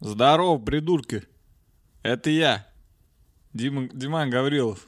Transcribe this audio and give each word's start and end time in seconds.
Здорово, 0.00 0.58
придурки. 0.58 1.24
Это 2.02 2.30
я. 2.30 2.66
Дима, 3.52 3.88
Диман 3.92 4.30
Гаврилов. 4.30 4.86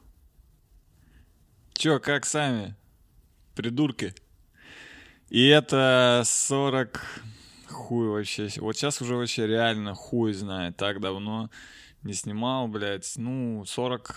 Чё, 1.73 1.99
как 1.99 2.25
сами? 2.27 2.77
Придурки. 3.57 4.15
И 5.29 5.49
это 5.49 6.23
40... 6.25 7.05
Хуй 7.69 8.09
вообще. 8.09 8.49
Вот 8.59 8.77
сейчас 8.77 9.01
уже 9.03 9.17
вообще 9.17 9.47
реально 9.47 9.95
хуй 9.95 10.33
знает. 10.33 10.77
Так 10.77 11.01
давно 11.01 11.51
не 12.03 12.15
снимал, 12.15 12.69
блядь. 12.69 13.13
Ну, 13.17 13.65
40... 13.67 14.17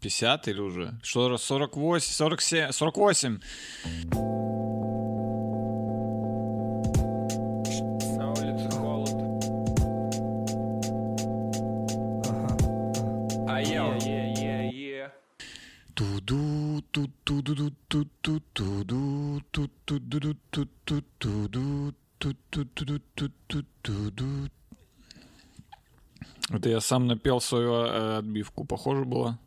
50 0.00 0.48
или 0.48 0.60
уже? 0.60 0.98
Что, 1.02 1.36
48? 1.38 2.12
47? 2.12 2.72
48. 2.72 3.40
Это 26.50 26.68
я 26.68 26.80
сам 26.80 27.06
напел 27.06 27.40
свою 27.40 27.72
э, 27.72 28.18
отбивку. 28.18 28.64
Похоже 28.64 29.04
было. 29.04 29.38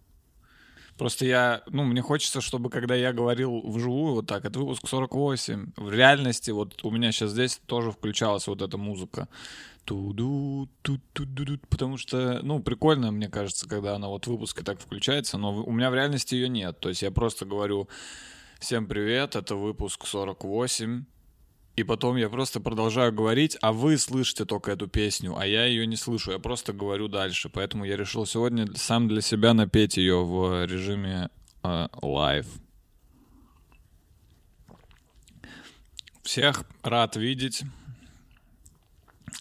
Просто 0.98 1.26
я, 1.26 1.64
ну, 1.66 1.84
мне 1.84 2.02
хочется, 2.02 2.42
чтобы 2.42 2.70
когда 2.70 2.94
я 2.94 3.12
говорил 3.12 3.62
вживую 3.66 4.14
вот 4.14 4.28
так, 4.28 4.46
это 4.46 4.60
выпуск 4.60 4.88
48, 4.88 5.72
в 5.76 5.92
реальности 5.92 6.52
вот 6.52 6.86
у 6.86 6.92
меня 6.92 7.12
сейчас 7.12 7.32
здесь 7.32 7.60
тоже 7.66 7.92
включалась 7.92 8.46
вот 8.46 8.62
эта 8.62 8.78
музыка. 8.78 9.28
Туду, 9.86 10.70
ту 10.84 11.00
потому 11.70 11.98
что, 11.98 12.40
ну, 12.44 12.62
прикольно, 12.62 13.12
мне 13.12 13.30
кажется, 13.30 13.68
когда 13.68 13.96
она 13.96 14.08
вот 14.08 14.26
в 14.26 14.32
выпуске 14.32 14.64
так 14.64 14.80
включается, 14.80 15.38
но 15.38 15.64
у 15.64 15.72
меня 15.72 15.90
в 15.90 15.96
реальности 15.96 16.36
ее 16.36 16.50
нет. 16.50 16.80
То 16.80 16.90
есть 16.90 17.02
я 17.02 17.12
просто 17.12 17.46
говорю 17.46 17.90
«Всем 18.60 18.86
привет, 18.88 19.36
это 19.36 19.56
выпуск 19.56 20.06
48», 20.06 21.04
и 21.78 21.84
потом 21.84 22.18
я 22.18 22.30
просто 22.30 22.60
продолжаю 22.60 23.14
говорить, 23.14 23.58
а 23.62 23.72
вы 23.72 23.98
слышите 23.98 24.46
только 24.46 24.72
эту 24.72 24.88
песню, 24.88 25.38
а 25.38 25.46
я 25.46 25.66
ее 25.66 25.88
не 25.88 25.96
слышу, 25.96 26.32
я 26.32 26.40
просто 26.40 26.74
говорю 26.74 27.08
дальше. 27.08 27.50
Поэтому 27.50 27.86
я 27.86 27.96
решил 27.96 28.26
сегодня 28.26 28.68
сам 28.76 29.08
для 29.08 29.22
себя 29.22 29.54
напеть 29.54 29.98
ее 29.98 30.24
в 30.24 30.66
режиме. 30.66 31.30
Э, 31.64 31.88
Всех 36.24 36.66
рад 36.84 37.16
видеть 37.16 37.64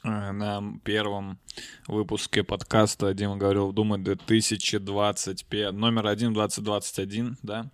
на 0.02 0.62
первом 0.84 1.38
выпуске 1.86 2.42
подкаста 2.42 3.12
Дима 3.14 3.36
говорил, 3.36 3.72
думаю, 3.72 4.02
2025, 4.02 5.72
номер 5.72 6.06
один 6.06 6.32
2021, 6.32 7.36
да. 7.42 7.70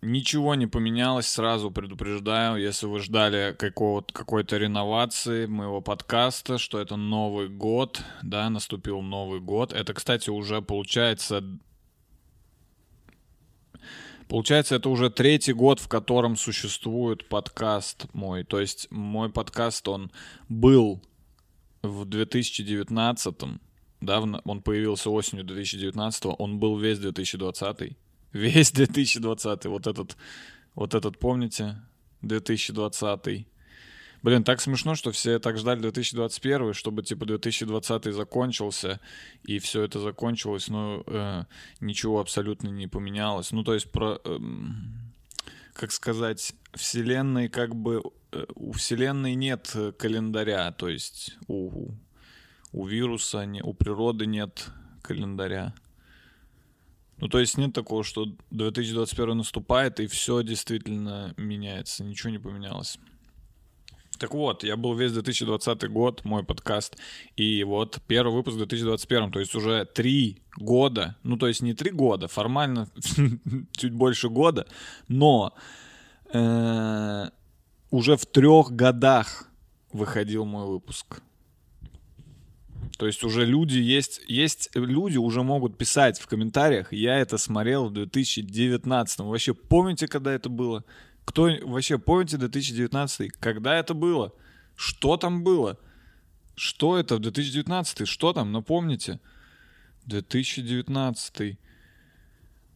Ничего 0.00 0.54
не 0.54 0.66
поменялось, 0.66 1.26
сразу 1.26 1.70
предупреждаю, 1.70 2.56
если 2.56 2.86
вы 2.86 3.00
ждали 3.00 3.54
какой-то 3.58 4.56
реновации 4.56 5.46
моего 5.46 5.80
подкаста, 5.80 6.58
что 6.58 6.78
это 6.78 6.96
Новый 6.96 7.48
год, 7.48 8.02
да, 8.22 8.48
наступил 8.50 9.00
Новый 9.02 9.40
год. 9.40 9.72
Это, 9.72 9.92
кстати, 9.94 10.30
уже 10.30 10.62
получается... 10.62 11.42
Получается, 14.28 14.76
это 14.76 14.88
уже 14.90 15.10
третий 15.10 15.52
год, 15.52 15.80
в 15.80 15.88
котором 15.88 16.36
существует 16.36 17.28
подкаст 17.28 18.06
мой. 18.12 18.44
То 18.44 18.60
есть 18.60 18.88
мой 18.90 19.30
подкаст, 19.30 19.88
он 19.88 20.12
был 20.48 21.02
в 21.82 22.04
2019 22.04 23.60
да, 24.00 24.20
он 24.20 24.62
появился 24.62 25.10
осенью 25.10 25.44
2019, 25.44 26.26
он 26.38 26.58
был 26.58 26.78
весь 26.78 26.98
2020. 26.98 27.96
Весь 28.32 28.72
2020, 28.72 29.64
вот 29.66 29.86
этот, 29.86 30.16
вот 30.74 30.94
этот, 30.94 31.18
помните, 31.18 31.80
2020. 32.20 33.48
Блин, 34.22 34.42
так 34.42 34.60
смешно, 34.60 34.96
что 34.96 35.12
все 35.12 35.38
так 35.38 35.58
ждали 35.58 35.80
2021, 35.80 36.74
чтобы 36.74 37.02
типа 37.02 37.24
2020 37.24 38.12
закончился, 38.12 39.00
и 39.44 39.58
все 39.60 39.82
это 39.82 40.00
закончилось, 40.00 40.68
но 40.68 41.04
э, 41.06 41.44
ничего 41.80 42.18
абсолютно 42.18 42.68
не 42.68 42.88
поменялось. 42.88 43.52
Ну, 43.52 43.62
то 43.62 43.74
есть, 43.74 43.90
про, 43.92 44.20
э, 44.24 44.38
как 45.72 45.92
сказать, 45.92 46.52
Вселенной 46.74 47.48
как 47.48 47.76
бы... 47.76 48.02
Э, 48.32 48.44
у 48.56 48.72
Вселенной 48.72 49.34
нет 49.36 49.74
календаря, 49.98 50.72
то 50.72 50.88
есть 50.88 51.36
у, 51.46 51.92
у 52.72 52.86
вируса, 52.86 53.46
не, 53.46 53.62
у 53.62 53.72
природы 53.72 54.26
нет 54.26 54.66
календаря. 55.02 55.74
Ну, 57.18 57.28
то 57.28 57.38
есть 57.38 57.56
нет 57.56 57.72
такого, 57.72 58.02
что 58.02 58.26
2021 58.50 59.38
наступает, 59.38 60.00
и 60.00 60.08
все 60.08 60.42
действительно 60.42 61.34
меняется, 61.36 62.02
ничего 62.02 62.30
не 62.30 62.38
поменялось. 62.38 62.98
Так 64.18 64.34
вот, 64.34 64.64
я 64.64 64.76
был 64.76 64.94
весь 64.94 65.12
2020 65.12 65.90
год, 65.90 66.24
мой 66.24 66.42
подкаст, 66.42 66.96
и 67.36 67.62
вот 67.62 68.00
первый 68.08 68.34
выпуск 68.34 68.56
в 68.56 68.58
2021, 68.58 69.30
то 69.30 69.38
есть 69.38 69.54
уже 69.54 69.84
три 69.84 70.42
года, 70.56 71.16
ну, 71.22 71.36
то 71.36 71.46
есть 71.46 71.62
не 71.62 71.72
три 71.72 71.90
года, 71.90 72.26
формально 72.26 72.88
чуть 73.72 73.92
больше 73.92 74.28
года, 74.28 74.66
но 75.06 75.54
э, 76.32 77.28
уже 77.90 78.16
в 78.16 78.26
трех 78.26 78.72
годах 78.72 79.48
выходил 79.92 80.44
мой 80.44 80.66
выпуск. 80.66 81.22
То 82.98 83.06
есть 83.06 83.22
уже 83.22 83.44
люди 83.44 83.78
есть, 83.78 84.20
есть 84.26 84.70
люди 84.74 85.18
уже 85.18 85.44
могут 85.44 85.78
писать 85.78 86.18
в 86.18 86.26
комментариях, 86.26 86.92
я 86.92 87.18
это 87.18 87.38
смотрел 87.38 87.86
в 87.86 87.92
2019. 87.92 89.20
Вы 89.20 89.30
вообще 89.30 89.54
помните, 89.54 90.08
когда 90.08 90.32
это 90.32 90.48
было? 90.48 90.84
Кто 91.28 91.50
вообще 91.64 91.98
помните 91.98 92.38
2019? 92.38 93.32
Когда 93.32 93.76
это 93.76 93.92
было? 93.92 94.32
Что 94.76 95.18
там 95.18 95.44
было? 95.44 95.76
Что 96.54 96.98
это 96.98 97.16
в 97.16 97.18
2019? 97.18 98.08
Что 98.08 98.32
там? 98.32 98.50
Напомните. 98.50 99.20
2019. 100.06 101.58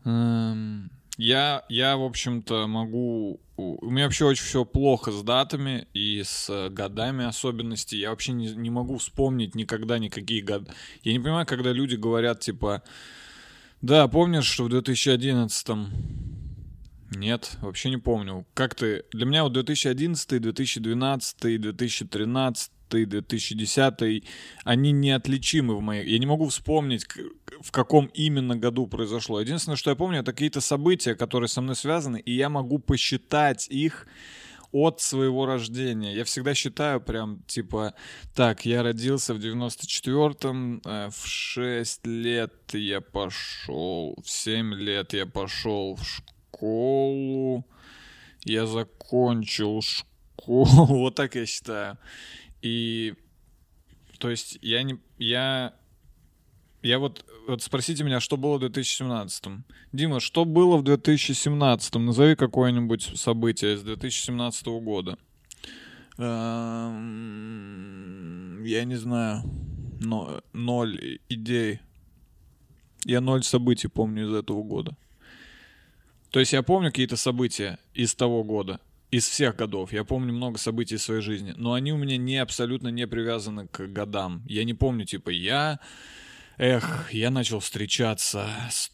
Эм... 0.05 0.91
Я, 1.17 1.65
я, 1.71 1.97
в 1.97 2.03
общем-то, 2.03 2.67
могу... 2.67 3.41
У 3.57 3.91
меня 3.91 4.05
вообще 4.05 4.27
очень 4.27 4.45
все 4.45 4.67
плохо 4.67 5.13
с 5.13 5.23
датами 5.23 5.89
и 5.95 6.23
с 6.23 6.51
э, 6.51 6.69
годами 6.69 7.25
особенностей. 7.25 7.97
Я 7.97 8.11
вообще 8.11 8.33
не, 8.33 8.49
не 8.55 8.69
могу 8.69 8.99
вспомнить 8.99 9.55
никогда 9.55 9.99
никакие 9.99 10.43
годы. 10.43 10.71
Я 11.05 11.13
не 11.15 11.21
понимаю, 11.21 11.47
когда 11.47 11.73
люди 11.73 11.95
говорят, 11.95 12.41
типа... 12.41 12.83
Да, 13.81 14.07
помнишь, 14.09 14.45
что 14.45 14.65
в 14.65 14.69
2011 14.69 15.69
нет, 17.17 17.57
вообще 17.61 17.91
не 17.91 17.99
помню. 17.99 18.47
Как 18.55 18.75
ты... 18.75 19.05
Для 19.13 19.27
меня 19.27 19.45
вот 19.45 19.53
2011, 19.53 20.41
2012, 20.41 21.61
2013, 21.61 22.73
2010, 22.89 24.25
они 24.65 24.93
неотличимы 24.93 25.77
в 25.77 25.81
моей... 25.81 26.09
Я 26.09 26.19
не 26.19 26.27
могу 26.27 26.49
вспомнить, 26.49 27.07
в 27.61 27.71
каком 27.71 28.07
именно 28.07 28.57
году 28.57 28.87
произошло. 28.87 29.41
Единственное, 29.41 29.77
что 29.77 29.91
я 29.91 29.97
помню, 29.97 30.21
это 30.21 30.33
какие-то 30.33 30.61
события, 30.61 31.15
которые 31.15 31.49
со 31.49 31.61
мной 31.61 31.77
связаны, 31.77 32.21
и 32.21 32.33
я 32.35 32.49
могу 32.49 32.79
посчитать 32.79 33.69
их 33.69 34.07
от 34.73 35.01
своего 35.01 35.47
рождения. 35.47 36.15
Я 36.15 36.25
всегда 36.25 36.55
считаю 36.55 37.01
прям, 37.01 37.43
типа, 37.47 37.95
так, 38.35 38.65
я 38.65 38.83
родился 38.83 39.35
в 39.35 39.39
94-м, 39.39 40.81
э, 40.85 41.11
в 41.11 41.27
6 41.27 42.07
лет 42.07 42.55
я 42.73 43.03
пошел, 43.03 44.17
в 44.25 44.31
7 44.31 44.75
лет 44.75 45.13
я 45.13 45.27
пошел 45.27 45.97
в 45.97 46.05
школу, 46.05 46.32
я 48.45 48.67
закончил 48.67 49.81
школу, 49.83 50.87
вот 50.87 51.15
так 51.15 51.35
я 51.35 51.47
считаю. 51.47 51.99
И, 52.61 53.15
то 54.19 54.31
есть, 54.31 54.59
я 54.63 54.83
не, 54.83 54.99
я 55.19 55.75
я 56.83 56.99
вот, 56.99 57.25
вот 57.47 57.63
спросите 57.63 58.03
меня, 58.03 58.19
что 58.19 58.37
было 58.37 58.57
в 58.57 58.61
2017? 58.61 59.45
Дима, 59.93 60.19
что 60.19 60.45
было 60.45 60.77
в 60.77 60.83
2017? 60.83 61.95
Назови 61.95 62.35
какое-нибудь 62.35 63.13
событие 63.15 63.77
из 63.77 63.83
2017 63.83 64.67
года. 64.67 65.17
Эм, 66.19 67.05
я 68.65 68.85
не 68.85 68.97
знаю. 68.97 69.45
Но, 70.01 70.43
ноль 70.53 71.21
идей. 71.29 71.79
Я 73.05 73.21
ноль 73.21 73.45
событий 73.45 73.87
помню 73.87 74.27
из 74.27 74.35
этого 74.35 74.65
года. 74.65 74.97
То 76.33 76.41
есть 76.41 76.53
я 76.55 76.63
помню 76.63 76.89
какие-то 76.89 77.17
события 77.17 77.79
из 77.93 78.15
того 78.15 78.43
года, 78.43 78.81
из 79.11 79.29
всех 79.29 79.55
годов. 79.55 79.93
Я 79.93 80.03
помню 80.03 80.33
много 80.33 80.59
событий 80.59 80.97
в 80.97 81.03
своей 81.03 81.21
жизни, 81.21 81.53
но 81.57 81.75
они 81.75 81.93
у 81.93 81.99
меня 81.99 82.17
не 82.17 82.39
абсолютно 82.39 82.89
не 82.89 83.07
привязаны 83.07 83.69
к 83.69 83.87
годам. 83.87 84.43
Я 84.47 84.65
не 84.65 84.73
помню, 84.73 85.05
типа, 85.05 85.29
я 85.29 85.79
эх, 86.57 87.13
я 87.13 87.31
начал 87.31 87.61
встречаться 87.61 88.49
с 88.71 88.91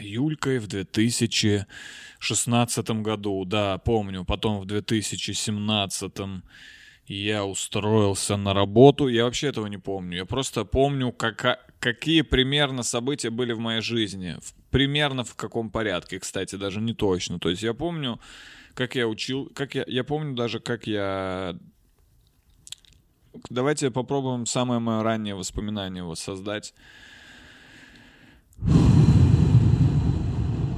Юлькой 0.00 0.58
в 0.58 0.66
2016 0.66 2.90
году, 2.90 3.44
да, 3.44 3.78
помню. 3.78 4.24
Потом 4.24 4.58
в 4.58 4.66
2017 4.66 6.12
я 7.06 7.44
устроился 7.44 8.36
на 8.36 8.54
работу. 8.54 9.06
Я 9.06 9.24
вообще 9.24 9.48
этого 9.48 9.66
не 9.66 9.78
помню. 9.78 10.16
Я 10.16 10.24
просто 10.24 10.64
помню, 10.64 11.12
как, 11.12 11.64
какие 11.84 12.22
примерно 12.22 12.82
события 12.82 13.28
были 13.28 13.52
в 13.52 13.58
моей 13.58 13.82
жизни. 13.82 14.38
В, 14.40 14.54
примерно 14.70 15.22
в 15.22 15.34
каком 15.34 15.68
порядке, 15.68 16.18
кстати, 16.18 16.56
даже 16.56 16.80
не 16.80 16.94
точно. 16.94 17.38
То 17.38 17.50
есть 17.50 17.62
я 17.62 17.74
помню, 17.74 18.18
как 18.72 18.94
я 18.94 19.06
учил, 19.06 19.52
как 19.54 19.74
я, 19.74 19.84
я 19.86 20.02
помню 20.02 20.34
даже, 20.34 20.60
как 20.60 20.86
я... 20.86 21.58
Давайте 23.50 23.90
попробуем 23.90 24.46
самое 24.46 24.80
мое 24.80 25.02
раннее 25.02 25.34
воспоминание 25.34 26.02
воссоздать. 26.02 26.72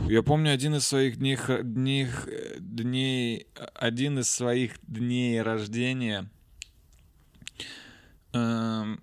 Я 0.08 0.24
помню 0.24 0.52
один 0.52 0.74
из 0.74 0.88
своих 0.88 1.18
дней, 1.18 1.38
дней, 1.62 2.08
дней, 2.58 3.46
один 3.76 4.18
из 4.18 4.28
своих 4.28 4.72
дней 4.82 5.40
рождения. 5.40 6.28
Эм, 8.32 9.00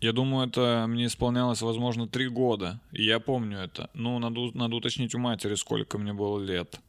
я 0.00 0.12
думаю, 0.12 0.48
это 0.48 0.86
мне 0.88 1.06
исполнялось, 1.06 1.62
возможно, 1.62 2.06
три 2.06 2.28
года. 2.28 2.80
Я 2.92 3.20
помню 3.20 3.58
это. 3.58 3.90
Ну, 3.94 4.18
надо, 4.18 4.50
надо 4.54 4.76
уточнить 4.76 5.14
у 5.14 5.18
матери, 5.18 5.54
сколько 5.54 5.98
мне 5.98 6.12
было 6.12 6.42
лет. 6.42 6.80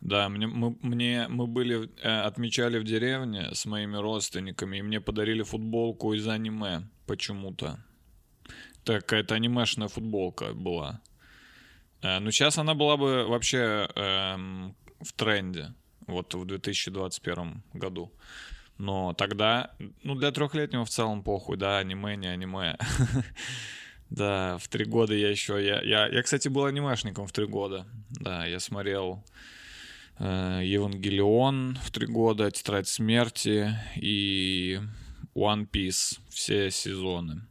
Да, 0.00 0.28
мне, 0.28 0.48
мы, 0.48 0.76
мне, 0.82 1.28
мы 1.28 1.46
были, 1.46 1.88
э, 2.02 2.20
отмечали 2.22 2.78
в 2.78 2.84
деревне 2.84 3.50
с 3.52 3.66
моими 3.66 3.96
родственниками, 3.96 4.78
и 4.78 4.82
мне 4.82 5.00
подарили 5.00 5.42
футболку 5.42 6.12
из 6.12 6.26
аниме 6.26 6.88
почему-то. 7.06 7.78
Так, 8.84 9.02
какая-то 9.02 9.36
анимешная 9.36 9.86
футболка 9.86 10.54
была. 10.54 11.00
Э, 12.02 12.18
ну, 12.18 12.32
сейчас 12.32 12.58
она 12.58 12.74
была 12.74 12.96
бы 12.96 13.26
вообще 13.26 13.88
эм, 13.94 14.74
в 15.00 15.12
тренде, 15.12 15.72
вот 16.08 16.34
в 16.34 16.44
2021 16.44 17.62
году. 17.72 18.12
Но 18.82 19.12
тогда, 19.12 19.70
ну, 20.02 20.16
для 20.16 20.32
трехлетнего 20.32 20.84
в 20.84 20.90
целом 20.90 21.22
похуй, 21.22 21.56
да, 21.56 21.78
аниме, 21.78 22.16
не 22.16 22.26
аниме. 22.26 22.76
Да, 24.10 24.58
в 24.58 24.68
три 24.68 24.84
года 24.84 25.14
я 25.14 25.30
еще... 25.30 25.64
Я, 25.64 25.80
я, 25.80 26.06
я, 26.06 26.22
кстати, 26.22 26.48
был 26.48 26.66
анимешником 26.66 27.26
в 27.26 27.32
три 27.32 27.46
года. 27.46 27.86
Да, 28.10 28.44
я 28.44 28.60
смотрел 28.60 29.24
э, 30.18 30.60
Евангелион 30.64 31.78
в 31.82 31.90
три 31.92 32.06
года, 32.06 32.50
Тетрадь 32.50 32.88
смерти 32.88 33.74
и 33.96 34.80
One 35.34 35.66
Piece 35.66 36.18
все 36.28 36.70
сезоны. 36.70 37.46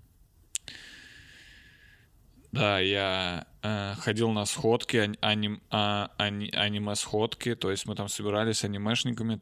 Да, 2.52 2.80
я 2.80 3.48
э, 3.64 3.96
ходил 3.98 4.30
на 4.30 4.46
сходки, 4.46 5.16
аним, 5.22 5.64
а, 5.72 6.12
ани, 6.18 6.52
аниме-сходки, 6.52 7.56
то 7.56 7.72
есть 7.72 7.88
мы 7.88 7.96
там 7.96 8.08
собирались 8.08 8.64
анимешниками. 8.64 9.42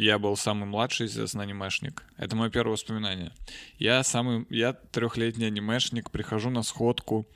Я 0.00 0.18
был 0.18 0.34
самый 0.34 0.64
младший, 0.64 1.08
естественно, 1.08 1.42
анимешник. 1.42 2.04
Это 2.16 2.34
мое 2.34 2.48
первое 2.48 2.72
воспоминание. 2.72 3.32
Я 3.78 4.02
самый, 4.02 4.46
я 4.48 4.72
трехлетний 4.72 5.46
анимешник, 5.48 6.10
прихожу 6.10 6.48
на 6.48 6.62
сходку 6.62 7.28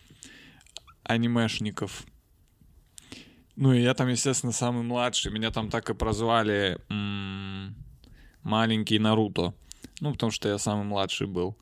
анимешников. 1.03 2.05
Ну 3.55 3.75
и 3.75 3.83
я 3.83 3.93
там, 3.93 4.09
естественно, 4.09 4.51
самый 4.51 4.83
младший. 4.83 5.31
Меня 5.31 5.51
там 5.51 5.69
так 5.69 5.91
и 5.91 5.95
прозвали 5.95 6.79
м- 6.89 7.75
маленький 8.43 8.99
Наруто. 8.99 9.53
Ну, 10.01 10.13
потому 10.13 10.33
что 10.33 10.49
я 10.49 10.57
самый 10.57 10.87
младший 10.87 11.27
был. 11.27 11.59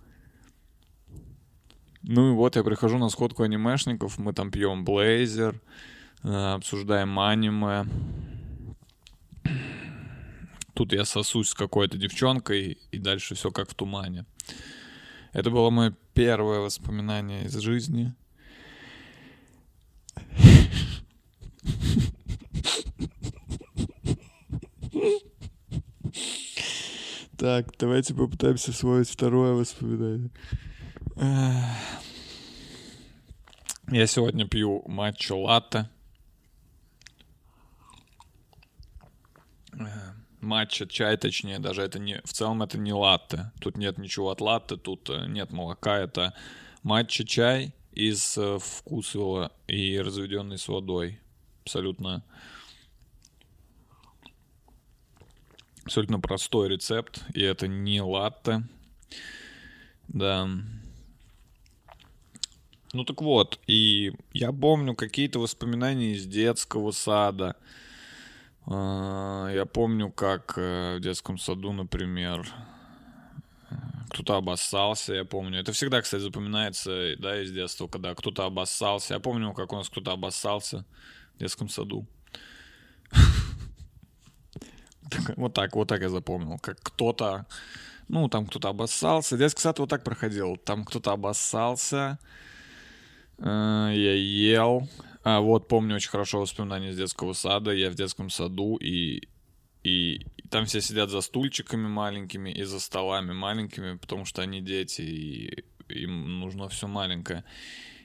Ну 2.02 2.30
и 2.30 2.32
вот 2.32 2.54
я 2.54 2.62
прихожу 2.62 2.98
на 2.98 3.08
сходку 3.08 3.42
анимешников, 3.42 4.18
мы 4.18 4.32
там 4.34 4.52
пьем 4.52 4.84
блейзер, 4.84 5.60
э, 6.22 6.28
обсуждаем 6.28 7.18
аниме. 7.18 7.86
Тут 10.82 10.92
я 10.94 11.04
сосусь 11.04 11.50
с 11.50 11.54
какой-то 11.54 11.96
девчонкой, 11.96 12.76
и 12.90 12.98
дальше 12.98 13.36
все 13.36 13.52
как 13.52 13.70
в 13.70 13.74
тумане. 13.74 14.26
Это 15.32 15.48
было 15.48 15.70
мое 15.70 15.94
первое 16.12 16.58
воспоминание 16.58 17.44
из 17.44 17.56
жизни. 17.56 18.12
Так, 27.38 27.72
давайте 27.78 28.12
попытаемся 28.14 28.72
освоить 28.72 29.08
второе 29.08 29.52
воспоминание. 29.52 30.30
Я 33.88 34.06
сегодня 34.08 34.48
пью 34.48 34.82
матчу 34.88 35.36
латте. 35.36 35.88
Матча, 40.42 40.88
чай, 40.88 41.16
точнее, 41.16 41.60
даже 41.60 41.82
это 41.82 42.00
не... 42.00 42.20
В 42.24 42.32
целом 42.32 42.62
это 42.62 42.76
не 42.76 42.92
латте. 42.92 43.52
Тут 43.60 43.76
нет 43.76 43.96
ничего 43.96 44.30
от 44.30 44.40
латте, 44.40 44.76
тут 44.76 45.08
э, 45.08 45.26
нет 45.28 45.52
молока. 45.52 45.96
Это 45.96 46.34
матча, 46.82 47.24
чай 47.24 47.72
из 47.92 48.36
э, 48.36 48.58
вкусвилла 48.58 49.52
и 49.68 50.00
разведенный 50.00 50.58
с 50.58 50.66
водой. 50.66 51.20
Абсолютно... 51.62 52.24
Абсолютно 55.84 56.18
простой 56.18 56.70
рецепт. 56.70 57.22
И 57.34 57.40
это 57.40 57.68
не 57.68 58.00
латте. 58.00 58.64
Да. 60.08 60.48
Ну 62.92 63.04
так 63.04 63.22
вот, 63.22 63.60
и 63.68 64.12
я 64.32 64.50
помню 64.52 64.96
какие-то 64.96 65.38
воспоминания 65.38 66.14
из 66.14 66.26
детского 66.26 66.90
сада. 66.90 67.54
А, 68.66 69.48
я 69.48 69.66
помню, 69.66 70.10
как 70.10 70.54
э, 70.56 70.96
в 70.96 71.00
детском 71.00 71.38
саду, 71.38 71.72
например, 71.72 72.46
кто-то 74.10 74.36
обоссался, 74.36 75.14
я 75.14 75.24
помню. 75.24 75.60
Это 75.60 75.72
всегда, 75.72 76.02
кстати, 76.02 76.20
запоминается, 76.20 77.16
да, 77.18 77.42
из 77.42 77.50
детства, 77.50 77.88
когда 77.88 78.14
кто-то 78.14 78.44
обоссался. 78.44 79.14
Я 79.14 79.20
помню, 79.20 79.52
как 79.54 79.72
у 79.72 79.76
нас 79.76 79.88
кто-то 79.88 80.12
обоссался 80.12 80.84
в 81.34 81.38
детском 81.38 81.68
саду. 81.68 82.06
Вот 85.36 85.52
так, 85.52 85.74
вот 85.76 85.88
так 85.88 86.00
я 86.00 86.08
запомнил. 86.08 86.58
Как 86.58 86.80
кто-то, 86.80 87.44
ну, 88.08 88.28
там 88.28 88.46
кто-то 88.46 88.70
обоссался. 88.70 89.36
Детский 89.36 89.60
сад 89.60 89.78
вот 89.78 89.90
так 89.90 90.04
проходил. 90.04 90.56
Там 90.56 90.86
кто-то 90.86 91.12
обоссался, 91.12 92.18
я 93.38 94.14
ел. 94.14 94.88
А 95.24 95.40
вот 95.40 95.68
помню 95.68 95.96
очень 95.96 96.10
хорошо 96.10 96.40
воспоминания 96.40 96.90
из 96.90 96.96
детского 96.96 97.32
сада. 97.32 97.72
Я 97.72 97.90
в 97.90 97.94
детском 97.94 98.28
саду, 98.28 98.76
и, 98.76 99.28
и, 99.84 100.26
там 100.50 100.66
все 100.66 100.80
сидят 100.80 101.10
за 101.10 101.20
стульчиками 101.20 101.86
маленькими 101.86 102.50
и 102.50 102.64
за 102.64 102.80
столами 102.80 103.32
маленькими, 103.32 103.96
потому 103.96 104.24
что 104.24 104.42
они 104.42 104.60
дети, 104.60 105.02
и 105.02 105.64
им 105.88 106.40
нужно 106.40 106.68
все 106.68 106.88
маленькое. 106.88 107.44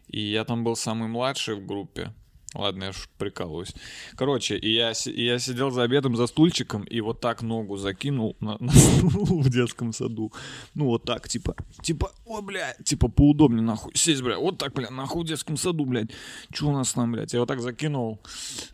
И 0.08 0.22
я 0.22 0.46
там 0.46 0.64
был 0.64 0.76
самый 0.76 1.08
младший 1.08 1.56
в 1.56 1.66
группе. 1.66 2.14
Ладно, 2.56 2.86
я 2.86 2.92
ж 2.92 3.10
прикалываюсь. 3.18 3.76
Короче, 4.16 4.58
и 4.58 4.74
я, 4.74 4.94
и 5.06 5.24
я 5.26 5.38
сидел 5.38 5.70
за 5.70 5.84
обедом 5.84 6.16
за 6.16 6.28
стульчиком 6.28 6.84
и 6.84 7.02
вот 7.02 7.20
так 7.20 7.42
ногу 7.42 7.76
закинул 7.76 8.38
на, 8.40 8.58
на 8.60 8.72
стул 8.72 9.42
в 9.42 9.50
детском 9.50 9.92
саду. 9.92 10.32
Ну, 10.74 10.86
вот 10.86 11.04
так, 11.04 11.28
типа, 11.28 11.56
типа, 11.82 12.12
о, 12.26 12.42
бля, 12.42 12.74
типа, 12.86 13.10
поудобнее, 13.10 13.62
нахуй, 13.62 13.92
сесть, 13.96 14.22
бля, 14.22 14.38
вот 14.40 14.58
так, 14.58 14.74
бля, 14.74 14.90
нахуй 14.90 15.24
в 15.24 15.28
детском 15.28 15.58
саду, 15.58 15.86
блядь. 15.86 16.10
Че 16.54 16.68
у 16.68 16.72
нас 16.72 16.94
там, 16.94 17.12
блядь? 17.12 17.34
Я 17.34 17.42
вот 17.42 17.48
так 17.48 17.60
закинул, 17.60 18.20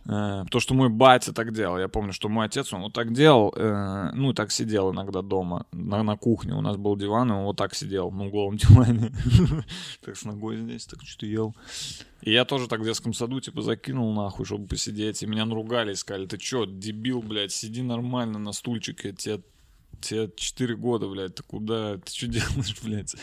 э, 0.05 0.43
потому 0.45 0.61
что 0.61 0.75
мой 0.75 0.89
батя 0.89 1.33
так 1.33 1.51
делал. 1.51 1.79
Я 1.79 1.87
помню, 1.87 2.13
что 2.13 2.29
мой 2.29 2.45
отец, 2.45 2.71
он 2.73 2.83
вот 2.83 2.93
так 2.93 3.11
делал, 3.11 3.53
э, 3.55 4.11
ну, 4.13 4.33
так 4.33 4.51
сидел 4.51 4.91
иногда 4.91 5.23
дома, 5.23 5.65
на, 5.71 6.03
на 6.03 6.15
кухне. 6.15 6.53
У 6.53 6.61
нас 6.61 6.77
был 6.77 6.95
диван, 6.95 7.31
и 7.31 7.33
он 7.33 7.45
вот 7.45 7.57
так 7.57 7.73
сидел 7.73 8.11
на 8.11 8.27
угловом 8.27 8.57
диване. 8.57 9.11
Так 10.05 10.15
с 10.15 10.25
ногой 10.25 10.57
здесь, 10.57 10.85
так 10.85 11.01
что-то 11.01 11.25
ел. 11.25 11.55
И 12.23 12.31
я 12.31 12.45
тоже 12.45 12.67
так 12.67 12.79
в 12.79 12.85
детском 12.85 13.13
саду, 13.13 13.41
типа, 13.41 13.61
закинул 13.61 14.13
нахуй, 14.13 14.45
чтобы 14.45 14.67
посидеть. 14.67 15.21
И 15.23 15.27
меня 15.27 15.45
наругали, 15.45 15.93
сказали, 15.93 16.25
ты 16.25 16.37
чё, 16.37 16.65
дебил, 16.65 17.21
блядь, 17.21 17.51
сиди 17.51 17.81
нормально 17.81 18.39
на 18.39 18.53
стульчике, 18.53 19.11
тебе, 19.11 19.41
тебе 19.99 20.29
4 20.33 20.75
года, 20.77 21.07
блядь, 21.07 21.35
ты 21.35 21.43
куда, 21.43 21.97
ты 21.97 22.13
что 22.13 22.27
делаешь, 22.27 22.77
блядь? 22.83 23.15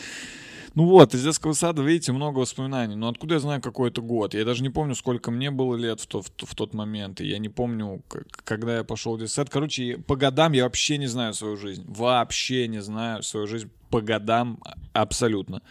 Ну 0.75 0.85
вот, 0.85 1.15
из 1.15 1.23
детского 1.23 1.53
сада, 1.53 1.81
видите, 1.81 2.11
много 2.11 2.39
воспоминаний. 2.39 2.95
Но 2.95 3.09
откуда 3.09 3.33
я 3.33 3.39
знаю, 3.39 3.59
какой 3.59 3.89
это 3.89 4.01
год? 4.01 4.35
Я 4.35 4.45
даже 4.45 4.61
не 4.61 4.69
помню, 4.69 4.93
сколько 4.93 5.31
мне 5.31 5.49
было 5.49 5.75
лет 5.75 5.99
в, 5.99 6.05
то, 6.05 6.21
в, 6.21 6.31
в 6.37 6.55
тот 6.55 6.73
момент. 6.75 7.21
И 7.21 7.27
я 7.27 7.39
не 7.39 7.49
помню, 7.49 8.03
когда 8.45 8.77
я 8.77 8.83
пошел 8.83 9.15
в 9.15 9.19
детский 9.19 9.35
сад. 9.35 9.49
Короче, 9.49 9.97
по 9.97 10.15
годам 10.15 10.53
я 10.53 10.63
вообще 10.63 10.97
не 10.97 11.07
знаю 11.07 11.33
свою 11.33 11.57
жизнь. 11.57 11.83
Вообще 11.87 12.67
не 12.67 12.81
знаю 12.81 13.23
свою 13.23 13.47
жизнь 13.47 13.69
по 13.89 13.99
годам 13.99 14.63
абсолютно. 14.93 15.61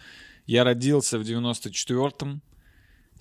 Я 0.45 0.63
родился 0.63 1.17
в 1.17 1.23
94-м, 1.23 2.41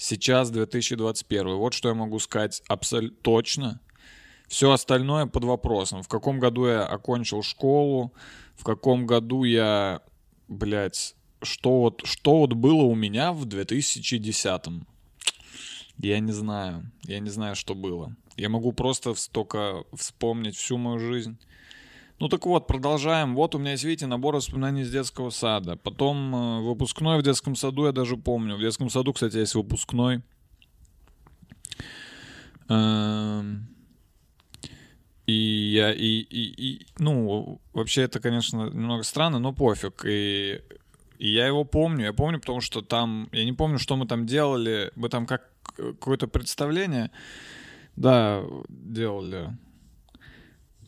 Сейчас 0.03 0.51
2021. 0.51 1.57
Вот 1.57 1.75
что 1.75 1.91
я 1.91 1.95
могу 1.95 2.19
сказать 2.21 2.63
абсолютно 2.69 3.19
точно. 3.21 3.81
Все 4.49 4.73
остальное 4.73 5.27
под 5.27 5.45
вопросом. 5.45 6.03
В 6.03 6.09
каком 6.09 6.41
году 6.41 6.67
я 6.67 6.87
окончил 6.87 7.43
школу, 7.43 8.15
в 8.57 8.65
каком 8.65 9.05
году 9.05 9.45
я, 9.45 10.01
блядь, 10.49 11.15
что 11.43 11.81
вот, 11.81 12.01
что 12.05 12.39
вот 12.39 12.55
было 12.55 12.81
у 12.81 12.95
меня 12.95 13.35
в 13.35 13.45
2010-м. 13.45 14.87
Я 15.99 16.19
не 16.21 16.33
знаю. 16.33 16.91
Я 17.03 17.19
не 17.19 17.29
знаю, 17.29 17.55
что 17.55 17.75
было. 17.75 18.17
Я 18.39 18.49
могу 18.49 18.73
просто 18.73 19.13
только 19.31 19.85
вспомнить 19.93 20.57
всю 20.57 20.79
мою 20.79 20.99
жизнь. 20.99 21.37
Ну 22.21 22.29
так 22.29 22.45
вот, 22.45 22.67
продолжаем. 22.67 23.35
Вот 23.35 23.55
у 23.55 23.59
меня 23.59 23.71
есть, 23.71 23.85
видите, 23.85 24.07
набор 24.07 24.35
воспоминаний 24.35 24.83
из 24.83 24.93
детского 24.93 25.31
сада. 25.31 25.77
Потом 25.77 26.35
э, 26.35 26.61
выпускной 26.61 27.19
в 27.19 27.23
детском 27.23 27.57
саду 27.57 27.87
я 27.87 27.93
даже 27.93 28.19
помню. 28.19 28.57
В 28.57 28.61
детском 28.61 28.91
саду, 28.91 29.15
кстати, 29.15 29.39
есть 29.39 29.55
выпускной. 29.55 30.21
Эм, 32.69 33.69
и 35.27 35.33
я, 35.33 35.95
и, 35.95 36.21
и, 36.21 36.73
и, 36.73 36.87
ну, 36.99 37.59
вообще 37.73 38.03
это, 38.03 38.21
конечно, 38.21 38.69
немного 38.69 39.03
странно, 39.03 39.39
но 39.39 39.55
пофиг. 39.55 40.05
И, 40.05 40.61
и 41.17 41.27
я 41.27 41.47
его 41.47 41.65
помню. 41.65 42.05
Я 42.05 42.13
помню, 42.13 42.39
потому 42.39 42.61
что 42.61 42.83
там, 42.83 43.31
я 43.33 43.47
не 43.47 43.55
помню, 43.55 43.79
что 43.79 43.97
мы 43.97 44.07
там 44.07 44.27
делали. 44.27 44.93
Мы 44.95 45.09
там 45.09 45.25
как 45.25 45.51
какое-то 45.75 46.29
представление, 46.29 47.13
да, 47.97 48.45
делали 48.69 49.57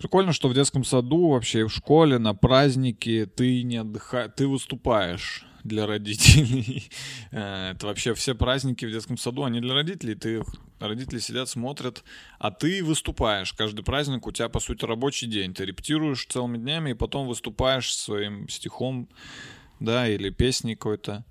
Прикольно, 0.02 0.32
что 0.32 0.49
в 0.49 0.54
детском 0.54 0.82
саду, 0.82 1.28
вообще 1.28 1.61
и 1.61 1.62
в 1.62 1.68
школе, 1.68 2.18
на 2.18 2.35
празднике 2.35 3.25
ты 3.25 3.62
не 3.62 3.76
отдыхаешь, 3.76 4.32
ты 4.37 4.49
выступаешь 4.49 5.44
для 5.62 5.87
родителей. 5.87 6.90
Э, 7.30 7.71
это 7.71 7.87
вообще 7.87 8.12
все 8.12 8.35
праздники 8.35 8.85
в 8.85 8.90
детском 8.90 9.16
саду, 9.16 9.44
они 9.44 9.61
для 9.61 9.75
родителей. 9.75 10.16
Ты, 10.16 10.42
родители 10.80 11.21
сидят, 11.21 11.49
смотрят, 11.49 12.02
а 12.40 12.50
ты 12.50 12.82
выступаешь. 12.82 13.52
Каждый 13.52 13.85
праздник 13.85 14.26
у 14.26 14.32
тебя, 14.32 14.49
по 14.49 14.59
сути, 14.59 14.85
рабочий 14.85 15.28
день. 15.28 15.54
Ты 15.54 15.66
репетируешь 15.66 16.26
целыми 16.26 16.59
днями 16.59 16.90
и 16.90 16.94
потом 16.94 17.28
выступаешь 17.28 17.94
своим 17.94 18.49
стихом, 18.49 19.09
да, 19.78 20.09
или 20.09 20.30
песней 20.30 20.75
какой-то. 20.75 21.25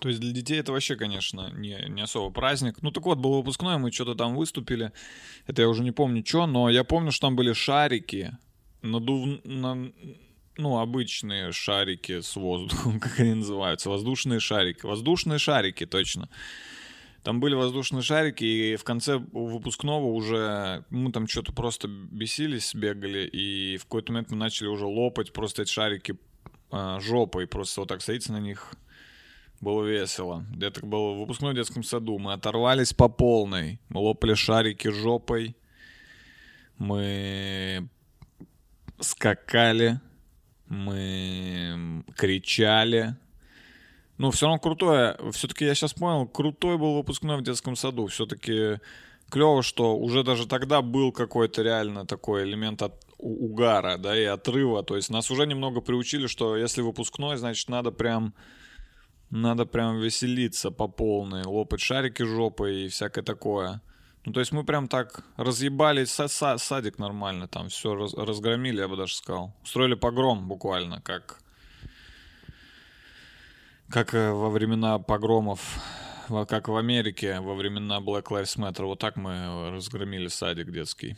То 0.00 0.08
есть 0.08 0.20
для 0.20 0.32
детей 0.32 0.58
это 0.58 0.72
вообще, 0.72 0.96
конечно, 0.96 1.52
не, 1.52 1.86
не 1.88 2.02
особо 2.02 2.32
праздник. 2.32 2.82
Ну 2.82 2.90
так 2.90 3.04
вот, 3.04 3.18
был 3.18 3.34
выпускной, 3.34 3.78
мы 3.78 3.92
что-то 3.92 4.14
там 4.14 4.34
выступили. 4.34 4.92
Это 5.46 5.62
я 5.62 5.68
уже 5.68 5.82
не 5.82 5.92
помню 5.92 6.24
что, 6.26 6.46
но 6.46 6.70
я 6.70 6.84
помню, 6.84 7.12
что 7.12 7.26
там 7.26 7.36
были 7.36 7.52
шарики, 7.52 8.36
надув... 8.82 9.44
на... 9.44 9.92
ну, 10.56 10.78
обычные 10.78 11.52
шарики 11.52 12.20
с 12.20 12.36
воздухом, 12.36 13.00
как 13.00 13.20
они 13.20 13.34
называются, 13.34 13.90
воздушные 13.90 14.40
шарики. 14.40 14.86
Воздушные 14.86 15.38
шарики, 15.38 15.86
точно. 15.86 16.28
Там 17.22 17.38
были 17.38 17.54
воздушные 17.54 18.02
шарики, 18.02 18.44
и 18.44 18.76
в 18.76 18.84
конце 18.84 19.18
выпускного 19.18 20.06
уже 20.06 20.84
мы 20.88 21.12
там 21.12 21.28
что-то 21.28 21.52
просто 21.52 21.86
бесились, 21.86 22.74
бегали, 22.74 23.26
и 23.26 23.76
в 23.76 23.82
какой-то 23.82 24.12
момент 24.12 24.30
мы 24.30 24.38
начали 24.38 24.68
уже 24.68 24.86
лопать 24.86 25.34
просто 25.34 25.62
эти 25.62 25.70
шарики 25.70 26.18
э, 26.72 26.98
жопой, 27.00 27.46
просто 27.46 27.82
вот 27.82 27.88
так 27.88 28.00
садиться 28.00 28.32
на 28.32 28.40
них 28.40 28.74
было 29.60 29.84
весело. 29.84 30.44
Это 30.60 30.84
было 30.84 31.12
в 31.12 31.20
выпускном 31.20 31.54
детском 31.54 31.82
саду. 31.82 32.18
Мы 32.18 32.32
оторвались 32.32 32.92
по 32.92 33.08
полной. 33.08 33.80
Мы 33.88 34.00
лопали 34.00 34.34
шарики 34.34 34.88
жопой. 34.88 35.56
Мы 36.78 37.88
скакали. 38.98 40.00
Мы 40.66 42.04
кричали. 42.16 43.16
Ну, 44.16 44.30
все 44.30 44.46
равно 44.46 44.60
крутое. 44.60 45.16
Все-таки 45.32 45.64
я 45.64 45.74
сейчас 45.74 45.94
понял, 45.94 46.26
крутой 46.26 46.78
был 46.78 46.94
выпускной 46.94 47.38
в 47.38 47.42
детском 47.42 47.76
саду. 47.76 48.06
Все-таки 48.06 48.78
клево, 49.30 49.62
что 49.62 49.96
уже 49.96 50.22
даже 50.22 50.46
тогда 50.46 50.82
был 50.82 51.12
какой-то 51.12 51.62
реально 51.62 52.06
такой 52.06 52.44
элемент 52.44 52.82
от 52.82 52.94
угара, 53.18 53.96
да, 53.96 54.18
и 54.18 54.24
отрыва. 54.24 54.82
То 54.82 54.96
есть 54.96 55.10
нас 55.10 55.30
уже 55.30 55.46
немного 55.46 55.80
приучили, 55.80 56.26
что 56.26 56.56
если 56.56 56.82
выпускной, 56.82 57.36
значит, 57.36 57.68
надо 57.68 57.90
прям 57.92 58.34
надо 59.30 59.64
прям 59.64 59.98
веселиться 59.98 60.70
по 60.70 60.88
полной, 60.88 61.44
лопать 61.44 61.80
шарики 61.80 62.22
жопой 62.22 62.84
и 62.84 62.88
всякое 62.88 63.22
такое. 63.22 63.80
Ну, 64.24 64.32
то 64.32 64.40
есть 64.40 64.52
мы 64.52 64.64
прям 64.64 64.88
так 64.88 65.24
разъебали 65.36 66.04
са 66.04 66.28
са 66.28 66.58
садик 66.58 66.98
нормально, 66.98 67.48
там 67.48 67.68
все 67.68 67.94
раз 67.94 68.14
разгромили, 68.14 68.80
я 68.80 68.88
бы 68.88 68.96
даже 68.96 69.14
сказал. 69.14 69.54
Устроили 69.62 69.94
погром 69.94 70.46
буквально, 70.46 71.00
как, 71.00 71.38
как 73.88 74.14
э, 74.14 74.30
во 74.32 74.50
времена 74.50 74.98
погромов, 74.98 75.78
как 76.48 76.68
в 76.68 76.76
Америке 76.76 77.40
во 77.40 77.54
времена 77.54 78.00
Black 78.00 78.24
Lives 78.24 78.58
Matter. 78.58 78.84
Вот 78.84 78.98
так 78.98 79.16
мы 79.16 79.70
разгромили 79.70 80.28
садик 80.28 80.70
детский. 80.70 81.16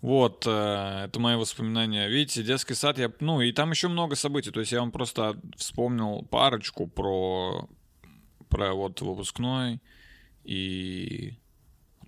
Вот, 0.00 0.44
э, 0.46 1.04
это 1.06 1.18
мои 1.18 1.36
воспоминания. 1.36 2.08
Видите, 2.08 2.42
детский 2.42 2.74
сад, 2.74 2.98
я, 2.98 3.10
ну, 3.20 3.40
и 3.40 3.52
там 3.52 3.70
еще 3.70 3.88
много 3.88 4.14
событий. 4.14 4.50
То 4.50 4.60
есть 4.60 4.72
я 4.72 4.80
вам 4.80 4.92
просто 4.92 5.36
вспомнил 5.56 6.22
парочку 6.30 6.86
про, 6.86 7.68
про 8.48 8.74
вот 8.74 9.00
выпускной 9.00 9.80
и 10.44 11.34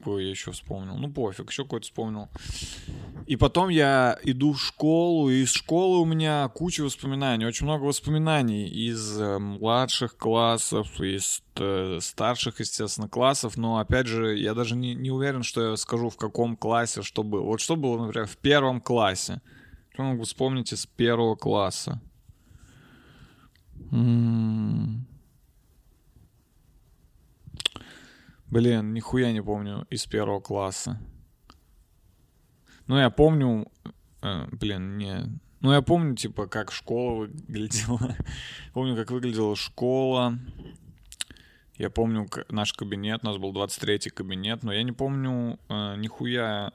какой 0.01 0.25
я 0.25 0.31
еще 0.31 0.51
вспомнил? 0.51 0.97
Ну, 0.97 1.13
пофиг, 1.13 1.51
еще 1.51 1.65
какой-то 1.65 1.85
вспомнил. 1.85 2.29
И 3.27 3.37
потом 3.37 3.69
я 3.69 4.19
иду 4.25 4.55
в 4.55 4.61
школу, 4.61 5.31
и 5.31 5.43
из 5.43 5.53
школы 5.53 6.01
у 6.01 6.05
меня 6.05 6.49
куча 6.49 6.81
воспоминаний, 6.83 7.45
очень 7.45 7.67
много 7.67 7.85
воспоминаний 7.85 8.67
из 8.67 9.21
э, 9.21 9.39
младших 9.39 10.17
классов, 10.17 11.01
из 11.01 11.43
э, 11.57 11.99
старших, 12.01 12.61
естественно, 12.61 13.09
классов, 13.09 13.57
но, 13.57 13.79
опять 13.79 14.07
же, 14.07 14.37
я 14.39 14.55
даже 14.55 14.75
не, 14.75 14.95
не 14.95 15.11
уверен, 15.11 15.43
что 15.43 15.71
я 15.71 15.77
скажу, 15.77 16.09
в 16.09 16.17
каком 16.17 16.57
классе 16.57 17.03
что 17.03 17.23
было. 17.23 17.43
Вот 17.43 17.61
что 17.61 17.77
было, 17.77 18.05
например, 18.05 18.27
в 18.27 18.39
первом 18.39 18.81
классе. 18.81 19.43
Что 19.93 20.03
могу 20.03 20.25
вспомнить 20.25 20.73
из 20.73 20.87
первого 20.87 21.37
класса? 21.37 22.01
М-м-м. 23.93 25.10
Блин, 28.51 28.93
нихуя 28.95 29.31
не 29.33 29.43
помню 29.43 29.87
из 29.91 30.07
первого 30.07 30.41
класса. 30.41 30.99
Ну, 32.89 32.99
я 32.99 33.09
помню... 33.09 33.71
Э, 34.23 34.49
блин, 34.51 34.99
не... 34.99 35.41
Ну, 35.61 35.73
я 35.73 35.83
помню, 35.83 36.17
типа, 36.17 36.49
как 36.49 36.73
школа 36.73 37.27
выглядела. 37.27 38.17
помню, 38.73 38.97
как 38.97 39.13
выглядела 39.13 39.55
школа. 39.55 40.37
Я 41.77 41.91
помню 41.91 42.29
наш 42.49 42.73
кабинет, 42.73 43.21
у 43.23 43.27
нас 43.27 43.37
был 43.37 43.53
23-й 43.53 44.11
кабинет, 44.11 44.65
но 44.65 44.73
я 44.73 44.83
не 44.83 44.93
помню 44.93 45.61
э, 45.69 45.95
нихуя, 45.97 46.73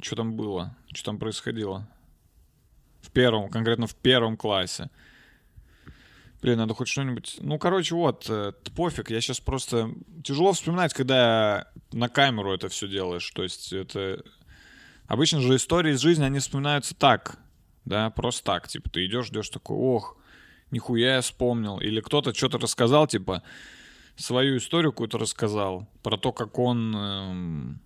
что 0.00 0.16
там 0.16 0.36
было, 0.36 0.74
что 0.94 1.04
там 1.04 1.18
происходило. 1.18 1.86
В 3.02 3.10
первом, 3.10 3.50
конкретно 3.50 3.86
в 3.86 3.94
первом 3.94 4.38
классе. 4.38 4.90
Блин, 6.42 6.58
надо 6.58 6.74
хоть 6.74 6.88
что-нибудь... 6.88 7.36
Ну, 7.40 7.58
короче, 7.58 7.94
вот, 7.94 8.26
э, 8.28 8.52
пофиг. 8.74 9.10
Я 9.10 9.20
сейчас 9.20 9.40
просто... 9.40 9.90
Тяжело 10.24 10.52
вспоминать, 10.52 10.94
когда 10.94 11.70
на 11.92 12.08
камеру 12.08 12.54
это 12.54 12.68
все 12.68 12.88
делаешь. 12.88 13.30
То 13.30 13.42
есть 13.42 13.72
это... 13.72 14.22
Обычно 15.06 15.40
же 15.40 15.56
истории 15.56 15.92
из 15.92 16.00
жизни, 16.00 16.24
они 16.24 16.38
вспоминаются 16.38 16.94
так. 16.94 17.38
Да, 17.84 18.10
просто 18.10 18.44
так. 18.44 18.68
Типа 18.68 18.88
ты 18.88 19.04
идешь, 19.04 19.28
идешь 19.28 19.50
такой, 19.50 19.76
ох, 19.76 20.16
нихуя 20.70 21.16
я 21.16 21.20
вспомнил. 21.20 21.78
Или 21.78 22.00
кто-то 22.00 22.32
что-то 22.32 22.58
рассказал, 22.58 23.06
типа, 23.06 23.42
свою 24.16 24.56
историю 24.56 24.92
какую-то 24.92 25.18
рассказал. 25.18 25.88
Про 26.02 26.16
то, 26.16 26.32
как 26.32 26.58
он... 26.58 26.96
Эм 26.96 27.80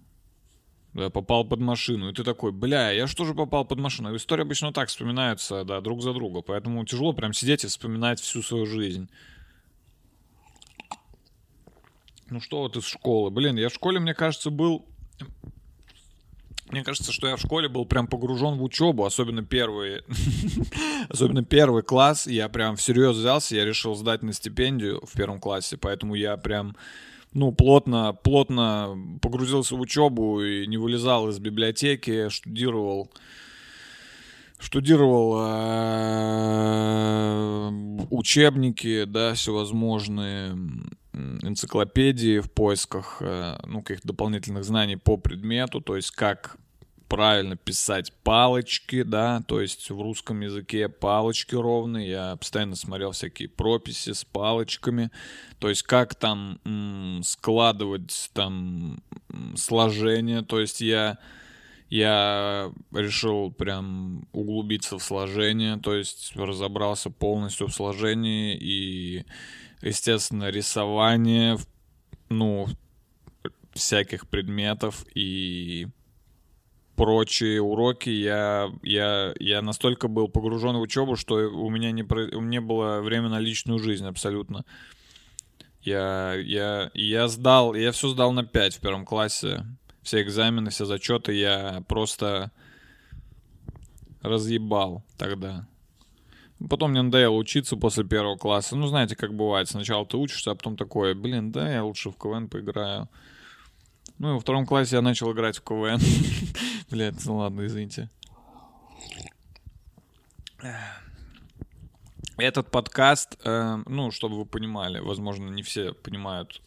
да, 0.95 1.11
попал 1.11 1.45
под 1.45 1.61
машину. 1.61 2.11
И 2.11 2.15
ты 2.15 2.23
такой, 2.23 2.53
бля, 2.53 2.91
я 2.91 3.07
что 3.07 3.25
же 3.25 3.35
попал 3.35 3.65
под 3.65 3.81
машину? 3.81 4.15
Истории 4.15 4.43
обычно 4.43 4.73
так 4.73 4.89
вспоминаются, 4.89 5.65
да, 5.65 5.81
друг 5.81 6.03
за 6.03 6.13
друга. 6.13 6.41
Поэтому 6.41 6.85
тяжело 6.85 7.13
прям 7.13 7.33
сидеть 7.33 7.65
и 7.65 7.67
вспоминать 7.67 8.21
всю 8.21 8.43
свою 8.43 8.65
жизнь. 8.65 9.11
Ну 12.31 12.41
что 12.41 12.61
вот 12.61 12.77
из 12.77 12.87
школы? 12.87 13.31
Блин, 13.31 13.57
я 13.57 13.69
в 13.69 13.75
школе, 13.75 13.99
мне 13.99 14.15
кажется, 14.15 14.51
был... 14.51 14.87
Мне 16.71 16.83
кажется, 16.83 17.13
что 17.13 17.29
я 17.29 17.37
в 17.37 17.41
школе 17.41 17.69
был 17.69 17.85
прям 17.85 18.07
погружен 18.07 18.57
в 18.57 18.63
учебу, 18.63 19.05
особенно 19.05 19.45
первый, 19.45 20.03
особенно 21.09 21.45
первый 21.45 21.83
класс. 21.83 22.27
Я 22.27 22.49
прям 22.49 22.77
всерьез 22.77 23.17
взялся, 23.17 23.55
я 23.55 23.65
решил 23.65 23.95
сдать 23.95 24.23
на 24.23 24.33
стипендию 24.33 25.05
в 25.05 25.13
первом 25.13 25.41
классе, 25.41 25.77
поэтому 25.77 26.15
я 26.15 26.37
прям 26.37 26.77
ну, 27.35 27.53
плотно, 27.53 28.13
плотно 28.13 28.97
погрузился 29.21 29.77
в 29.77 29.81
учебу 29.81 30.43
и 30.43 30.67
не 30.67 30.77
вылезал 30.77 31.29
из 31.29 31.39
библиотеки, 31.41 32.29
штудировал, 32.29 33.11
штудировал 34.59 35.41
э, 35.41 35.65
учебники, 38.11 39.05
да, 39.05 39.35
всевозможные 39.35 40.57
энциклопедии 41.13 42.39
в 42.39 42.51
поисках, 42.51 43.19
э, 43.21 43.57
ну, 43.67 43.83
каких-то 43.83 44.09
дополнительных 44.09 44.65
знаний 44.65 44.97
по 44.97 45.17
предмету, 45.17 45.81
то 45.81 45.97
есть 45.97 46.13
как 46.13 46.57
правильно 47.15 47.57
писать 47.57 48.13
палочки, 48.25 49.05
да, 49.05 49.41
то 49.47 49.61
есть 49.61 49.89
в 49.89 50.03
русском 50.03 50.41
языке 50.41 50.89
палочки 50.89 51.55
ровные, 51.55 52.11
я 52.11 52.35
постоянно 52.35 52.75
смотрел 52.75 53.13
всякие 53.13 53.49
прописи 53.49 54.13
с 54.13 54.25
палочками, 54.25 55.13
то 55.61 55.69
есть 55.69 55.85
как 55.85 56.17
там 56.17 56.59
м, 56.65 57.21
складывать 57.23 58.33
там 58.33 59.01
сложение, 59.55 60.43
то 60.43 60.59
есть 60.59 60.81
я 60.81 61.19
я 61.89 62.73
решил 62.93 63.53
прям 63.53 64.27
углубиться 64.33 64.99
в 64.99 65.03
сложение, 65.05 65.79
то 65.79 65.95
есть 65.95 66.35
разобрался 66.35 67.11
полностью 67.11 67.69
в 67.69 67.73
сложении 67.73 68.57
и, 68.61 69.25
естественно, 69.83 70.51
рисование, 70.51 71.59
ну, 72.29 72.67
всяких 73.73 74.27
предметов 74.29 75.07
и 75.15 75.87
прочие 76.97 77.61
уроки 77.61 78.11
я, 78.11 78.71
я, 78.83 79.35
я 79.39 79.63
настолько 79.63 80.09
был 80.09 80.29
погружен 80.29 80.77
в 80.77 80.81
учебу, 80.81 81.17
что 81.17 81.35
у 81.35 81.71
меня 81.71 81.91
не, 81.91 82.03
у 82.03 82.41
меня 82.41 82.61
было 82.61 83.01
время 83.01 83.29
на 83.29 83.41
личную 83.41 83.79
жизнь 83.79 84.07
абсолютно. 84.07 84.65
Я, 85.83 86.35
я, 86.35 86.91
я 86.95 87.29
сдал, 87.29 87.75
я 87.75 87.93
все 87.93 88.09
сдал 88.09 88.33
на 88.33 88.45
5 88.45 88.77
в 88.77 88.81
первом 88.81 89.05
классе. 89.05 89.65
Все 90.03 90.23
экзамены, 90.23 90.71
все 90.71 90.85
зачеты 90.85 91.33
я 91.35 91.83
просто 91.89 92.51
разъебал 94.23 95.03
тогда. 95.19 95.67
Потом 96.71 96.93
мне 96.93 97.03
надоело 97.03 97.35
учиться 97.35 97.77
после 97.77 98.05
первого 98.05 98.37
класса. 98.37 98.77
Ну, 98.77 98.87
знаете, 98.87 99.17
как 99.17 99.35
бывает. 99.35 99.69
Сначала 99.69 100.07
ты 100.07 100.17
учишься, 100.17 100.53
а 100.53 100.55
потом 100.55 100.77
такое, 100.77 101.15
блин, 101.15 101.53
да, 101.53 101.71
я 101.71 101.85
лучше 101.85 102.11
в 102.11 102.17
КВН 102.17 102.49
поиграю. 102.49 103.09
Ну 104.19 104.31
и 104.31 104.33
во 104.35 104.41
втором 104.41 104.67
классе 104.67 104.97
я 104.97 105.03
начал 105.03 105.33
играть 105.33 105.59
в 105.59 105.63
КВН. 105.63 106.01
Блять, 106.91 107.25
ну 107.27 107.37
ладно, 107.39 107.67
извините. 107.67 108.09
Этот 112.37 112.71
подкаст, 112.71 113.39
э, 113.45 113.79
ну, 113.87 114.11
чтобы 114.11 114.37
вы 114.37 114.47
понимали, 114.47 114.99
возможно, 114.99 115.49
не 115.49 115.63
все 115.63 115.93
понимают. 115.93 116.63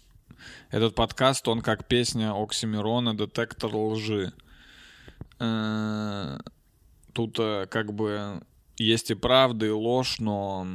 Этот 0.71 0.95
подкаст, 0.95 1.47
он 1.47 1.61
как 1.61 1.87
песня 1.87 2.31
Оксимирона 2.31 3.17
«Детектор 3.17 3.75
лжи». 3.75 4.33
Э, 5.39 6.39
тут 7.13 7.37
э, 7.39 7.67
как 7.69 7.93
бы 7.93 8.41
есть 8.77 9.11
и 9.11 9.15
правда, 9.15 9.65
и 9.65 9.69
ложь, 9.69 10.19
но 10.19 10.67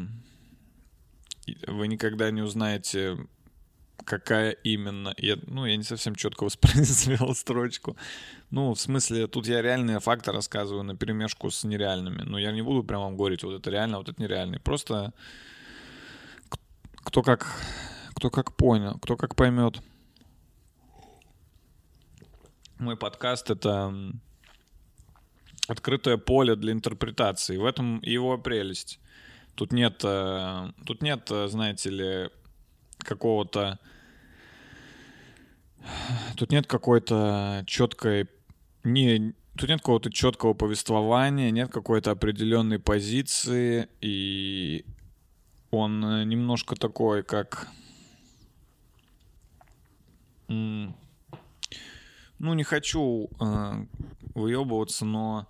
вы 1.66 1.88
никогда 1.88 2.30
не 2.30 2.42
узнаете 2.42 3.16
какая 4.04 4.50
именно. 4.50 5.14
Я, 5.16 5.36
ну, 5.46 5.66
я 5.66 5.76
не 5.76 5.82
совсем 5.82 6.14
четко 6.14 6.44
воспроизвел 6.44 7.34
строчку. 7.34 7.96
Ну, 8.50 8.74
в 8.74 8.80
смысле, 8.80 9.26
тут 9.26 9.46
я 9.46 9.62
реальные 9.62 10.00
факты 10.00 10.32
рассказываю 10.32 10.84
на 10.84 10.96
перемешку 10.96 11.50
с 11.50 11.64
нереальными. 11.64 12.22
Но 12.22 12.38
я 12.38 12.52
не 12.52 12.62
буду 12.62 12.84
прямо 12.84 13.04
вам 13.04 13.16
говорить, 13.16 13.42
вот 13.44 13.54
это 13.54 13.70
реально, 13.70 13.98
вот 13.98 14.08
это 14.08 14.20
нереально. 14.22 14.58
Просто 14.60 15.12
кто 16.96 17.22
как, 17.22 17.46
кто 18.14 18.30
как 18.30 18.56
понял, 18.56 18.98
кто 18.98 19.16
как 19.16 19.34
поймет. 19.34 19.80
Мой 22.78 22.96
подкаст— 22.96 23.50
это 23.50 23.94
открытое 25.68 26.16
поле 26.16 26.56
для 26.56 26.72
интерпретации. 26.72 27.56
В 27.56 27.64
этом 27.64 28.00
его 28.02 28.38
прелесть. 28.38 28.98
Тут 29.54 29.72
нет, 29.72 30.00
э, 30.02 30.72
тут 30.86 31.02
нет, 31.02 31.30
э, 31.30 31.46
знаете 31.48 31.90
ли, 31.90 32.30
какого-то 32.98 33.78
Тут 36.36 36.50
нет 36.50 36.66
какой-то 36.66 37.64
четкой... 37.66 38.28
Не, 38.84 39.34
тут 39.56 39.68
нет 39.68 39.80
какого-то 39.80 40.10
четкого 40.10 40.54
повествования, 40.54 41.50
нет 41.50 41.70
какой-то 41.70 42.10
определенной 42.10 42.78
позиции, 42.78 43.88
и 44.00 44.84
он 45.70 46.04
э, 46.04 46.24
немножко 46.24 46.76
такой, 46.76 47.22
как... 47.22 47.68
Ну, 50.48 50.94
не 52.38 52.64
хочу 52.64 53.30
э, 53.40 53.86
выебываться, 54.34 55.04
но 55.04 55.48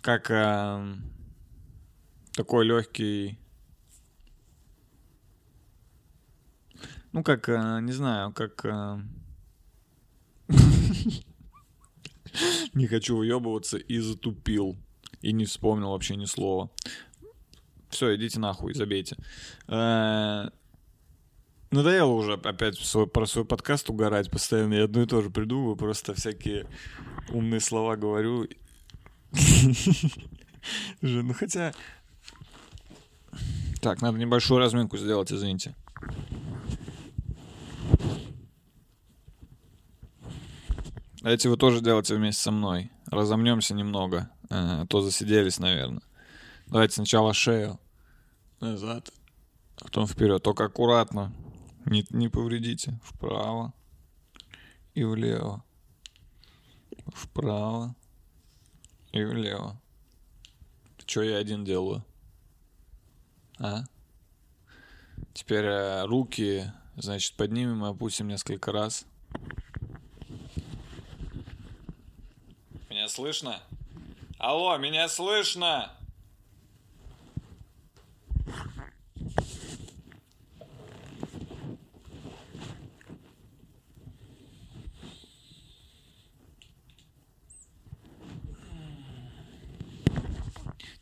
как 0.00 0.30
э, 0.30 0.96
такой 2.32 2.64
легкий... 2.64 3.38
Ну, 7.12 7.22
как, 7.22 7.48
э, 7.48 7.80
не 7.82 7.92
знаю, 7.92 8.32
как... 8.32 8.64
Э, 8.64 9.00
не 12.74 12.86
хочу 12.86 13.16
уебываться 13.16 13.76
и 13.78 13.98
затупил. 13.98 14.76
И 15.20 15.32
не 15.32 15.44
вспомнил 15.44 15.90
вообще 15.90 16.16
ни 16.16 16.24
слова. 16.24 16.70
Все, 17.90 18.14
идите 18.16 18.38
нахуй, 18.38 18.72
забейте. 18.74 19.16
Э, 19.68 20.48
надоело 21.70 22.12
уже 22.12 22.34
опять 22.34 22.78
свой, 22.78 23.06
про 23.06 23.26
свой 23.26 23.44
подкаст 23.44 23.90
угорать 23.90 24.30
постоянно. 24.30 24.74
Я 24.74 24.84
одно 24.84 25.02
и 25.02 25.06
то 25.06 25.20
же 25.20 25.30
придумываю, 25.30 25.76
просто 25.76 26.14
всякие 26.14 26.66
умные 27.28 27.60
слова 27.60 27.96
говорю. 27.96 28.48
Ну 31.00 31.32
хотя... 31.32 31.72
Так, 33.80 34.02
надо 34.02 34.18
небольшую 34.18 34.58
разминку 34.58 34.98
сделать, 34.98 35.32
извините. 35.32 35.74
Эти 41.22 41.48
вы 41.48 41.56
тоже 41.56 41.82
делайте 41.82 42.14
вместе 42.14 42.42
со 42.42 42.50
мной. 42.50 42.90
Разомнемся 43.06 43.74
немного. 43.74 44.30
А 44.48 44.86
то 44.86 45.02
засиделись, 45.02 45.58
наверное. 45.58 46.02
Давайте 46.66 46.94
сначала 46.94 47.34
шею. 47.34 47.78
Назад. 48.60 49.12
Потом 49.76 50.06
вперед. 50.06 50.42
Только 50.42 50.64
аккуратно. 50.64 51.32
Не, 51.84 52.06
не 52.10 52.28
повредите. 52.28 52.98
Вправо. 53.02 53.74
И 54.94 55.04
влево. 55.04 55.62
Вправо. 57.08 57.94
И 59.12 59.22
влево. 59.22 59.80
Что 61.04 61.22
я 61.22 61.38
один 61.38 61.64
делаю? 61.64 62.04
А? 63.58 63.82
Теперь 65.34 65.64
э, 65.64 66.04
руки, 66.06 66.72
значит, 66.96 67.36
поднимем 67.36 67.84
и 67.84 67.88
опустим 67.88 68.28
несколько 68.28 68.72
раз. 68.72 69.04
Меня 72.88 72.99
слышно? 73.10 73.60
Алло, 74.38 74.78
меня 74.78 75.08
слышно? 75.08 75.92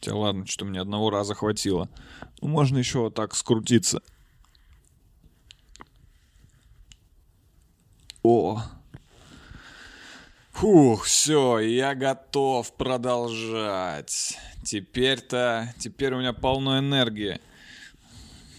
Хотя 0.01 0.17
ладно, 0.17 0.47
что 0.47 0.65
мне 0.65 0.81
одного 0.81 1.11
раза 1.11 1.35
хватило. 1.35 1.89
Ну, 2.41 2.49
можно 2.49 2.79
еще 2.79 3.01
вот 3.01 3.15
так 3.15 3.35
скрутиться. 3.35 4.01
О, 8.23 8.63
Фух, 10.59 11.05
все, 11.05 11.61
я 11.61 11.95
готов 11.95 12.73
продолжать. 12.77 14.37
Теперь-то, 14.65 15.73
теперь 15.79 16.13
у 16.15 16.19
меня 16.19 16.33
полно 16.33 16.81
энергии. 16.81 17.41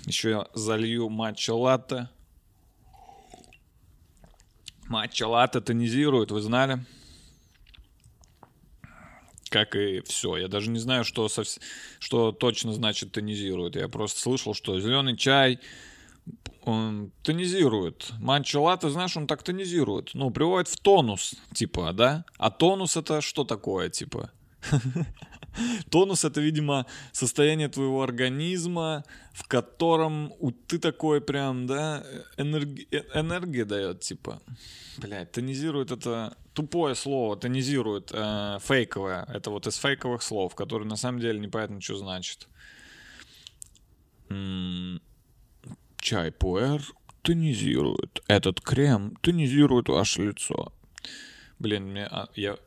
Еще 0.05 0.47
залью 0.53 1.09
матча 1.09 1.53
латте. 1.53 2.07
Матча 4.87 5.27
латте 5.27 5.59
тонизирует, 5.59 6.31
вы 6.31 6.39
знали? 6.39 6.85
Как 9.49 9.75
и 9.75 9.99
все. 9.99 10.37
Я 10.37 10.47
даже 10.47 10.69
не 10.69 10.79
знаю, 10.79 11.03
что, 11.03 11.27
совс... 11.27 11.59
что 11.99 12.31
точно 12.31 12.71
значит 12.71 13.11
тонизирует. 13.11 13.75
Я 13.75 13.89
просто 13.89 14.21
слышал, 14.21 14.53
что 14.53 14.79
зеленый 14.79 15.17
чай 15.17 15.59
он 16.63 17.11
тонизирует. 17.23 18.11
Манчо 18.19 18.61
латте, 18.61 18.89
знаешь, 18.89 19.17
он 19.17 19.27
так 19.27 19.43
тонизирует. 19.43 20.11
Ну, 20.13 20.29
приводит 20.31 20.67
в 20.67 20.77
тонус, 20.79 21.35
типа, 21.53 21.93
да? 21.93 22.25
А 22.37 22.51
тонус 22.51 22.97
это 22.97 23.21
что 23.21 23.43
такое, 23.43 23.89
типа? 23.89 24.31
Тонус 25.89 26.25
это, 26.25 26.41
видимо, 26.41 26.85
состояние 27.11 27.69
твоего 27.69 28.03
организма, 28.03 29.03
в 29.33 29.47
котором 29.47 30.33
ты 30.67 30.79
такой 30.79 31.21
прям, 31.21 31.65
да, 31.65 32.03
энерги... 32.37 32.87
Э, 32.91 33.19
энергия 33.19 33.65
дает, 33.65 34.01
типа. 34.01 34.41
Блять, 34.97 35.31
тонизирует 35.31 35.91
это 35.91 36.37
тупое 36.53 36.93
слово, 36.95 37.35
тонизирует, 37.35 38.11
э, 38.13 38.59
фейковое. 38.61 39.25
Это 39.33 39.49
вот 39.49 39.65
из 39.65 39.77
фейковых 39.77 40.21
слов, 40.21 40.55
которые 40.55 40.87
на 40.87 40.97
самом 40.97 41.19
деле 41.19 41.39
непонятно, 41.39 41.81
что 41.81 41.95
значит. 41.95 42.47
М 44.29 45.01
Чай 46.01 46.31
пуэр 46.31 46.81
тонизирует. 47.21 48.23
Этот 48.27 48.61
крем 48.61 49.15
тонизирует 49.21 49.89
ваше 49.89 50.27
лицо. 50.27 50.71
Блин, 51.59 51.91
мне, 51.91 52.05
а, 52.05 52.29
я 52.35 52.57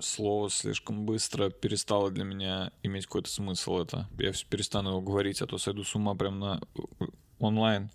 слово 0.00 0.50
слишком 0.50 1.04
быстро 1.04 1.50
перестало 1.50 2.10
для 2.10 2.24
меня 2.24 2.72
иметь 2.82 3.06
какой-то 3.06 3.30
смысл 3.30 3.78
это. 3.78 4.08
Я 4.18 4.32
все 4.32 4.46
перестану 4.46 4.90
его 4.90 5.00
говорить, 5.00 5.42
а 5.42 5.46
то 5.46 5.58
сойду 5.58 5.84
с 5.84 5.94
ума 5.94 6.14
прям 6.14 6.38
на 6.38 6.60
онлайн. 7.38 7.90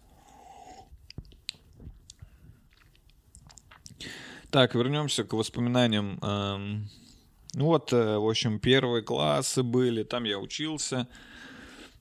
Так, 4.51 4.75
вернемся 4.75 5.23
к 5.23 5.33
воспоминаниям. 5.33 6.19
Эм, 6.21 6.89
ну 7.53 7.65
вот, 7.65 7.91
э, 7.91 8.17
в 8.17 8.29
общем, 8.29 8.59
первые 8.59 9.03
классы 9.03 9.61
были, 9.61 10.03
там 10.03 10.23
я 10.23 10.39
учился. 10.39 11.07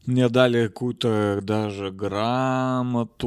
Мне 0.07 0.29
дали 0.29 0.69
какую-то 0.69 1.41
даже 1.43 1.91
грамоту. 1.91 3.27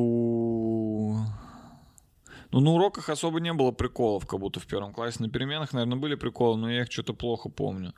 Ну, 2.52 2.60
на 2.62 2.72
уроках 2.72 3.10
особо 3.10 3.42
не 3.42 3.54
было 3.54 3.72
приколов, 3.72 4.26
как 4.26 4.40
будто 4.40 4.62
в 4.62 4.66
первом 4.66 4.94
классе. 4.94 5.18
На 5.20 5.30
переменах, 5.30 5.74
наверное, 5.74 5.98
были 5.98 6.16
приколы, 6.16 6.58
но 6.58 6.72
я 6.72 6.84
их 6.84 6.92
что-то 6.92 7.14
плохо 7.14 7.50
помню. 7.50 7.94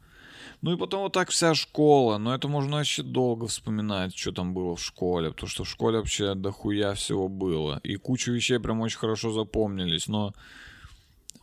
Ну 0.61 0.73
и 0.73 0.77
потом 0.77 1.03
вот 1.03 1.13
так 1.13 1.29
вся 1.29 1.53
школа. 1.53 2.17
Но 2.17 2.33
это 2.33 2.47
можно 2.47 2.77
вообще 2.77 3.03
долго 3.03 3.45
вспоминать, 3.45 4.17
что 4.17 4.31
там 4.31 4.53
было 4.53 4.75
в 4.75 4.83
школе. 4.83 5.29
Потому 5.29 5.49
что 5.49 5.63
в 5.63 5.69
школе 5.69 5.99
вообще 5.99 6.33
дохуя 6.33 6.95
всего 6.95 7.29
было. 7.29 7.79
И 7.83 7.97
куча 7.97 8.31
вещей 8.31 8.59
прям 8.59 8.81
очень 8.81 8.97
хорошо 8.97 9.31
запомнились. 9.31 10.07
Но 10.07 10.33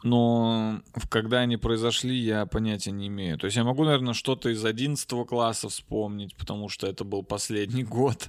но 0.03 0.81
когда 1.09 1.41
они 1.41 1.57
произошли, 1.57 2.17
я 2.17 2.47
понятия 2.47 2.93
не 2.93 3.09
имею. 3.09 3.39
То 3.39 3.47
есть 3.47 3.57
я 3.57 3.65
могу, 3.65 3.85
наверное, 3.85 4.15
что-то 4.15 4.49
из 4.49 4.65
11 4.65 5.09
класса 5.27 5.69
вспомнить, 5.69 6.37
потому 6.37 6.69
что 6.69 6.87
это 6.87 7.05
был 7.05 7.23
последний 7.23 7.85
год. 7.85 8.29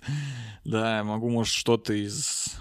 Да, 0.66 0.98
я 0.98 1.04
могу, 1.04 1.30
может, 1.30 1.54
что-то 1.54 1.94
из... 1.94 2.56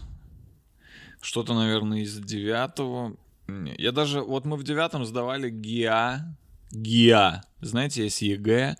Что-то, 1.20 1.54
наверное, 1.54 2.00
из 2.00 2.18
9 2.18 3.78
Я 3.78 3.92
даже... 3.92 4.20
Вот 4.20 4.44
мы 4.44 4.56
в 4.56 4.62
девятом 4.62 5.04
сдавали 5.04 5.50
ГИА. 5.50 6.36
ГИА. 6.70 7.42
Знаете, 7.60 8.04
есть 8.04 8.22
ЕГЭ, 8.22 8.76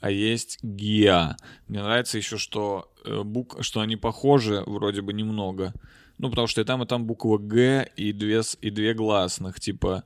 а 0.00 0.10
есть 0.10 0.62
ГИА. 0.62 1.36
Мне 1.68 1.82
нравится 1.82 2.18
еще, 2.18 2.36
что, 2.36 2.92
э, 3.04 3.22
бук... 3.22 3.56
что 3.62 3.80
они 3.80 3.96
похожи 3.96 4.62
вроде 4.66 5.00
бы 5.00 5.12
немного. 5.12 5.72
Ну, 6.20 6.28
потому 6.28 6.46
что 6.48 6.60
и 6.60 6.64
там, 6.64 6.82
и 6.82 6.86
там 6.86 7.06
буква 7.06 7.38
Г 7.38 7.90
и 7.96 8.12
две, 8.12 8.42
и 8.60 8.68
две 8.68 8.92
гласных, 8.92 9.58
типа 9.58 10.04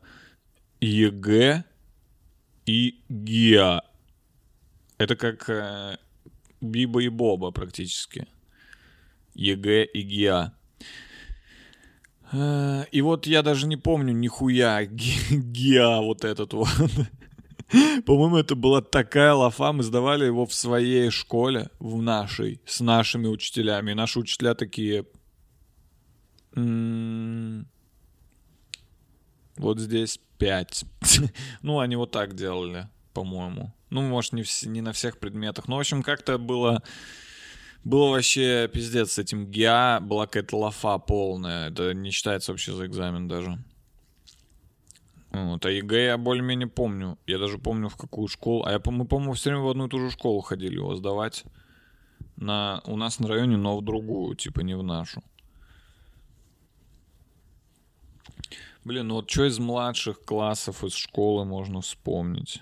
ЕГЭ 0.81 1.64
и 2.66 3.00
ГИА. 3.09 3.83
Это 4.96 5.16
как 5.16 5.50
э, 5.50 5.98
Биба 6.61 7.03
и 7.03 7.09
Боба 7.09 7.50
практически. 7.50 8.29
ЕГЭ 9.35 9.87
и 9.87 10.03
ГИА. 10.03 10.53
Э, 12.31 12.85
и 12.92 13.03
вот 13.03 13.27
я 13.27 13.42
даже 13.42 13.66
не 13.66 13.77
помню 13.77 14.12
нихуя 14.12 14.85
ГИА 14.87 16.00
вот 16.00 16.24
этот 16.24 16.53
вот. 16.53 16.68
По-моему, 18.07 18.37
это 18.37 18.55
была 18.55 18.83
такая 18.83 19.35
лафа. 19.35 19.72
Мы 19.72 19.83
сдавали 19.83 20.27
его 20.27 20.46
в 20.46 20.55
своей 20.55 21.11
школе, 21.11 21.70
в 21.81 22.00
нашей, 22.00 22.61
с 22.66 22.79
нашими 22.79 23.27
учителями. 23.27 23.90
И 23.90 23.94
наши 23.94 24.20
учителя 24.20 24.55
такие, 24.55 25.07
вот 29.57 29.79
здесь 29.79 30.21
5. 30.38 30.85
ну, 31.62 31.81
они 31.81 31.97
вот 31.97 32.11
так 32.11 32.35
делали, 32.35 32.88
по-моему. 33.12 33.73
Ну, 33.90 34.03
может, 34.03 34.33
не, 34.33 34.43
в, 34.43 34.62
не 34.64 34.81
на 34.81 34.93
всех 34.93 35.19
предметах. 35.19 35.69
Но, 35.69 35.77
в 35.77 35.81
общем, 35.81 36.03
как-то 36.03 36.38
было... 36.38 36.83
Было 37.85 38.12
вообще 38.12 38.67
пиздец 38.73 39.12
с 39.12 39.19
этим 39.19 39.47
ГИА, 39.47 40.01
была 40.01 40.25
какая-то 40.25 40.57
лафа 40.57 40.97
полная. 40.97 41.69
Это 41.69 41.93
не 41.93 42.11
считается 42.12 42.53
вообще 42.53 42.73
за 42.73 42.87
экзамен 42.87 43.29
даже. 43.29 43.59
Вот, 45.31 45.67
а 45.67 45.71
ЕГЭ 45.71 46.05
я 46.07 46.17
более-менее 46.17 46.69
помню. 46.69 47.19
Я 47.27 47.38
даже 47.38 47.59
помню, 47.59 47.90
в 47.90 47.97
какую 47.97 48.29
школу. 48.29 48.64
А 48.64 48.73
я, 48.73 48.81
мы, 48.87 49.05
по-моему, 49.05 49.35
все 49.35 49.51
время 49.51 49.64
в 49.64 49.69
одну 49.69 49.87
и 49.87 49.90
ту 49.90 49.99
же 49.99 50.11
школу 50.11 50.40
ходили 50.40 50.77
его 50.77 50.95
сдавать. 50.95 51.45
На, 52.37 52.81
у 52.87 52.97
нас 52.97 53.19
на 53.19 53.29
районе, 53.29 53.59
но 53.59 53.77
в 53.77 53.85
другую, 53.85 54.35
типа 54.35 54.61
не 54.61 54.75
в 54.75 54.83
нашу. 54.83 55.23
Блин, 58.85 59.09
ну 59.09 59.14
вот 59.14 59.31
что 59.31 59.47
из 59.47 59.59
младших 59.59 60.20
классов, 60.20 60.85
из 60.85 60.92
школы 60.92 61.47
можно 61.47 61.81
вспомнить? 61.81 62.61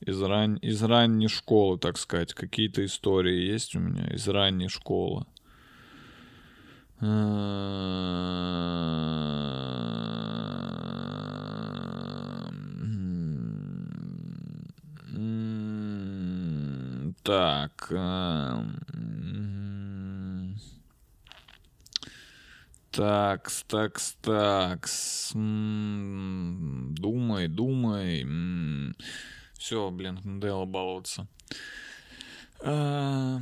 Из, 0.00 0.20
ран... 0.20 0.56
из 0.56 0.82
ранней 0.82 1.28
школы, 1.28 1.78
так 1.78 1.96
сказать. 1.96 2.34
Какие-то 2.34 2.84
истории 2.84 3.52
есть 3.52 3.76
у 3.76 3.78
меня 3.78 4.08
из 4.08 4.26
ранней 4.26 4.68
школы. 4.68 5.24
Так. 17.22 17.92
Такс, 22.92 23.64
такс, 23.64 24.16
такс. 24.20 25.30
Думай, 25.32 27.48
думай. 27.48 28.94
Все, 29.54 29.90
блин, 29.90 30.20
надоело 30.24 30.66
баловаться. 30.66 31.26
А, 32.60 33.40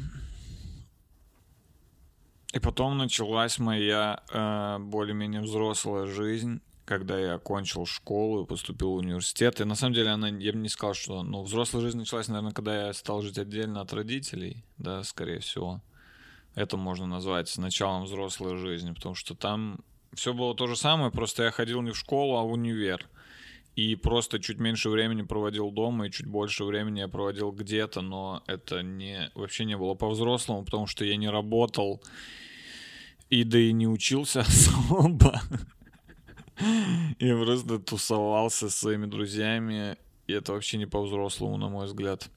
и 2.53 2.61
потом 2.61 2.97
началась 2.97 3.59
моя 3.59 4.23
э, 4.33 4.79
более-менее 4.79 5.41
взрослая 5.41 6.07
жизнь, 6.07 6.61
когда 6.85 7.19
я 7.19 7.35
окончил 7.35 7.87
школу 7.87 8.45
и 8.45 8.47
поступил 8.47 8.93
в 8.93 8.99
университет. 8.99 9.61
И 9.61 9.65
на 9.65 9.75
самом 9.75 9.95
деле 9.95 10.11
она, 10.11 10.29
я 10.29 10.53
бы 10.53 10.59
не 10.59 10.69
сказал, 10.69 10.95
что... 10.95 11.25
Ну, 11.25 11.43
взрослая 11.43 11.83
жизнь 11.83 11.99
началась, 11.99 12.29
наверное, 12.29 12.53
когда 12.53 12.87
я 12.87 12.93
стал 12.93 13.23
жить 13.23 13.39
отдельно 13.39 13.81
от 13.81 13.93
родителей, 13.93 14.65
да, 14.79 15.03
скорее 15.03 15.41
всего 15.41 15.83
это 16.55 16.77
можно 16.77 17.07
назвать 17.07 17.57
началом 17.59 18.05
взрослой 18.05 18.57
жизни, 18.57 18.93
потому 18.93 19.15
что 19.15 19.35
там 19.35 19.81
все 20.15 20.35
было 20.35 20.55
то 20.55 20.67
же 20.67 20.77
самое, 20.77 21.11
просто 21.11 21.45
я 21.45 21.51
ходил 21.51 21.83
не 21.83 21.93
в 21.93 21.99
школу, 21.99 22.37
а 22.37 22.43
в 22.43 22.53
универ. 22.53 23.07
И 23.77 23.95
просто 23.95 24.41
чуть 24.41 24.59
меньше 24.59 24.91
времени 24.91 25.23
проводил 25.23 25.71
дома, 25.71 26.07
и 26.07 26.11
чуть 26.11 26.27
больше 26.27 26.65
времени 26.65 27.01
я 27.01 27.09
проводил 27.09 27.53
где-то, 27.53 28.01
но 28.01 28.43
это 28.47 28.83
не, 28.83 29.31
вообще 29.35 29.65
не 29.65 29.77
было 29.77 29.95
по-взрослому, 29.95 30.65
потому 30.65 30.87
что 30.87 31.05
я 31.05 31.17
не 31.17 31.29
работал, 31.29 32.03
и 33.31 33.45
да 33.45 33.59
и 33.59 33.73
не 33.73 33.87
учился 33.87 34.41
особо. 34.47 35.41
Я 37.21 37.37
просто 37.43 37.79
тусовался 37.79 38.69
со 38.69 38.77
своими 38.77 39.07
друзьями, 39.07 39.97
и 40.27 40.33
это 40.33 40.53
вообще 40.53 40.77
не 40.77 40.87
по-взрослому, 40.87 41.57
на 41.57 41.69
мой 41.69 41.87
взгляд. 41.87 42.29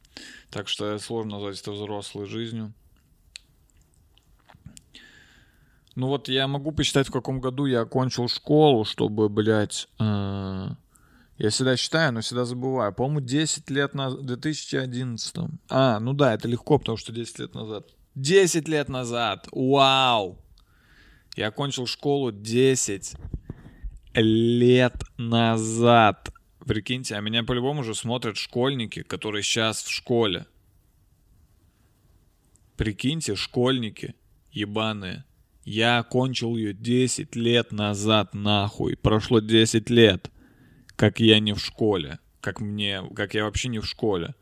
Так 0.50 0.68
что 0.68 0.98
сложно 1.00 1.34
назвать 1.34 1.60
это 1.60 1.72
взрослой 1.72 2.28
жизнью. 2.28 2.74
Ну 5.96 6.08
вот 6.08 6.28
я 6.28 6.48
могу 6.48 6.72
посчитать, 6.72 7.08
в 7.08 7.12
каком 7.12 7.40
году 7.40 7.66
я 7.66 7.82
окончил 7.82 8.28
школу, 8.28 8.84
чтобы, 8.84 9.30
блядь... 9.30 9.88
Э, 10.00 10.70
я 11.38 11.50
всегда 11.50 11.78
считаю, 11.78 12.14
но 12.14 12.22
всегда 12.22 12.46
забываю. 12.46 12.94
По-моему, 12.94 13.20
10 13.20 13.70
лет 13.70 13.94
назад... 13.94 14.20
В 14.20 14.26
2011. 14.26 15.36
А, 15.70 16.00
ну 16.00 16.14
да, 16.14 16.34
это 16.34 16.48
легко, 16.48 16.80
потому 16.80 16.98
что 16.98 17.12
10 17.12 17.40
лет 17.40 17.54
назад. 17.54 17.90
10 18.16 18.68
лет 18.68 18.90
назад! 18.90 19.48
Вау! 19.52 20.40
Я 21.36 21.48
окончил 21.48 21.88
школу 21.88 22.32
10 22.32 23.14
лет 24.16 25.04
назад. 25.18 26.32
Прикиньте, 26.66 27.16
а 27.16 27.22
меня 27.22 27.44
по-любому 27.44 27.84
же 27.84 27.96
смотрят 27.96 28.38
школьники, 28.38 29.02
которые 29.02 29.44
сейчас 29.44 29.84
в 29.84 29.90
школе. 29.90 30.46
Прикиньте, 32.78 33.36
школьники 33.36 34.16
ебаные. 34.52 35.26
Я 35.66 36.00
окончил 36.00 36.58
ее 36.58 36.74
10 36.74 37.36
лет 37.36 37.72
назад, 37.72 38.34
нахуй. 38.34 38.98
Прошло 38.98 39.40
10 39.40 39.90
лет, 39.90 40.30
как 40.96 41.20
я 41.20 41.40
не 41.40 41.54
в 41.54 41.60
школе. 41.60 42.20
Как 42.42 42.60
мне, 42.60 43.02
как 43.16 43.34
я 43.34 43.46
вообще 43.46 43.70
не 43.70 43.80
в 43.80 43.86
школе. 43.86 44.36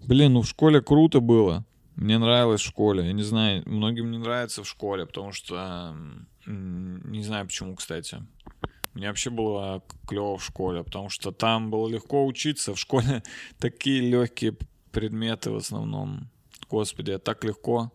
Блин, 0.00 0.34
ну 0.34 0.42
в 0.42 0.48
школе 0.48 0.80
круто 0.80 1.20
было. 1.20 1.64
Мне 1.96 2.18
нравилось 2.18 2.60
в 2.60 2.66
школе. 2.66 3.06
Я 3.06 3.12
не 3.12 3.24
знаю, 3.24 3.64
многим 3.66 4.12
не 4.12 4.18
нравится 4.18 4.62
в 4.62 4.68
школе, 4.68 5.04
потому 5.06 5.32
что... 5.32 5.96
Не 6.46 7.22
знаю 7.24 7.46
почему, 7.46 7.74
кстати. 7.74 8.18
Мне 8.94 9.08
вообще 9.08 9.30
было 9.30 9.82
клево 10.06 10.38
в 10.38 10.44
школе, 10.44 10.84
потому 10.84 11.08
что 11.08 11.32
там 11.32 11.70
было 11.70 11.88
легко 11.88 12.24
учиться. 12.24 12.74
В 12.74 12.78
школе 12.78 13.24
такие 13.58 14.00
легкие 14.00 14.56
предметы 14.92 15.50
в 15.50 15.56
основном. 15.56 16.30
Господи, 16.70 17.18
так 17.18 17.44
легко. 17.44 17.92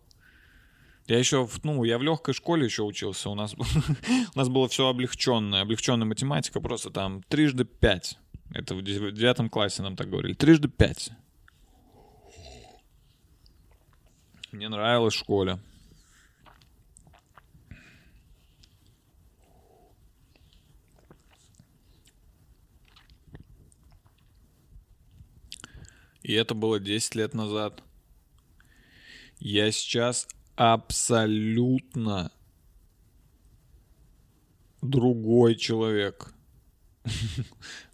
Я 1.06 1.20
еще, 1.20 1.50
ну, 1.64 1.84
я 1.84 1.98
в 1.98 2.04
легкой 2.04 2.34
школе 2.34 2.66
еще 2.66 2.84
учился. 2.84 3.30
У 3.30 3.36
нас, 3.36 3.56
у 4.36 4.38
нас 4.38 4.48
было 4.48 4.70
все 4.70 4.88
облегченное. 4.88 5.62
Облегченная 5.62 6.08
математика 6.08 6.62
просто 6.62 6.92
там 6.92 7.24
трижды 7.24 7.66
пять. 7.66 8.18
Это 8.54 8.76
в 8.76 8.82
девятом 8.82 9.50
классе 9.50 9.82
нам 9.82 9.96
так 9.96 10.10
говорили. 10.10 10.34
Трижды 10.34 10.70
пять. 10.70 11.10
Мне 14.52 14.70
нравилось 14.70 15.16
в 15.16 15.18
школе. 15.18 15.60
И 26.22 26.32
это 26.34 26.54
было 26.54 26.80
10 26.80 27.16
лет 27.16 27.34
назад. 27.34 27.84
Я 29.40 29.72
сейчас 29.72 30.28
абсолютно 30.56 32.32
другой 34.82 35.56
человек. 35.56 36.34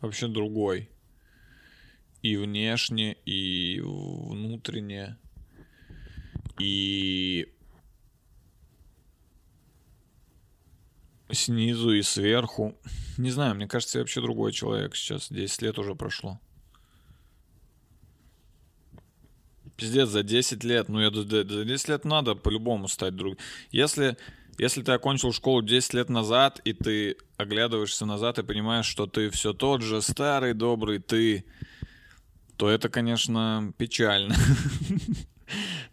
Вообще 0.02 0.28
другой. 0.28 0.90
И 2.22 2.36
внешне, 2.36 3.14
и 3.26 3.80
внутренне. 3.82 5.18
И 6.60 7.54
снизу 11.32 11.92
и 11.92 12.02
сверху. 12.02 12.78
Не 13.18 13.32
знаю, 13.32 13.56
мне 13.56 13.68
кажется, 13.68 14.00
я 14.00 14.04
вообще 14.04 14.22
другой 14.22 14.52
человек 14.52 14.96
сейчас. 14.96 15.30
10 15.30 15.62
лет 15.62 15.80
уже 15.80 15.96
прошло. 15.96 16.40
Пиздец, 19.80 20.10
за 20.10 20.24
10 20.24 20.64
лет. 20.64 20.90
Ну, 20.90 21.00
я 21.00 21.10
за 21.12 21.66
10 21.66 21.88
лет 21.88 22.06
надо 22.06 22.36
по-любому 22.36 22.88
стать 22.88 23.16
друг. 23.16 23.38
Если, 23.72 24.18
если 24.58 24.82
ты 24.82 24.92
окончил 24.92 25.32
школу 25.32 25.62
10 25.62 25.94
лет 25.94 26.10
назад, 26.10 26.60
и 26.66 26.74
ты 26.74 27.16
оглядываешься 27.38 28.06
назад 28.06 28.40
и 28.40 28.44
понимаешь, 28.44 28.86
что 28.86 29.08
ты 29.08 29.30
все 29.30 29.54
тот 29.54 29.82
же 29.82 30.02
старый, 30.02 30.54
добрый 30.54 31.00
ты, 31.00 31.46
то 32.58 32.70
это, 32.70 32.90
конечно, 32.90 33.74
печально. 33.78 34.36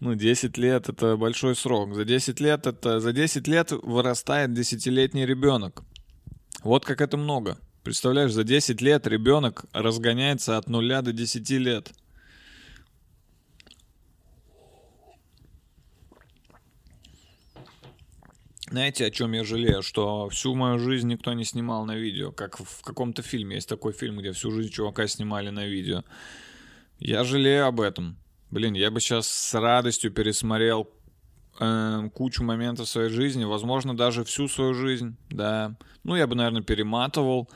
Ну, 0.01 0.15
10 0.15 0.59
лет— 0.59 0.89
это 0.91 1.17
большой 1.17 1.57
срок. 1.57 1.95
За 1.95 2.05
10 2.05 2.41
лет 2.41 2.67
это... 2.67 3.01
За 3.01 3.15
10 3.15 3.49
лет 3.49 3.73
вырастает 3.73 4.53
десятилетний 4.53 5.25
ребенок. 5.25 5.83
Вот 6.63 6.85
как 6.85 7.01
это 7.01 7.17
много. 7.17 7.57
Представляешь, 7.83 8.33
за 8.33 8.45
10 8.45 8.83
лет 8.83 9.07
ребенок 9.07 9.65
разгоняется 9.73 10.59
от 10.59 10.69
нуля 10.69 11.01
до 11.01 11.15
10 11.15 11.49
лет. 11.53 11.95
Знаете, 18.69 19.07
о 19.07 19.11
чем 19.11 19.33
я 19.33 19.45
жалею? 19.45 19.83
Что 19.83 20.29
всю 20.29 20.55
мою 20.55 20.79
жизнь 20.79 21.09
никто 21.09 21.33
не 21.33 21.45
снимал 21.45 21.85
на 21.85 21.95
видео. 21.95 22.33
Как 22.33 22.59
в 22.59 22.83
каком-то 22.83 23.23
фильме. 23.23 23.57
Есть 23.57 23.69
такой 23.69 23.93
фильм, 23.93 24.19
где 24.19 24.33
всю 24.33 24.51
жизнь 24.51 24.73
чувака 24.73 25.07
снимали 25.07 25.51
на 25.51 25.67
видео. 25.67 26.03
Я 26.99 27.25
жалею 27.25 27.67
об 27.67 27.81
этом. 27.81 28.17
Блин, 28.51 28.75
я 28.75 28.91
бы 28.91 29.01
сейчас 29.01 29.29
с 29.29 29.55
радостью 29.55 30.11
пересмотрел 30.11 30.91
э, 31.61 32.09
кучу 32.15 32.43
моментов 32.43 32.89
своей 32.89 33.11
жизни, 33.11 33.45
возможно, 33.45 33.97
даже 33.97 34.25
всю 34.25 34.49
свою 34.49 34.75
жизнь, 34.75 35.17
да. 35.31 35.77
Ну, 36.05 36.17
я 36.17 36.27
бы, 36.27 36.35
наверное, 36.37 36.63
перематывал 36.63 37.51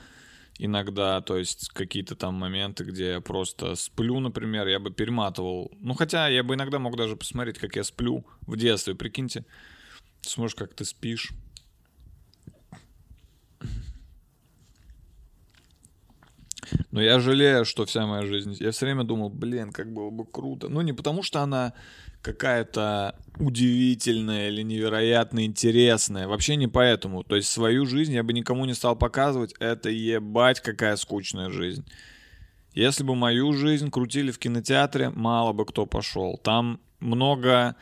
иногда, 0.58 1.20
то 1.22 1.38
есть 1.38 1.70
какие-то 1.70 2.16
там 2.16 2.34
моменты, 2.34 2.84
где 2.84 3.12
я 3.12 3.20
просто 3.20 3.76
сплю, 3.76 4.20
например, 4.20 4.66
я 4.66 4.78
бы 4.78 4.90
перематывал. 4.90 5.72
Ну, 5.80 5.94
хотя 5.94 6.28
я 6.28 6.42
бы 6.42 6.54
иногда 6.54 6.78
мог 6.78 6.96
даже 6.96 7.16
посмотреть, 7.16 7.58
как 7.58 7.76
я 7.76 7.84
сплю 7.84 8.24
в 8.42 8.56
детстве, 8.56 8.94
прикиньте. 8.94 9.44
Сможешь, 10.22 10.54
как 10.54 10.74
ты 10.74 10.84
спишь. 10.84 11.32
Но 16.90 17.00
я 17.00 17.20
жалею, 17.20 17.64
что 17.64 17.84
вся 17.84 18.06
моя 18.06 18.26
жизнь... 18.26 18.56
Я 18.60 18.70
все 18.70 18.86
время 18.86 19.04
думал, 19.04 19.30
блин, 19.30 19.72
как 19.72 19.92
было 19.92 20.10
бы 20.10 20.24
круто. 20.24 20.68
Ну, 20.68 20.80
не 20.80 20.92
потому 20.92 21.22
что 21.22 21.40
она 21.40 21.72
какая-то 22.22 23.18
удивительная 23.38 24.48
или 24.48 24.62
невероятно 24.62 25.44
интересная. 25.44 26.28
Вообще 26.28 26.56
не 26.56 26.68
поэтому. 26.68 27.24
То 27.24 27.36
есть 27.36 27.48
свою 27.48 27.86
жизнь 27.86 28.12
я 28.12 28.22
бы 28.22 28.32
никому 28.32 28.64
не 28.66 28.74
стал 28.74 28.96
показывать. 28.96 29.54
Это 29.58 29.88
ебать 29.88 30.60
какая 30.60 30.96
скучная 30.96 31.50
жизнь. 31.50 31.84
Если 32.72 33.02
бы 33.02 33.14
мою 33.14 33.52
жизнь 33.52 33.90
крутили 33.90 34.30
в 34.30 34.38
кинотеатре, 34.38 35.10
мало 35.10 35.52
бы 35.52 35.64
кто 35.64 35.86
пошел. 35.86 36.38
Там 36.38 36.80
много 37.00 37.74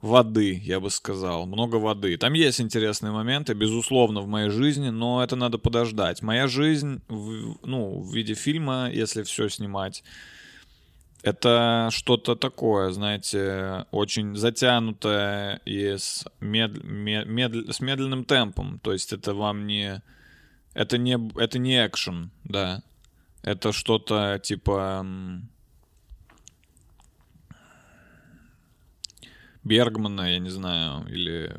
воды, 0.00 0.60
я 0.64 0.80
бы 0.80 0.90
сказал. 0.90 1.46
Много 1.46 1.76
воды. 1.76 2.16
Там 2.16 2.32
есть 2.34 2.60
интересные 2.60 3.12
моменты, 3.12 3.54
безусловно, 3.54 4.20
в 4.20 4.28
моей 4.28 4.50
жизни, 4.50 4.90
но 4.90 5.22
это 5.22 5.36
надо 5.36 5.58
подождать. 5.58 6.22
Моя 6.22 6.46
жизнь, 6.46 7.00
в, 7.08 7.58
ну, 7.66 8.00
в 8.00 8.14
виде 8.14 8.34
фильма, 8.34 8.90
если 8.92 9.22
все 9.22 9.48
снимать, 9.48 10.04
это 11.22 11.88
что-то 11.90 12.36
такое, 12.36 12.92
знаете, 12.92 13.86
очень 13.90 14.36
затянутое 14.36 15.60
и 15.64 15.96
с, 15.96 16.24
мед, 16.40 16.84
мед, 16.84 17.26
мед, 17.26 17.52
с 17.74 17.80
медленным 17.80 18.24
темпом. 18.24 18.78
То 18.78 18.92
есть 18.92 19.12
это 19.12 19.34
вам 19.34 19.66
не... 19.66 20.02
Это 20.74 20.96
не, 20.96 21.18
это 21.36 21.58
не 21.58 21.84
экшен, 21.84 22.30
да. 22.44 22.82
Это 23.42 23.72
что-то 23.72 24.38
типа 24.40 25.04
Бергмана, 29.68 30.32
я 30.32 30.38
не 30.38 30.48
знаю, 30.48 31.06
или... 31.08 31.54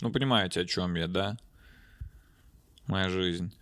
Ну, 0.00 0.12
понимаете, 0.12 0.60
о 0.60 0.64
чем 0.64 0.94
я, 0.94 1.08
да? 1.08 1.36
Моя 2.86 3.08
жизнь. 3.08 3.52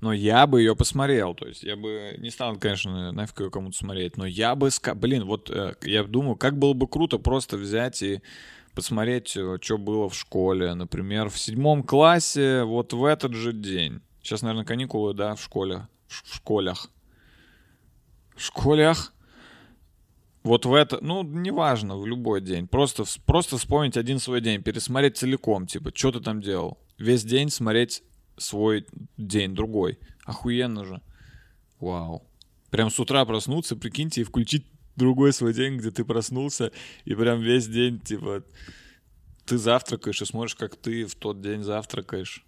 Но 0.00 0.12
я 0.12 0.48
бы 0.48 0.60
ее 0.60 0.74
посмотрел, 0.74 1.32
то 1.32 1.46
есть 1.46 1.62
я 1.62 1.76
бы 1.76 2.16
не 2.18 2.30
стал, 2.30 2.56
конечно, 2.58 3.12
нафиг 3.12 3.38
ее 3.38 3.50
кому-то 3.52 3.76
смотреть, 3.76 4.16
но 4.16 4.26
я 4.26 4.56
бы, 4.56 4.68
блин, 4.96 5.24
вот 5.24 5.48
э, 5.48 5.76
я 5.82 6.02
думаю, 6.02 6.34
как 6.34 6.58
было 6.58 6.72
бы 6.72 6.88
круто 6.88 7.18
просто 7.18 7.56
взять 7.56 8.02
и 8.02 8.20
посмотреть, 8.74 9.36
э, 9.36 9.58
что 9.60 9.78
было 9.78 10.08
в 10.08 10.16
школе, 10.16 10.74
например, 10.74 11.30
в 11.30 11.38
седьмом 11.38 11.84
классе, 11.84 12.64
вот 12.64 12.92
в 12.92 13.04
этот 13.04 13.34
же 13.34 13.52
день. 13.52 14.00
Сейчас, 14.24 14.42
наверное, 14.42 14.64
каникулы, 14.64 15.14
да, 15.14 15.36
в 15.36 15.40
школе, 15.40 15.86
в 16.08 16.34
школях 16.34 16.90
в 18.42 18.46
школях, 18.46 19.12
вот 20.42 20.66
в 20.66 20.74
это, 20.74 20.98
ну, 21.00 21.22
неважно, 21.22 21.96
в 21.96 22.04
любой 22.06 22.40
день. 22.40 22.66
Просто, 22.66 23.04
просто 23.24 23.56
вспомнить 23.56 23.96
один 23.96 24.18
свой 24.18 24.40
день, 24.40 24.60
пересмотреть 24.60 25.16
целиком, 25.16 25.68
типа, 25.68 25.92
что 25.94 26.10
ты 26.10 26.20
там 26.20 26.40
делал. 26.40 26.78
Весь 26.98 27.22
день 27.22 27.50
смотреть 27.50 28.02
свой 28.36 28.84
день, 29.16 29.54
другой. 29.54 30.00
Охуенно 30.24 30.84
же. 30.84 31.00
Вау. 31.78 32.24
Прям 32.70 32.90
с 32.90 32.98
утра 32.98 33.24
проснуться, 33.24 33.76
прикиньте, 33.76 34.22
и 34.22 34.24
включить 34.24 34.66
другой 34.96 35.32
свой 35.32 35.54
день, 35.54 35.76
где 35.76 35.92
ты 35.92 36.04
проснулся, 36.04 36.72
и 37.04 37.14
прям 37.14 37.40
весь 37.40 37.68
день, 37.68 38.00
типа, 38.00 38.42
ты 39.46 39.56
завтракаешь 39.56 40.20
и 40.20 40.24
смотришь, 40.24 40.56
как 40.56 40.74
ты 40.74 41.06
в 41.06 41.14
тот 41.14 41.40
день 41.40 41.62
завтракаешь 41.62 42.44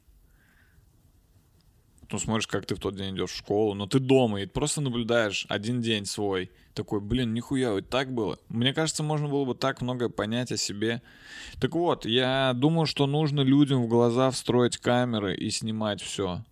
ну, 2.11 2.19
смотришь, 2.19 2.47
как 2.47 2.67
ты 2.67 2.75
в 2.75 2.79
тот 2.79 2.97
день 2.97 3.15
идешь 3.15 3.31
в 3.31 3.37
школу, 3.37 3.75
но 3.75 3.87
ты 3.87 3.99
дома 3.99 4.43
и 4.43 4.47
просто 4.47 4.81
наблюдаешь 4.81 5.47
один 5.49 5.81
день 5.81 6.05
свой. 6.07 6.51
Такой, 6.75 7.01
блин, 7.01 7.35
нихуя, 7.35 7.73
вот 7.73 7.89
так 7.89 8.13
было. 8.13 8.39
Мне 8.49 8.75
кажется, 8.75 9.03
можно 9.03 9.29
было 9.29 9.45
бы 9.45 9.55
так 9.55 9.81
много 9.81 10.09
понять 10.09 10.51
о 10.53 10.57
себе. 10.57 11.03
Так 11.61 11.75
вот, 11.75 12.05
я 12.05 12.53
думаю, 12.55 12.87
что 12.87 13.07
нужно 13.07 13.43
людям 13.43 13.83
в 13.83 13.89
глаза 13.89 14.31
встроить 14.31 14.79
камеры 14.79 15.37
и 15.37 15.51
снимать 15.51 16.03
все. 16.03 16.45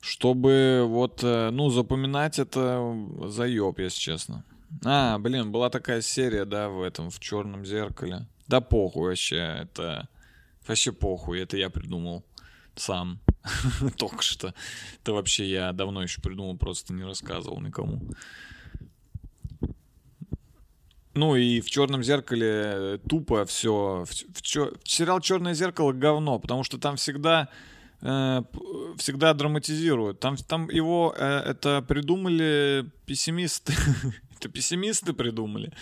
Чтобы 0.00 0.84
вот, 0.86 1.20
э, 1.22 1.50
ну, 1.50 1.68
запоминать 1.68 2.38
это 2.38 2.96
заеб, 3.26 3.78
если 3.78 3.98
честно. 3.98 4.44
А, 4.84 5.18
блин, 5.18 5.52
была 5.52 5.68
такая 5.68 6.00
серия, 6.00 6.44
да, 6.44 6.68
в 6.68 6.80
этом, 6.80 7.10
в 7.10 7.20
черном 7.20 7.66
зеркале. 7.66 8.26
Да 8.48 8.60
похуй 8.60 9.08
вообще, 9.10 9.62
это... 9.62 10.08
Вообще 10.66 10.92
похуй, 10.92 11.40
это 11.40 11.56
я 11.56 11.68
придумал 11.68 12.24
сам. 12.76 13.20
Только 13.96 14.22
что. 14.22 14.54
Это 15.02 15.12
вообще 15.12 15.48
я 15.48 15.72
давно 15.72 16.02
еще 16.02 16.20
придумал, 16.20 16.56
просто 16.56 16.92
не 16.92 17.04
рассказывал 17.04 17.60
никому. 17.60 18.00
Ну 21.14 21.34
и 21.36 21.60
в 21.60 21.68
черном 21.68 22.02
зеркале 22.02 22.98
тупо 23.08 23.44
все. 23.44 24.04
В, 24.06 24.10
в 24.10 24.88
сериал 24.88 25.20
Черное 25.20 25.54
зеркало 25.54 25.92
говно, 25.92 26.38
потому 26.38 26.62
что 26.62 26.78
там 26.78 26.96
всегда 26.96 27.48
э, 28.00 28.42
всегда 28.96 29.34
драматизируют. 29.34 30.20
Там, 30.20 30.36
там 30.36 30.70
его 30.70 31.14
э, 31.16 31.42
это 31.46 31.82
придумали 31.82 32.86
пессимисты. 33.06 33.72
это 34.38 34.48
пессимисты 34.48 35.12
придумали. 35.12 35.72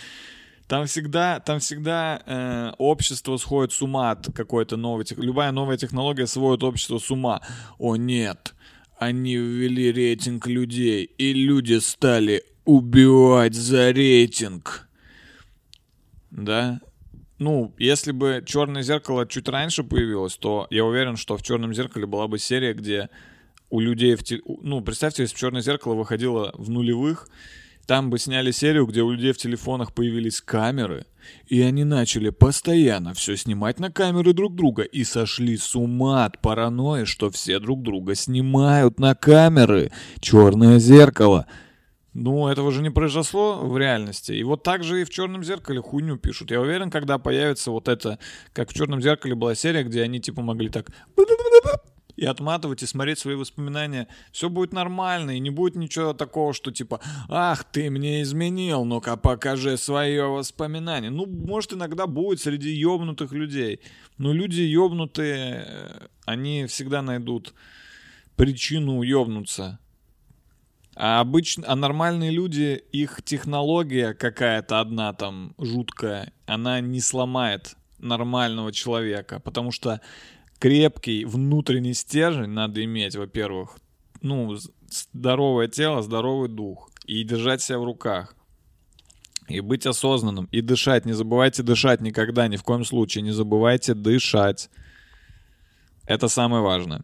Там 0.69 0.85
всегда, 0.85 1.39
там 1.39 1.59
всегда 1.59 2.21
э, 2.27 2.73
общество 2.77 3.37
сходит 3.37 3.73
с 3.73 3.81
ума 3.81 4.11
от 4.11 4.31
какой-то 4.31 4.77
новой 4.77 5.03
технологии. 5.03 5.27
Любая 5.27 5.51
новая 5.51 5.77
технология 5.77 6.27
сводит 6.27 6.63
общество 6.63 6.99
с 6.99 7.09
ума. 7.09 7.41
О 7.79 7.95
нет, 7.95 8.53
они 8.99 9.35
ввели 9.35 9.91
рейтинг 9.91 10.45
людей, 10.45 11.05
и 11.05 11.33
люди 11.33 11.79
стали 11.79 12.43
убивать 12.65 13.55
за 13.55 13.91
рейтинг. 13.91 14.87
Да? 16.29 16.81
Ну, 17.39 17.73
если 17.79 18.11
бы 18.11 18.43
черное 18.45 18.83
зеркало 18.83 19.25
чуть 19.25 19.49
раньше 19.49 19.83
появилось, 19.83 20.37
то 20.37 20.67
я 20.69 20.85
уверен, 20.85 21.17
что 21.17 21.35
в 21.35 21.41
черном 21.41 21.73
зеркале 21.73 22.05
была 22.05 22.27
бы 22.27 22.37
серия, 22.37 22.75
где 22.75 23.09
у 23.71 23.79
людей 23.79 24.15
в 24.15 24.23
те... 24.23 24.39
ну 24.45 24.81
представьте, 24.81 25.23
если 25.23 25.33
бы 25.33 25.39
черное 25.39 25.61
зеркало 25.63 25.95
выходило 25.95 26.53
в 26.53 26.69
нулевых, 26.69 27.27
там 27.89 28.11
бы 28.11 28.19
сняли 28.19 28.51
серию, 28.51 28.85
где 28.85 29.01
у 29.01 29.09
людей 29.09 29.31
в 29.31 29.37
телефонах 29.37 29.95
появились 29.95 30.41
камеры, 30.41 31.07
и 31.47 31.59
они 31.63 31.83
начали 31.83 32.29
постоянно 32.29 33.15
все 33.15 33.35
снимать 33.35 33.79
на 33.79 33.91
камеры 33.91 34.33
друг 34.33 34.53
друга 34.53 34.83
и 34.83 35.03
сошли 35.03 35.57
с 35.57 35.75
ума 35.75 36.25
от 36.25 36.39
паранойи, 36.39 37.05
что 37.05 37.31
все 37.31 37.57
друг 37.57 37.81
друга 37.81 38.13
снимают 38.13 38.99
на 38.99 39.15
камеры. 39.15 39.91
Черное 40.19 40.77
зеркало. 40.77 41.47
Ну, 42.13 42.47
этого 42.47 42.71
же 42.71 42.83
не 42.83 42.91
произошло 42.91 43.57
в 43.57 43.75
реальности. 43.75 44.33
И 44.33 44.43
вот 44.43 44.61
так 44.61 44.83
же 44.83 45.01
и 45.01 45.03
в 45.03 45.09
«Черном 45.09 45.43
зеркале» 45.43 45.81
хуйню 45.81 46.17
пишут. 46.17 46.51
Я 46.51 46.61
уверен, 46.61 46.91
когда 46.91 47.17
появится 47.17 47.71
вот 47.71 47.87
это, 47.87 48.19
как 48.53 48.69
в 48.69 48.73
«Черном 48.75 49.01
зеркале» 49.01 49.33
была 49.33 49.55
серия, 49.55 49.83
где 49.83 50.03
они 50.03 50.19
типа 50.19 50.43
могли 50.43 50.69
так 50.69 50.91
и 52.19 52.25
отматывать, 52.25 52.83
и 52.83 52.85
смотреть 52.85 53.19
свои 53.19 53.35
воспоминания. 53.35 54.07
Все 54.31 54.49
будет 54.49 54.73
нормально, 54.73 55.37
и 55.37 55.39
не 55.39 55.49
будет 55.49 55.75
ничего 55.75 56.13
такого, 56.13 56.53
что 56.53 56.71
типа, 56.71 56.99
ах, 57.29 57.63
ты 57.63 57.89
мне 57.89 58.21
изменил, 58.21 58.83
ну-ка 58.83 59.15
покажи 59.15 59.77
свое 59.77 60.25
воспоминание. 60.25 61.09
Ну, 61.09 61.25
может, 61.25 61.73
иногда 61.73 62.07
будет 62.07 62.41
среди 62.41 62.71
ёбнутых 62.71 63.31
людей. 63.31 63.79
Но 64.17 64.33
люди 64.33 64.61
ёбнутые, 64.61 65.65
э, 65.65 66.07
они 66.25 66.65
всегда 66.65 67.01
найдут 67.01 67.53
причину 68.35 69.01
ёбнуться. 69.01 69.79
А 70.95 71.21
обычно, 71.21 71.63
а 71.67 71.77
нормальные 71.77 72.31
люди, 72.31 72.83
их 72.91 73.21
технология 73.23 74.13
какая-то 74.13 74.81
одна 74.81 75.13
там 75.13 75.55
жуткая, 75.57 76.33
она 76.45 76.81
не 76.81 76.99
сломает 76.99 77.77
нормального 77.99 78.73
человека, 78.73 79.39
потому 79.39 79.71
что 79.71 80.01
крепкий 80.59 81.25
внутренний 81.25 81.93
стержень 81.93 82.49
надо 82.49 82.83
иметь, 82.83 83.15
во-первых, 83.15 83.77
ну, 84.21 84.57
здоровое 84.89 85.67
тело, 85.67 86.01
здоровый 86.01 86.49
дух, 86.49 86.91
и 87.05 87.23
держать 87.23 87.61
себя 87.61 87.79
в 87.79 87.85
руках, 87.85 88.35
и 89.47 89.61
быть 89.61 89.85
осознанным, 89.85 90.47
и 90.51 90.61
дышать. 90.61 91.05
Не 91.05 91.13
забывайте 91.13 91.63
дышать 91.63 92.01
никогда, 92.01 92.47
ни 92.47 92.57
в 92.57 92.63
коем 92.63 92.85
случае. 92.85 93.23
Не 93.23 93.31
забывайте 93.31 93.93
дышать. 93.93 94.69
Это 96.05 96.27
самое 96.27 96.61
важное. 96.61 97.01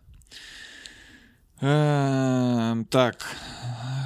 Эм, 1.62 2.86
так, 2.86 3.26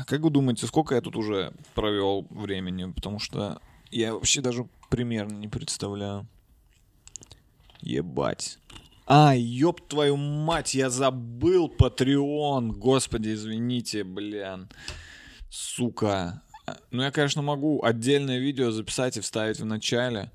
как 0.08 0.22
вы 0.22 0.30
думаете, 0.30 0.68
сколько 0.68 0.96
я 0.96 1.02
тут 1.02 1.16
уже 1.16 1.52
провел 1.74 2.28
времени? 2.30 2.92
Потому 2.92 3.20
что 3.20 3.60
я 3.92 4.14
вообще 4.14 4.42
даже 4.42 4.68
примерно 4.90 5.36
не 5.36 5.48
представляю. 5.48 6.28
Ебать. 7.82 8.60
А, 9.12 9.34
ёб 9.36 9.82
твою 9.88 10.18
мать, 10.18 10.76
я 10.76 10.92
забыл 10.92 11.68
Patreon. 11.68 12.74
Господи, 12.74 13.34
извините, 13.34 14.04
блин. 14.04 14.70
Сука. 15.50 16.44
Ну, 16.92 17.02
я, 17.02 17.10
конечно, 17.10 17.42
могу 17.42 17.84
отдельное 17.84 18.38
видео 18.38 18.70
записать 18.70 19.18
и 19.18 19.22
вставить 19.22 19.60
в 19.60 19.66
начале. 19.66 20.32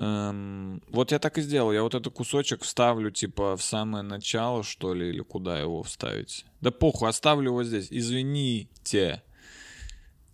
Эм, 0.00 0.82
вот 0.88 1.12
я 1.12 1.20
так 1.20 1.38
и 1.38 1.42
сделал. 1.42 1.72
Я 1.72 1.84
вот 1.84 1.94
этот 1.94 2.12
кусочек 2.12 2.64
вставлю, 2.64 3.12
типа, 3.12 3.56
в 3.56 3.62
самое 3.62 4.02
начало, 4.02 4.64
что 4.64 4.92
ли, 4.92 5.10
или 5.10 5.20
куда 5.20 5.60
его 5.60 5.84
вставить. 5.84 6.44
Да 6.60 6.72
похуй, 6.72 7.08
оставлю 7.08 7.50
его 7.50 7.62
здесь. 7.62 7.86
Извините. 7.90 9.22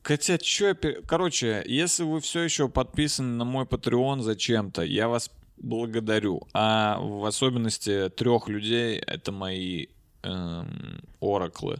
Хотя, 0.03 0.39
чё 0.39 0.69
я... 0.69 0.75
Короче, 1.07 1.63
если 1.67 2.05
вы 2.05 2.23
все 2.23 2.41
еще 2.41 2.71
подписаны 2.71 3.37
на 3.37 3.45
мой 3.45 3.67
Patreon 3.67 4.23
зачем-то, 4.23 4.83
я 4.85 5.09
вас 5.09 5.31
благодарю. 5.63 6.43
А 6.53 6.99
в 7.01 7.25
особенности 7.25 8.11
трех 8.11 8.49
людей 8.49 8.99
это 8.99 9.33
мои 9.33 9.87
эм, 10.23 11.01
ораклы. 11.21 11.79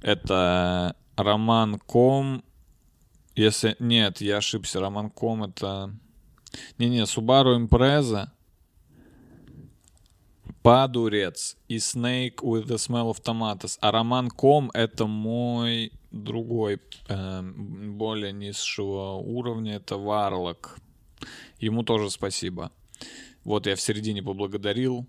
Это 0.00 0.96
Роман 1.16 1.78
Ком. 1.78 2.44
Если... 3.34 3.76
Нет, 3.78 4.20
я 4.20 4.38
ошибся. 4.38 4.80
Роман 4.80 5.10
Ком 5.10 5.44
это... 5.44 5.92
Не-не, 6.78 7.02
Subaru 7.02 7.56
Impreza. 7.56 8.30
Падурец 10.62 11.56
и 11.68 11.76
Snake 11.76 12.36
with 12.42 12.66
the 12.66 12.76
Smell 12.76 13.10
of 13.10 13.22
Tomatoes. 13.22 13.78
А 13.80 13.90
Роман 13.90 14.28
Ком 14.28 14.70
это 14.74 15.06
мой 15.06 15.92
другой, 16.10 16.80
э, 17.08 17.42
более 17.42 18.32
низшего 18.32 19.14
уровня. 19.14 19.76
Это 19.76 19.96
Варлок. 19.96 20.78
Ему 21.60 21.82
тоже 21.84 22.10
спасибо. 22.10 22.70
Вот 23.48 23.66
я 23.66 23.76
в 23.76 23.80
середине 23.80 24.22
поблагодарил. 24.22 25.06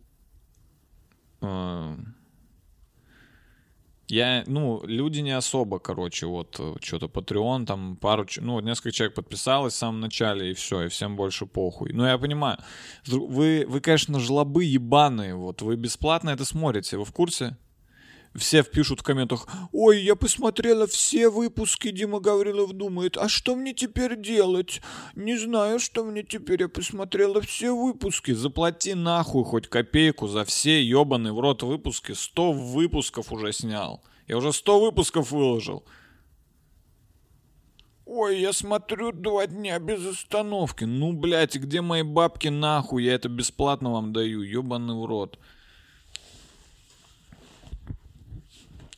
Э, 1.41 1.97
я, 4.07 4.43
ну, 4.47 4.81
люди 4.85 5.19
не 5.19 5.31
особо, 5.31 5.79
короче, 5.79 6.25
вот, 6.25 6.57
что-то 6.81 7.07
Patreon, 7.07 7.65
там 7.65 7.97
пару, 7.97 8.25
ну, 8.37 8.61
несколько 8.61 8.93
человек 8.93 9.15
подписалось 9.15 9.73
в 9.73 9.77
самом 9.77 9.99
начале, 9.99 10.51
и 10.51 10.53
все, 10.53 10.83
и 10.83 10.87
всем 10.87 11.17
больше 11.17 11.47
похуй. 11.47 11.91
Ну, 11.91 12.05
я 12.05 12.17
понимаю, 12.17 12.59
вы, 13.05 13.65
вы, 13.67 13.81
конечно, 13.81 14.21
жлобы 14.21 14.63
ебаные, 14.63 15.35
вот, 15.35 15.61
вы 15.61 15.75
бесплатно 15.75 16.29
это 16.29 16.45
смотрите, 16.45 16.97
вы 16.97 17.03
в 17.03 17.11
курсе? 17.11 17.57
Все 18.35 18.63
впишут 18.63 19.01
в 19.01 19.03
комментах, 19.03 19.47
ой, 19.71 20.01
я 20.01 20.15
посмотрела 20.15 20.87
все 20.87 21.29
выпуски, 21.29 21.91
Дима 21.91 22.19
Гаврилов 22.19 22.73
думает, 22.73 23.17
а 23.17 23.27
что 23.27 23.55
мне 23.55 23.73
теперь 23.73 24.19
делать? 24.19 24.81
Не 25.15 25.37
знаю, 25.37 25.79
что 25.79 26.03
мне 26.03 26.23
теперь, 26.23 26.61
я 26.61 26.69
посмотрела 26.69 27.41
все 27.41 27.75
выпуски. 27.75 28.31
Заплати 28.31 28.93
нахуй 28.93 29.43
хоть 29.43 29.67
копейку 29.67 30.27
за 30.27 30.45
все 30.45 30.83
ебаные 30.83 31.33
в 31.33 31.39
рот 31.39 31.63
выпуски, 31.63 32.13
100 32.13 32.51
выпусков 32.53 33.31
уже 33.31 33.51
снял. 33.51 34.03
Я 34.27 34.37
уже 34.37 34.53
100 34.53 34.79
выпусков 34.79 35.31
выложил. 35.31 35.83
Ой, 38.05 38.39
я 38.39 38.53
смотрю 38.53 39.11
два 39.11 39.45
дня 39.45 39.77
без 39.77 40.03
остановки. 40.03 40.83
Ну, 40.83 41.13
блядь, 41.13 41.55
где 41.55 41.81
мои 41.81 42.01
бабки 42.01 42.47
нахуй? 42.47 43.03
Я 43.03 43.13
это 43.13 43.29
бесплатно 43.29 43.91
вам 43.91 44.13
даю, 44.13 44.41
ебаный 44.41 44.95
в 44.95 45.05
рот. 45.05 45.37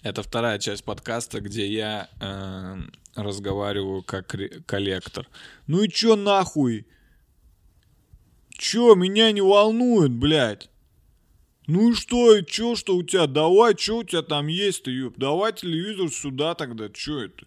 Это 0.04 0.24
вторая 0.24 0.58
часть 0.58 0.84
подкаста, 0.84 1.42
где 1.42 1.68
я 1.68 2.10
э, 2.20 2.78
разговариваю 3.16 4.02
как 4.02 4.36
коллектор. 4.66 5.28
Ну 5.68 5.84
и 5.84 5.90
чё 5.90 6.16
нахуй? 6.16 6.88
Чё, 8.50 8.96
меня 8.96 9.32
не 9.32 9.42
волнует, 9.42 10.12
блядь? 10.12 10.70
Ну 11.68 11.92
и 11.92 11.96
что, 11.96 12.36
и 12.36 12.44
чё, 12.46 12.76
что 12.76 12.96
у 12.96 13.04
тебя? 13.04 13.28
Давай, 13.28 13.76
чё 13.76 13.98
у 13.98 14.04
тебя 14.04 14.24
там 14.24 14.48
есть-то, 14.48 14.90
ёб? 14.90 15.14
Давай 15.18 15.54
телевизор 15.54 16.10
сюда 16.10 16.56
тогда, 16.56 16.90
чё 16.90 17.26
это? 17.26 17.46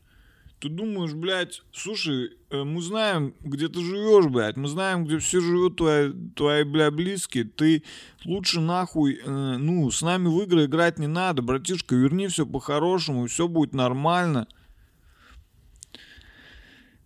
Ты 0.64 0.70
думаешь, 0.70 1.12
блядь, 1.12 1.60
слушай, 1.72 2.38
э, 2.48 2.64
мы 2.64 2.80
знаем, 2.80 3.34
где 3.40 3.68
ты 3.68 3.84
живешь, 3.84 4.28
блядь, 4.28 4.56
мы 4.56 4.66
знаем, 4.68 5.04
где 5.04 5.18
все 5.18 5.42
живут 5.42 5.76
твои, 5.76 6.10
твои, 6.34 6.64
бля, 6.64 6.90
близкие, 6.90 7.44
ты 7.44 7.82
лучше 8.24 8.60
нахуй, 8.60 9.20
э, 9.22 9.28
ну, 9.58 9.90
с 9.90 10.00
нами 10.00 10.28
в 10.28 10.40
игры 10.40 10.64
играть 10.64 10.98
не 10.98 11.06
надо, 11.06 11.42
братишка, 11.42 11.94
верни 11.94 12.28
все 12.28 12.46
по-хорошему, 12.46 13.26
все 13.26 13.46
будет 13.46 13.74
нормально. 13.74 14.48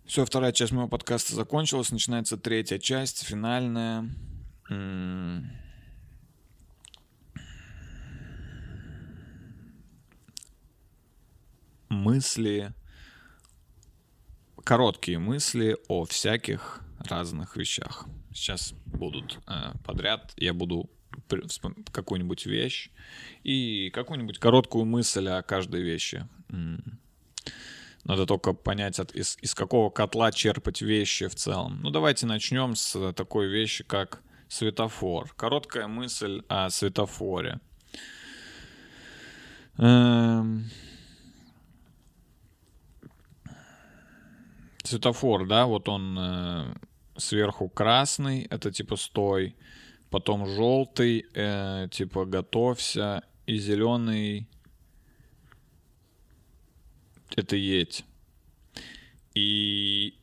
Все, 0.05 0.23
вторая 0.23 0.53
часть 0.53 0.71
моего 0.71 0.87
подкаста 0.87 1.35
закончилась, 1.35 1.91
начинается 1.91 2.37
третья 2.37 2.79
часть, 2.79 3.25
финальная. 3.25 4.09
мысли 11.89 12.73
короткие 14.69 15.17
мысли 15.17 15.77
о 15.87 16.05
всяких 16.05 16.81
разных 16.99 17.57
вещах. 17.57 18.05
Сейчас 18.31 18.73
будут 18.85 19.39
э, 19.47 19.71
подряд, 19.83 20.31
я 20.37 20.53
буду 20.53 20.91
какую-нибудь 21.91 22.45
вещь 22.45 22.91
и 23.43 23.89
какую-нибудь 23.89 24.37
короткую 24.37 24.85
мысль 24.85 25.27
о 25.27 25.41
каждой 25.41 25.81
вещи. 25.81 26.27
Надо 28.03 28.27
только 28.27 28.53
понять, 28.53 28.99
от, 28.99 29.11
из, 29.15 29.39
из 29.41 29.55
какого 29.55 29.89
котла 29.89 30.31
черпать 30.31 30.83
вещи 30.83 31.25
в 31.25 31.33
целом. 31.33 31.79
Ну, 31.81 31.89
давайте 31.89 32.27
начнем 32.27 32.75
с 32.75 33.11
такой 33.13 33.47
вещи, 33.47 33.83
как 33.83 34.21
светофор. 34.49 35.33
Короткая 35.35 35.87
мысль 35.87 36.43
о 36.47 36.69
светофоре. 36.69 37.59
Эм... 39.79 40.69
светофор, 44.83 45.47
да, 45.47 45.65
вот 45.65 45.89
он 45.89 46.17
э, 46.19 46.73
сверху 47.17 47.69
красный, 47.69 48.43
это 48.43 48.71
типа 48.71 48.95
стой, 48.95 49.55
потом 50.09 50.45
желтый, 50.45 51.25
э, 51.33 51.87
типа 51.91 52.25
готовься, 52.25 53.23
и 53.45 53.57
зеленый 53.57 54.47
это 57.35 57.55
едь. 57.55 58.05
И 59.35 60.15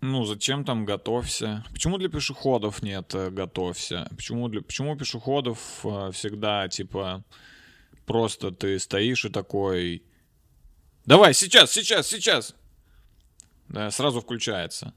ну, 0.00 0.24
зачем 0.24 0.64
там 0.64 0.84
готовься? 0.84 1.64
Почему 1.72 1.98
для 1.98 2.08
пешеходов 2.08 2.82
нет 2.82 3.14
э, 3.14 3.30
готовься? 3.30 4.06
Почему, 4.10 4.48
для, 4.48 4.62
почему 4.62 4.96
пешеходов 4.96 5.80
э, 5.84 6.10
всегда, 6.12 6.68
типа, 6.68 7.24
просто 8.06 8.52
ты 8.52 8.78
стоишь 8.78 9.24
и 9.24 9.28
такой, 9.28 10.04
Давай, 11.08 11.32
сейчас, 11.32 11.72
сейчас, 11.72 12.06
сейчас. 12.06 12.54
Да, 13.70 13.90
сразу 13.90 14.20
включается. 14.20 14.92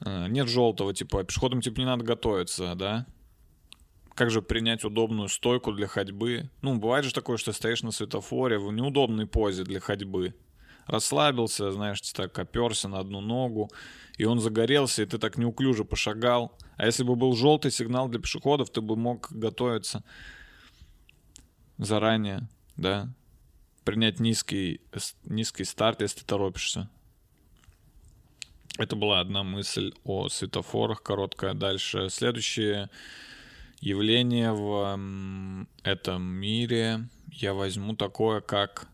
А, 0.00 0.26
нет 0.28 0.46
желтого, 0.46 0.92
типа, 0.92 1.24
пешеходам, 1.24 1.62
типа, 1.62 1.78
не 1.78 1.86
надо 1.86 2.04
готовиться, 2.04 2.74
да? 2.74 3.06
как 4.14 4.30
же 4.30 4.42
принять 4.42 4.84
удобную 4.84 5.30
стойку 5.30 5.72
для 5.72 5.86
ходьбы? 5.86 6.50
Ну, 6.60 6.76
бывает 6.76 7.06
же 7.06 7.14
такое, 7.14 7.38
что 7.38 7.54
стоишь 7.54 7.82
на 7.82 7.92
светофоре 7.92 8.58
в 8.58 8.70
неудобной 8.70 9.26
позе 9.26 9.64
для 9.64 9.80
ходьбы. 9.80 10.34
Расслабился, 10.86 11.72
знаешь, 11.72 12.02
так 12.12 12.38
оперся 12.38 12.88
на 12.88 12.98
одну 12.98 13.22
ногу, 13.22 13.70
и 14.18 14.26
он 14.26 14.38
загорелся, 14.38 15.02
и 15.02 15.06
ты 15.06 15.16
так 15.16 15.38
неуклюже 15.38 15.86
пошагал. 15.86 16.58
А 16.76 16.84
если 16.84 17.04
бы 17.04 17.16
был 17.16 17.34
желтый 17.34 17.70
сигнал 17.70 18.10
для 18.10 18.20
пешеходов, 18.20 18.68
ты 18.68 18.82
бы 18.82 18.96
мог 18.96 19.32
готовиться 19.32 20.04
заранее, 21.78 22.50
да, 22.76 23.08
принять 23.86 24.18
низкий, 24.18 24.80
низкий 25.24 25.64
старт, 25.64 26.02
если 26.02 26.18
ты 26.18 26.26
торопишься. 26.26 26.90
Это 28.78 28.96
была 28.96 29.20
одна 29.20 29.44
мысль 29.44 29.94
о 30.04 30.28
светофорах, 30.28 31.02
короткая. 31.02 31.54
Дальше 31.54 32.10
следующее 32.10 32.90
явление 33.80 34.52
в 34.52 35.66
этом 35.84 36.22
мире 36.22 37.08
я 37.30 37.54
возьму 37.54 37.94
такое, 37.94 38.40
как 38.40 38.88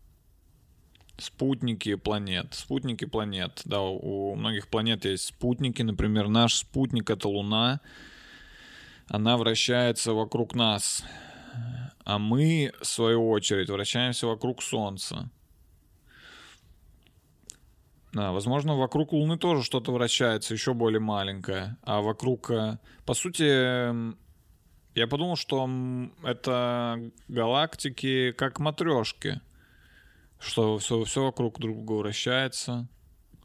спутники 1.16 1.95
планет. 1.95 2.53
Спутники 2.53 3.07
планет. 3.07 3.62
Да, 3.64 3.80
у 3.80 4.34
многих 4.34 4.68
планет 4.68 5.07
есть 5.07 5.24
спутники. 5.24 5.80
Например, 5.80 6.28
наш 6.28 6.55
спутник— 6.55 7.09
это 7.11 7.28
Луна. 7.28 7.80
Она 9.09 9.38
вращается 9.38 10.12
вокруг 10.12 10.55
нас. 10.55 11.03
А 12.05 12.18
мы, 12.18 12.72
в 12.80 12.86
свою 12.86 13.28
очередь, 13.28 13.70
вращаемся 13.70 14.26
вокруг 14.26 14.62
Солнца. 14.62 15.30
Да, 18.12 18.32
возможно, 18.32 18.76
вокруг 18.76 19.12
Луны 19.12 19.38
тоже 19.38 19.62
что-то 19.62 19.92
вращается, 19.92 20.53
еще 20.53 20.74
более 20.74 21.00
маленькое. 21.00 21.76
А 21.82 22.03
вокруг... 22.03 22.50
Э, 22.50 22.78
по 23.07 23.14
сути, 23.14 23.42
я 24.94 25.07
подумал, 25.07 25.36
что 25.36 25.68
это 26.22 27.11
галактики 27.28 28.32
как 28.32 28.59
матрешки. 28.59 29.40
Что 30.38 30.76
все, 30.78 31.05
все 31.05 31.22
вокруг 31.24 31.59
друг 31.59 31.76
друга 31.76 31.92
вращается. 32.00 32.88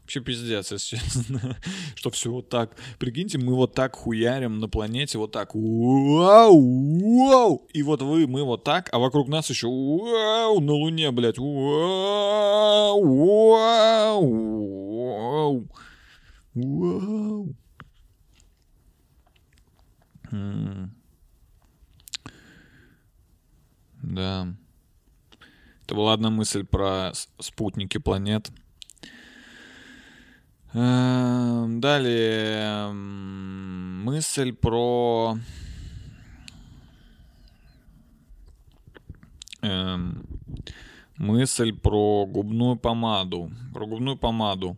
Вообще 0.08 0.20
пиздец, 0.20 0.72
если 0.72 0.96
честно. 0.96 1.58
что 1.94 2.10
все 2.10 2.30
вот 2.30 2.48
так. 2.48 2.74
Прикиньте, 2.98 3.36
мы 3.36 3.54
вот 3.54 3.74
так 3.74 3.94
хуярим 3.94 4.58
на 4.58 4.66
планете, 4.66 5.18
вот 5.18 5.32
так. 5.32 5.54
Вау, 5.54 7.28
вау. 7.28 7.68
И 7.74 7.82
вот 7.82 8.00
вы, 8.00 8.26
мы 8.26 8.42
вот 8.42 8.64
так, 8.64 8.88
а 8.90 8.98
вокруг 8.98 9.28
нас 9.28 9.50
еще 9.50 9.66
вау, 9.66 10.60
на 10.60 10.72
Луне, 10.72 11.10
блядь. 11.10 11.36
Вау, 11.36 13.02
вау, 13.50 14.24
вау. 14.96 15.68
Вау. 16.54 17.54
Да. 24.02 24.54
Это 25.84 25.94
была 25.94 26.14
одна 26.14 26.30
мысль 26.30 26.64
про 26.64 27.12
спутники 27.38 27.98
планет. 27.98 28.50
Эм, 30.74 31.80
далее 31.80 32.92
мысль 32.92 34.52
про 34.52 35.38
эм, 39.62 40.26
мысль 41.16 41.72
про 41.72 42.26
губную 42.26 42.76
помаду. 42.76 43.50
Про 43.72 43.86
губную 43.86 44.18
помаду. 44.18 44.76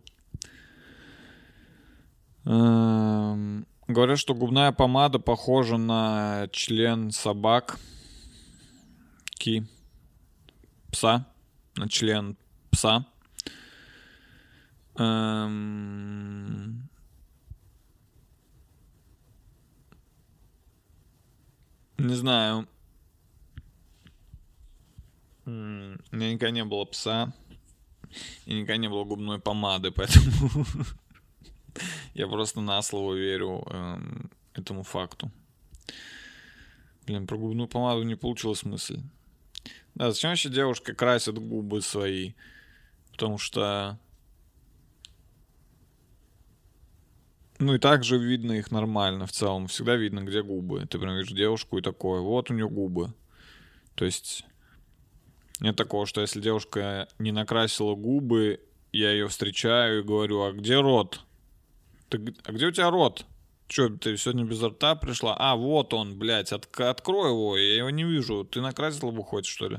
Эм, 2.45 3.67
говорят, 3.87 4.17
что 4.17 4.33
губная 4.33 4.71
помада 4.71 5.19
похожа 5.19 5.75
на 5.75 6.47
член 6.53 7.11
собак 7.11 7.77
ки 9.37 9.67
пса, 10.89 11.27
на 11.75 11.89
член 11.89 12.37
пса. 12.69 13.05
Эм... 15.01 16.89
Не 21.97 22.15
знаю. 22.15 22.67
У 25.45 25.49
меня 25.49 26.33
никогда 26.33 26.51
не 26.51 26.63
было 26.63 26.85
пса. 26.85 27.33
И 28.45 28.53
никогда 28.53 28.77
не 28.77 28.89
было 28.89 29.03
губной 29.03 29.39
помады, 29.39 29.91
поэтому 29.91 30.65
я 32.13 32.27
просто 32.27 32.61
на 32.61 32.81
слово 32.81 33.15
верю 33.15 33.63
эм, 33.67 34.29
этому 34.53 34.83
факту. 34.83 35.31
Блин, 37.05 37.25
про 37.25 37.37
губную 37.37 37.67
помаду 37.67 38.03
не 38.03 38.15
получилась 38.15 38.63
мысль. 38.63 38.99
Да, 39.95 40.11
зачем 40.11 40.31
вообще 40.31 40.49
девушка 40.49 40.93
красит 40.93 41.39
губы 41.39 41.81
свои? 41.81 42.33
Потому 43.11 43.37
что... 43.37 43.97
Ну 47.61 47.75
и 47.75 47.77
так 47.77 48.03
же 48.03 48.17
видно 48.17 48.53
их 48.53 48.71
нормально 48.71 49.27
в 49.27 49.31
целом. 49.31 49.67
Всегда 49.67 49.95
видно, 49.95 50.21
где 50.21 50.41
губы. 50.41 50.87
Ты 50.87 50.97
прям 50.97 51.15
видишь 51.15 51.31
девушку 51.31 51.77
и 51.77 51.83
такое. 51.83 52.19
Вот 52.19 52.49
у 52.49 52.55
нее 52.55 52.67
губы. 52.67 53.13
То 53.93 54.03
есть 54.03 54.45
нет 55.59 55.75
такого, 55.75 56.07
что 56.07 56.21
если 56.21 56.41
девушка 56.41 57.07
не 57.19 57.31
накрасила 57.31 57.93
губы, 57.93 58.61
я 58.91 59.11
ее 59.11 59.27
встречаю 59.27 59.99
и 59.99 60.03
говорю, 60.03 60.41
а 60.41 60.53
где 60.53 60.79
рот? 60.79 61.21
Ты, 62.09 62.33
а 62.45 62.51
где 62.51 62.65
у 62.65 62.71
тебя 62.71 62.89
рот? 62.89 63.27
Че, 63.67 63.89
ты 63.89 64.17
сегодня 64.17 64.43
без 64.43 64.63
рта 64.63 64.95
пришла? 64.95 65.35
А, 65.37 65.55
вот 65.55 65.93
он, 65.93 66.17
блядь, 66.17 66.51
от, 66.51 66.67
открой 66.79 67.29
его, 67.29 67.55
я 67.57 67.75
его 67.75 67.91
не 67.91 68.05
вижу. 68.05 68.43
Ты 68.43 68.61
накрасила 68.61 69.11
бы 69.11 69.23
хоть, 69.23 69.45
что 69.45 69.69
ли? 69.69 69.77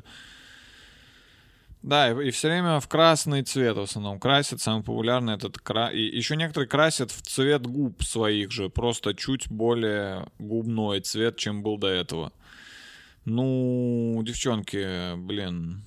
Да, 1.83 2.11
и, 2.11 2.29
и 2.29 2.31
все 2.31 2.49
время 2.49 2.79
в 2.79 2.89
красный 2.89 3.43
цвет 3.43 3.77
в 3.77 3.81
основном 3.81 4.21
красят. 4.21 4.61
Самый 4.61 4.85
популярный 4.85 5.35
этот 5.35 5.59
кра... 5.59 5.91
И 5.91 6.01
еще 6.01 6.37
некоторые 6.37 6.69
красят 6.69 7.11
в 7.11 7.23
цвет 7.23 7.67
губ 7.67 8.03
своих 8.05 8.53
же. 8.53 8.71
Просто 8.71 9.15
чуть 9.15 9.51
более 9.51 10.29
губной 10.39 11.01
цвет, 11.01 11.37
чем 11.37 11.63
был 11.63 11.79
до 11.79 11.89
этого. 11.89 12.33
Ну, 13.25 14.21
девчонки, 14.25 15.17
блин. 15.17 15.83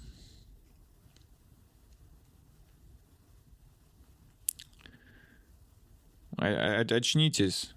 Очнитесь. 6.37 7.71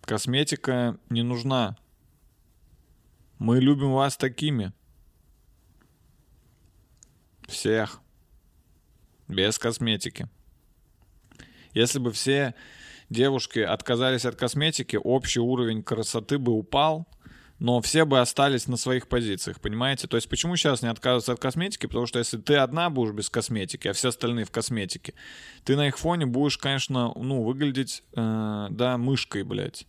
Косметика 0.00 0.98
не 1.10 1.22
нужна. 1.22 1.76
Мы 3.38 3.60
любим 3.60 3.92
вас 3.92 4.16
такими. 4.16 4.72
Всех. 7.48 8.00
Без 9.28 9.58
косметики. 9.58 10.28
Если 11.72 11.98
бы 11.98 12.12
все 12.12 12.54
девушки 13.10 13.58
отказались 13.58 14.24
от 14.24 14.36
косметики, 14.36 14.98
общий 15.02 15.40
уровень 15.40 15.82
красоты 15.82 16.38
бы 16.38 16.52
упал, 16.52 17.06
но 17.58 17.80
все 17.80 18.04
бы 18.04 18.20
остались 18.20 18.66
на 18.66 18.76
своих 18.76 19.08
позициях, 19.08 19.60
понимаете? 19.60 20.06
То 20.06 20.16
есть 20.16 20.28
почему 20.28 20.56
сейчас 20.56 20.82
не 20.82 20.88
отказываются 20.88 21.32
от 21.32 21.40
косметики? 21.40 21.86
Потому 21.86 22.06
что 22.06 22.18
если 22.18 22.38
ты 22.38 22.56
одна 22.56 22.90
будешь 22.90 23.14
без 23.14 23.30
косметики, 23.30 23.88
а 23.88 23.92
все 23.92 24.08
остальные 24.08 24.44
в 24.44 24.50
косметике, 24.50 25.14
ты 25.64 25.76
на 25.76 25.88
их 25.88 25.98
фоне 25.98 26.26
будешь, 26.26 26.58
конечно, 26.58 27.12
ну, 27.16 27.42
выглядеть, 27.42 28.02
э, 28.14 28.66
да, 28.70 28.98
мышкой, 28.98 29.42
блядь 29.42 29.86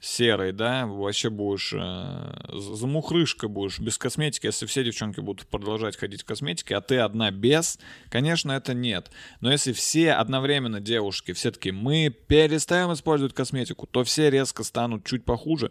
серой, 0.00 0.52
да, 0.52 0.86
вообще 0.86 1.28
будешь 1.28 1.74
э, 1.76 2.58
замухрышка 2.58 3.48
будешь 3.48 3.78
без 3.78 3.98
косметики, 3.98 4.46
если 4.46 4.64
все 4.64 4.82
девчонки 4.82 5.20
будут 5.20 5.46
продолжать 5.46 5.96
ходить 5.96 6.22
в 6.22 6.24
косметике, 6.24 6.76
а 6.76 6.80
ты 6.80 6.98
одна 6.98 7.30
без, 7.30 7.78
конечно, 8.08 8.52
это 8.52 8.72
нет. 8.72 9.10
Но 9.40 9.52
если 9.52 9.72
все 9.72 10.12
одновременно 10.12 10.80
девушки, 10.80 11.32
все 11.32 11.50
таки 11.50 11.70
мы 11.70 12.08
перестаем 12.08 12.92
использовать 12.94 13.34
косметику, 13.34 13.86
то 13.86 14.02
все 14.02 14.30
резко 14.30 14.64
станут 14.64 15.04
чуть 15.04 15.24
похуже, 15.26 15.70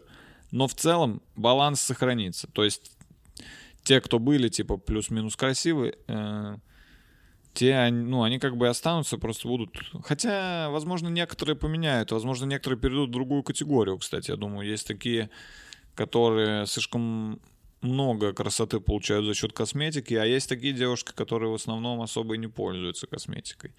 но 0.51 0.67
в 0.67 0.75
целом 0.75 1.23
баланс 1.35 1.81
сохранится. 1.81 2.47
То 2.53 2.63
есть 2.63 2.91
те, 3.83 3.99
кто 3.99 4.19
были 4.19 4.47
типа 4.47 4.77
плюс-минус 4.77 5.35
красивые, 5.35 5.95
э, 6.07 6.57
те, 7.59 7.89
ну, 7.91 8.23
они 8.23 8.39
как 8.39 8.55
бы 8.55 8.69
останутся, 8.69 9.17
просто 9.17 9.49
будут... 9.49 9.77
Хотя, 10.05 10.69
возможно, 10.69 11.09
некоторые 11.09 11.57
поменяют, 11.57 12.13
возможно, 12.13 12.45
некоторые 12.45 12.79
перейдут 12.79 13.09
в 13.09 13.11
другую 13.11 13.43
категорию, 13.43 13.97
кстати, 13.97 14.31
я 14.31 14.37
думаю. 14.37 14.65
Есть 14.65 14.87
такие, 14.87 15.29
которые 15.93 16.65
слишком 16.67 17.41
много 17.81 18.31
красоты 18.31 18.79
получают 18.79 19.25
за 19.25 19.33
счет 19.33 19.51
косметики, 19.51 20.13
а 20.13 20.23
есть 20.23 20.47
такие 20.47 20.71
девушки, 20.71 21.11
которые 21.13 21.51
в 21.51 21.55
основном 21.55 21.99
особо 21.99 22.35
и 22.35 22.37
не 22.37 22.47
пользуются 22.47 23.07
косметикой. 23.07 23.73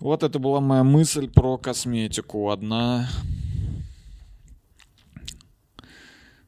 Вот 0.00 0.24
это 0.24 0.40
была 0.40 0.60
моя 0.60 0.82
мысль 0.82 1.28
про 1.28 1.58
косметику. 1.58 2.50
Одна. 2.50 3.08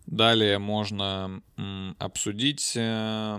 Далее 0.06 0.58
можно 0.58 1.40
м, 1.56 1.94
обсудить... 2.00 2.72
Э, 2.74 3.38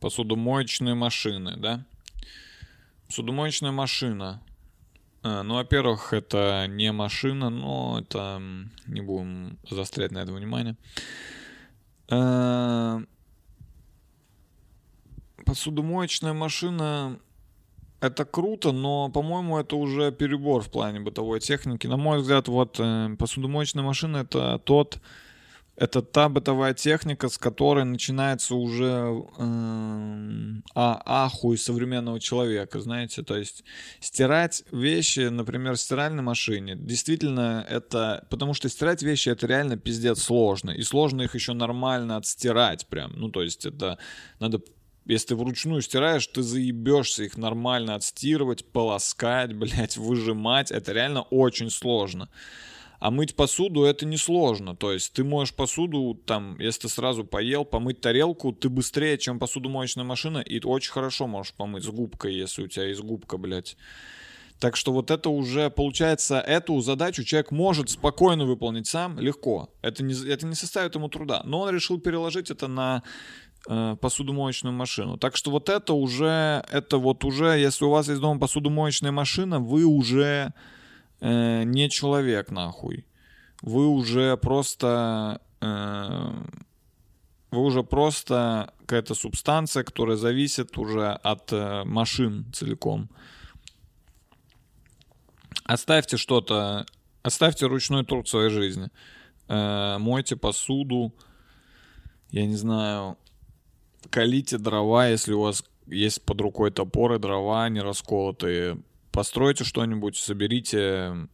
посудомоечные 0.00 0.94
машины, 0.94 1.56
да? 1.56 1.84
Посудомоечная 3.06 3.72
машина. 3.72 4.42
А, 5.22 5.42
ну, 5.42 5.54
во-первых, 5.54 6.12
это 6.12 6.66
не 6.68 6.92
машина, 6.92 7.50
но 7.50 8.00
это... 8.00 8.40
Не 8.86 9.00
будем 9.00 9.58
заострять 9.68 10.12
на 10.12 10.18
это 10.18 10.32
внимание. 10.32 10.76
А, 12.10 13.02
посудомоечная 15.44 16.32
машина 16.32 17.18
это 18.00 18.24
круто, 18.24 18.72
но, 18.72 19.08
по-моему, 19.08 19.58
это 19.58 19.76
уже 19.76 20.12
перебор 20.12 20.62
в 20.62 20.70
плане 20.70 21.00
бытовой 21.00 21.40
техники. 21.40 21.86
На 21.86 21.96
мой 21.96 22.18
взгляд, 22.18 22.46
вот 22.46 22.76
э, 22.78 23.16
посудомоечная 23.18 23.82
машина 23.82 24.18
это 24.18 24.60
тот, 24.64 25.00
это 25.78 26.02
та 26.02 26.28
бытовая 26.28 26.74
техника, 26.74 27.28
с 27.28 27.38
которой 27.38 27.84
начинается 27.84 28.56
уже 28.56 29.24
э, 29.38 30.62
а, 30.74 31.02
ахуй 31.06 31.56
современного 31.56 32.18
человека, 32.18 32.80
знаете, 32.80 33.22
то 33.22 33.36
есть 33.36 33.62
стирать 34.00 34.64
вещи, 34.72 35.28
например, 35.28 35.76
в 35.76 35.80
стиральной 35.80 36.22
машине, 36.22 36.74
действительно 36.74 37.64
это, 37.68 38.26
потому 38.28 38.54
что 38.54 38.68
стирать 38.68 39.02
вещи 39.02 39.28
это 39.28 39.46
реально 39.46 39.76
пиздец 39.76 40.20
сложно, 40.20 40.72
и 40.72 40.82
сложно 40.82 41.22
их 41.22 41.36
еще 41.36 41.52
нормально 41.52 42.16
отстирать 42.16 42.88
прям, 42.88 43.12
ну 43.14 43.30
то 43.30 43.42
есть 43.42 43.64
это 43.64 43.98
надо 44.40 44.60
если 45.06 45.28
ты 45.28 45.36
вручную 45.36 45.80
стираешь, 45.80 46.26
ты 46.26 46.42
заебешься 46.42 47.24
их 47.24 47.38
нормально 47.38 47.94
отстирывать, 47.94 48.70
полоскать, 48.70 49.52
блядь, 49.56 49.96
выжимать. 49.96 50.70
Это 50.70 50.92
реально 50.92 51.22
очень 51.22 51.70
сложно. 51.70 52.28
А 52.98 53.10
мыть 53.10 53.36
посуду 53.36 53.84
это 53.84 54.06
несложно. 54.06 54.74
То 54.76 54.92
есть 54.92 55.12
ты 55.12 55.24
моешь 55.24 55.54
посуду, 55.54 56.20
там, 56.26 56.58
если 56.58 56.82
ты 56.82 56.88
сразу 56.88 57.24
поел, 57.24 57.64
помыть 57.64 58.00
тарелку, 58.00 58.52
ты 58.52 58.68
быстрее, 58.68 59.18
чем 59.18 59.38
посудомоечная 59.38 60.04
машина, 60.04 60.38
и 60.38 60.60
очень 60.64 60.92
хорошо 60.92 61.26
можешь 61.26 61.54
помыть 61.54 61.84
с 61.84 61.88
губкой, 61.88 62.34
если 62.34 62.62
у 62.62 62.68
тебя 62.68 62.86
есть 62.86 63.00
губка, 63.00 63.38
блядь. 63.38 63.76
Так 64.58 64.74
что 64.74 64.92
вот 64.92 65.12
это 65.12 65.30
уже, 65.30 65.70
получается, 65.70 66.40
эту 66.40 66.80
задачу 66.80 67.22
человек 67.22 67.52
может 67.52 67.90
спокойно 67.90 68.44
выполнить 68.44 68.88
сам, 68.88 69.16
легко. 69.20 69.72
Это 69.82 70.02
не, 70.02 70.14
это 70.28 70.46
не 70.46 70.56
составит 70.56 70.96
ему 70.96 71.08
труда. 71.08 71.42
Но 71.44 71.60
он 71.60 71.70
решил 71.70 72.00
переложить 72.00 72.50
это 72.50 72.66
на 72.66 73.04
Э, 73.66 73.96
посудомоечную 74.00 74.72
машину. 74.72 75.18
Так 75.18 75.36
что 75.36 75.50
вот 75.50 75.68
это 75.68 75.92
уже, 75.92 76.64
это 76.70 76.96
вот 76.96 77.24
уже, 77.24 77.58
если 77.58 77.84
у 77.84 77.90
вас 77.90 78.08
есть 78.08 78.20
дома 78.20 78.40
посудомоечная 78.40 79.12
машина, 79.12 79.58
вы 79.58 79.84
уже 79.84 80.54
э, 81.20 81.62
не 81.64 81.88
человек 81.90 82.50
нахуй. 82.50 83.06
Вы 83.62 83.88
уже 83.88 84.36
просто, 84.36 85.40
э, 85.60 86.32
вы 87.50 87.60
уже 87.60 87.82
просто 87.82 88.72
какая-то 88.80 89.14
субстанция, 89.14 89.82
которая 89.82 90.16
зависит 90.16 90.78
уже 90.78 91.10
от 91.10 91.52
э, 91.52 91.84
машин 91.84 92.46
целиком. 92.52 93.08
Оставьте 95.64 96.16
что-то, 96.16 96.86
оставьте 97.22 97.66
ручной 97.66 98.04
труд 98.04 98.26
в 98.26 98.30
своей 98.30 98.50
жизни. 98.50 98.88
Э, 99.48 99.98
мойте 99.98 100.36
посуду, 100.36 101.12
я 102.30 102.46
не 102.46 102.56
знаю, 102.56 103.16
Колите 104.10 104.58
дрова, 104.58 105.08
если 105.08 105.32
у 105.32 105.42
вас 105.42 105.64
есть 105.86 106.22
под 106.22 106.40
рукой 106.40 106.70
топоры, 106.70 107.18
дрова 107.18 107.68
не 107.68 107.80
расколотые. 107.80 108.78
Постройте 109.18 109.64
что-нибудь, 109.64 110.16
соберите, 110.16 111.26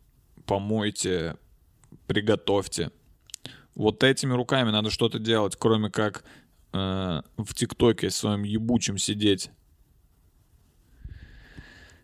помойте, 0.47 1.37
приготовьте. 2.07 2.91
Вот 3.75 4.03
этими 4.03 4.33
руками 4.33 4.71
надо 4.71 4.89
что-то 4.89 5.19
делать, 5.19 5.55
кроме 5.59 5.91
как 5.91 6.25
э, 6.73 7.21
в 7.37 7.55
ТикТоке 7.55 8.09
своем 8.09 8.43
ебучем 8.43 8.97
сидеть. 8.97 9.51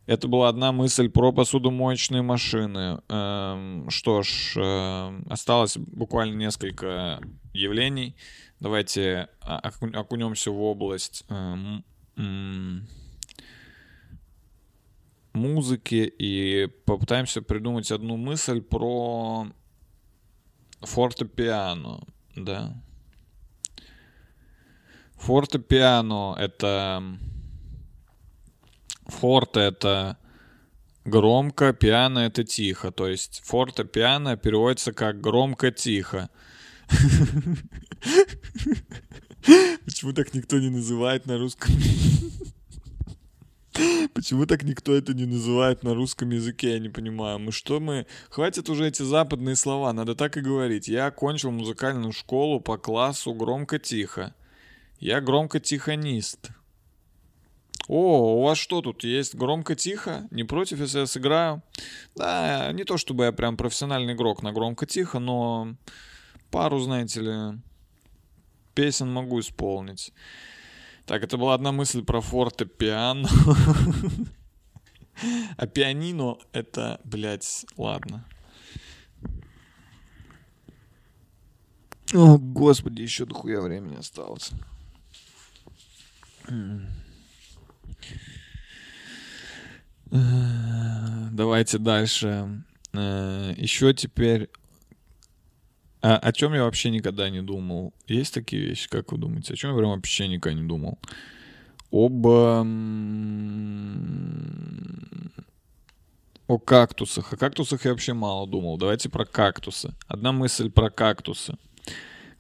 Это 0.04 0.28
была 0.28 0.50
одна 0.50 0.70
мысль 0.70 1.08
про 1.08 1.32
посудомоечные 1.32 2.20
машины. 2.20 3.00
Эм, 3.08 3.88
что 3.88 4.22
ж, 4.22 4.56
э, 4.58 5.22
осталось 5.30 5.78
буквально 5.78 6.34
несколько 6.34 7.22
явлений. 7.54 8.16
Давайте 8.60 9.30
окунемся 9.40 10.50
в 10.50 10.60
область 10.60 11.24
э, 11.30 11.54
музыки 15.32 16.12
и 16.18 16.66
попытаемся 16.84 17.42
придумать 17.42 17.90
одну 17.92 18.16
мысль 18.16 18.60
про 18.60 19.46
фортепиано, 20.80 22.06
да. 22.36 22.74
Фортепиано— 25.16 26.34
это... 26.38 27.02
Форте— 29.06 29.60
это 29.62 30.18
громко, 31.04 31.72
пиано— 31.72 32.18
это 32.20 32.44
тихо. 32.44 32.90
То 32.92 33.08
есть 33.08 33.42
форте-пиано 33.44 34.36
переводится 34.36 34.92
как 34.92 35.20
громко-тихо. 35.20 36.30
Почему 39.84 40.12
так 40.12 40.34
никто 40.34 40.58
не 40.58 40.70
называет 40.70 41.26
на 41.26 41.38
русском? 41.38 41.74
Почему 44.14 44.46
так 44.46 44.62
никто 44.64 44.94
это 44.94 45.14
не 45.14 45.26
называет 45.26 45.82
на 45.82 45.94
русском 45.94 46.30
языке, 46.30 46.72
я 46.72 46.78
не 46.78 46.88
понимаю. 46.88 47.38
Мы 47.38 47.52
что 47.52 47.80
мы... 47.80 48.06
Хватит 48.28 48.68
уже 48.68 48.88
эти 48.88 49.02
западные 49.02 49.56
слова, 49.56 49.92
надо 49.92 50.14
так 50.14 50.36
и 50.36 50.40
говорить. 50.40 50.88
Я 50.88 51.06
окончил 51.06 51.50
музыкальную 51.50 52.12
школу 52.12 52.60
по 52.60 52.78
классу 52.78 53.32
громко-тихо. 53.34 54.34
Я 54.98 55.20
громко-тихонист. 55.20 56.50
О, 57.88 58.36
у 58.38 58.42
вас 58.42 58.58
что 58.58 58.82
тут 58.82 59.02
есть 59.04 59.34
громко-тихо? 59.34 60.28
Не 60.30 60.44
против, 60.44 60.80
если 60.80 61.00
я 61.00 61.06
сыграю? 61.06 61.62
Да, 62.14 62.70
не 62.72 62.84
то 62.84 62.96
чтобы 62.96 63.24
я 63.24 63.32
прям 63.32 63.56
профессиональный 63.56 64.14
игрок 64.14 64.42
на 64.42 64.52
громко-тихо, 64.52 65.18
но 65.18 65.74
пару, 66.50 66.78
знаете 66.78 67.20
ли, 67.20 67.58
песен 68.74 69.12
могу 69.12 69.40
исполнить. 69.40 70.12
Так, 71.10 71.24
это 71.24 71.36
была 71.36 71.54
одна 71.54 71.72
мысль 71.72 72.04
про 72.04 72.20
форте-пиано. 72.20 73.28
А 75.56 75.66
пианино 75.66 76.38
это, 76.52 77.00
блядь, 77.02 77.66
ладно. 77.76 78.24
О, 82.14 82.38
господи, 82.38 83.02
еще 83.02 83.26
дохуя 83.26 83.60
времени 83.60 83.96
осталось. 83.96 84.52
Давайте 91.32 91.78
дальше. 91.78 92.62
Э, 92.92 93.52
еще 93.56 93.92
теперь 93.94 94.48
а, 96.02 96.16
о 96.16 96.32
чем 96.32 96.54
я 96.54 96.64
вообще 96.64 96.90
никогда 96.90 97.28
не 97.28 97.42
думал? 97.42 97.92
Есть 98.06 98.34
такие 98.34 98.62
вещи, 98.64 98.88
как 98.88 99.12
вы 99.12 99.18
думаете? 99.18 99.52
О 99.52 99.56
чем 99.56 99.72
я 99.72 99.76
прям 99.76 99.90
вообще 99.90 100.28
никогда 100.28 100.58
не 100.58 100.66
думал? 100.66 100.98
Об... 101.92 102.26
О 106.46 106.58
кактусах. 106.58 107.32
О 107.32 107.36
кактусах 107.36 107.84
я 107.84 107.90
вообще 107.90 108.12
мало 108.12 108.46
думал. 108.46 108.78
Давайте 108.78 109.08
про 109.08 109.24
кактусы. 109.24 109.94
Одна 110.08 110.32
мысль 110.32 110.70
про 110.70 110.90
кактусы. 110.90 111.56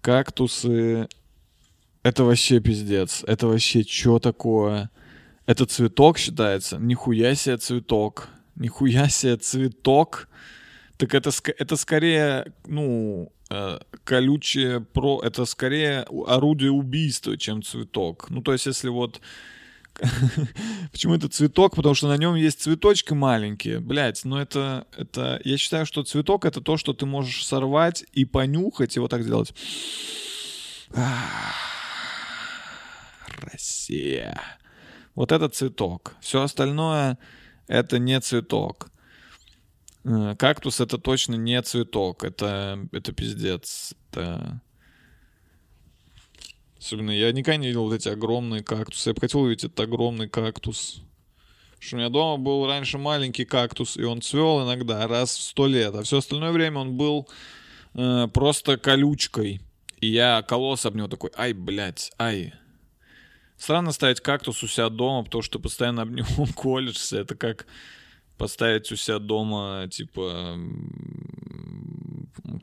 Кактусы... 0.00 1.08
Это 2.02 2.24
вообще 2.24 2.60
пиздец. 2.60 3.24
Это 3.26 3.46
вообще 3.46 3.82
что 3.82 4.18
такое? 4.18 4.90
Это 5.44 5.66
цветок 5.66 6.16
считается? 6.16 6.78
Нихуя 6.78 7.34
себе 7.34 7.58
цветок. 7.58 8.28
Нихуя 8.56 9.08
себе 9.08 9.36
цветок. 9.36 10.28
Так 10.96 11.14
это, 11.14 11.30
это 11.58 11.76
скорее, 11.76 12.52
ну, 12.66 13.30
колючее 14.04 14.80
про... 14.80 15.20
Это 15.22 15.44
скорее 15.44 16.06
орудие 16.26 16.70
убийства, 16.70 17.36
чем 17.36 17.62
цветок. 17.62 18.26
Ну, 18.30 18.42
то 18.42 18.52
есть, 18.52 18.66
если 18.66 18.88
вот... 18.88 19.20
Почему 20.92 21.14
это 21.14 21.28
цветок? 21.28 21.76
Потому 21.76 21.94
что 21.94 22.08
на 22.08 22.16
нем 22.16 22.34
есть 22.34 22.62
цветочки 22.62 23.12
маленькие. 23.12 23.80
Блять, 23.80 24.24
но 24.24 24.40
это, 24.40 24.86
это... 24.96 25.40
Я 25.44 25.58
считаю, 25.58 25.84
что 25.84 26.04
цветок— 26.04 26.44
это 26.46 26.60
то, 26.60 26.76
что 26.76 26.92
ты 26.92 27.06
можешь 27.06 27.44
сорвать 27.44 28.04
и 28.12 28.24
понюхать, 28.24 28.96
и 28.96 29.00
вот 29.00 29.10
так 29.10 29.22
сделать. 29.22 29.52
Россия. 33.52 34.40
Вот 35.14 35.32
это 35.32 35.48
цветок. 35.48 36.14
Все 36.20 36.42
остальное— 36.42 37.18
это 37.66 37.98
не 37.98 38.20
цветок. 38.20 38.90
Э, 40.04 40.34
кактус 40.38 40.80
это 40.80 40.98
точно 40.98 41.34
не 41.34 41.60
цветок, 41.62 42.24
это, 42.24 42.86
это 42.92 43.12
пиздец. 43.12 43.94
Это... 44.10 44.60
Особенно 46.78 47.10
я 47.10 47.30
никогда 47.32 47.56
не 47.56 47.68
видел 47.68 47.84
вот 47.84 47.94
эти 47.94 48.08
огромные 48.08 48.62
кактусы. 48.62 49.10
Я 49.10 49.14
бы 49.14 49.20
хотел 49.20 49.40
увидеть 49.40 49.64
этот 49.64 49.80
огромный 49.80 50.28
кактус. 50.28 51.02
Потому 51.72 51.82
что 51.82 51.96
у 51.96 51.98
меня 51.98 52.08
дома 52.08 52.42
был 52.42 52.66
раньше 52.66 52.98
маленький 52.98 53.44
кактус, 53.44 53.96
и 53.96 54.02
он 54.02 54.22
цвел 54.22 54.64
иногда 54.64 55.06
раз 55.06 55.36
в 55.36 55.42
сто 55.42 55.66
лет, 55.66 55.94
а 55.94 56.02
все 56.02 56.18
остальное 56.18 56.52
время 56.52 56.78
он 56.78 56.96
был 56.96 57.28
э, 57.94 58.28
просто 58.32 58.78
колючкой. 58.78 59.60
И 60.00 60.06
я 60.06 60.42
кололся 60.42 60.88
об 60.88 60.96
него 60.96 61.08
такой, 61.08 61.30
ай, 61.36 61.52
блядь, 61.52 62.10
ай. 62.18 62.54
Странно 63.58 63.92
ставить 63.92 64.20
кактус 64.20 64.62
у 64.62 64.66
себя 64.66 64.88
дома, 64.88 65.24
потому 65.24 65.42
что 65.42 65.58
постоянно 65.58 66.02
об 66.02 66.10
него 66.10 66.46
колешься. 66.56 67.18
Это 67.18 67.34
как 67.34 67.66
поставить 68.40 68.90
у 68.90 68.96
себя 68.96 69.18
дома, 69.18 69.86
типа, 69.90 70.58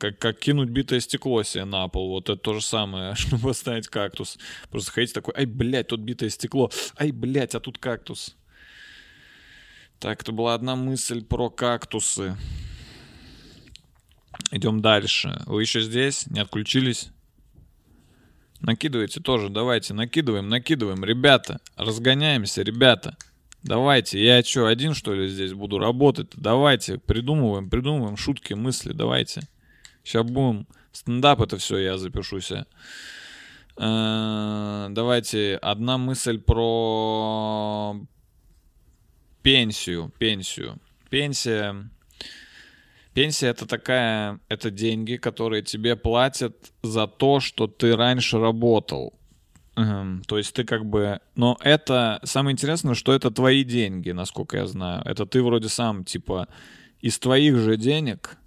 как, 0.00 0.18
как 0.18 0.40
кинуть 0.40 0.70
битое 0.70 0.98
стекло 0.98 1.44
себе 1.44 1.66
на 1.66 1.86
пол. 1.86 2.10
Вот 2.10 2.28
это 2.28 2.36
то 2.36 2.54
же 2.54 2.60
самое, 2.60 3.14
поставить 3.42 3.86
кактус. 3.86 4.38
Просто 4.70 4.90
ходить 4.90 5.14
такой, 5.14 5.34
ай, 5.36 5.46
блядь, 5.46 5.86
тут 5.86 6.00
битое 6.00 6.30
стекло. 6.30 6.68
Ай, 6.98 7.12
блядь, 7.12 7.54
а 7.54 7.60
тут 7.60 7.78
кактус. 7.78 8.36
Так, 10.00 10.22
это 10.22 10.32
была 10.32 10.54
одна 10.54 10.74
мысль 10.74 11.24
про 11.24 11.48
кактусы. 11.48 12.36
Идем 14.50 14.82
дальше. 14.82 15.40
Вы 15.46 15.62
еще 15.62 15.80
здесь? 15.80 16.26
Не 16.26 16.40
отключились? 16.40 17.10
Накидывайте 18.60 19.20
тоже, 19.20 19.48
давайте, 19.48 19.94
накидываем, 19.94 20.48
накидываем. 20.48 21.04
Ребята, 21.04 21.60
разгоняемся, 21.76 22.62
ребята. 22.62 23.16
Давайте, 23.62 24.24
я 24.24 24.42
что, 24.42 24.66
один 24.66 24.94
что 24.94 25.14
ли 25.14 25.28
здесь 25.28 25.52
буду 25.52 25.78
работать? 25.78 26.28
Давайте, 26.36 26.98
придумываем, 26.98 27.68
придумываем 27.68 28.16
шутки, 28.16 28.54
мысли, 28.54 28.92
давайте. 28.92 29.42
Сейчас 30.04 30.24
будем. 30.24 30.66
Стендап 30.92 31.40
это 31.40 31.58
все, 31.58 31.78
я 31.78 31.98
запишусь. 31.98 32.52
Э, 33.76 34.86
давайте, 34.90 35.56
одна 35.56 35.98
мысль 35.98 36.38
про 36.38 37.96
пенсию, 39.42 40.12
пенсию. 40.18 40.78
Пенсия 41.10 41.90
Пенсия 43.18 43.48
это 43.48 43.66
такая, 43.66 44.38
это 44.48 44.70
деньги, 44.70 45.16
которые 45.16 45.62
тебе 45.62 45.96
платят 45.96 46.54
за 46.84 47.08
то, 47.08 47.40
что 47.40 47.66
ты 47.66 47.96
раньше 47.96 48.38
работал. 48.38 49.17
Эм, 49.78 50.22
то 50.26 50.38
есть 50.38 50.54
ты 50.54 50.64
как 50.64 50.84
бы... 50.84 51.20
Но 51.36 51.56
это... 51.60 52.20
Самое 52.24 52.52
интересное, 52.52 52.94
что 52.94 53.12
это 53.12 53.30
твои 53.30 53.62
деньги, 53.62 54.10
насколько 54.10 54.56
я 54.56 54.66
знаю. 54.66 55.02
Это 55.04 55.24
ты 55.24 55.42
вроде 55.42 55.68
сам, 55.68 56.04
типа, 56.04 56.48
из 57.00 57.18
твоих 57.18 57.56
же 57.58 57.76
денег, 57.76 58.38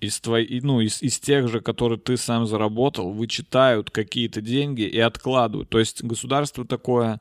из, 0.00 0.20
твои, 0.20 0.60
ну, 0.60 0.80
из, 0.80 1.02
из 1.02 1.18
тех 1.18 1.48
же, 1.48 1.60
которые 1.60 1.98
ты 1.98 2.16
сам 2.16 2.46
заработал, 2.46 3.12
вычитают 3.12 3.90
какие-то 3.90 4.40
деньги 4.40 4.82
и 4.82 5.00
откладывают. 5.00 5.68
То 5.68 5.80
есть 5.80 6.04
государство 6.04 6.64
такое 6.64 7.20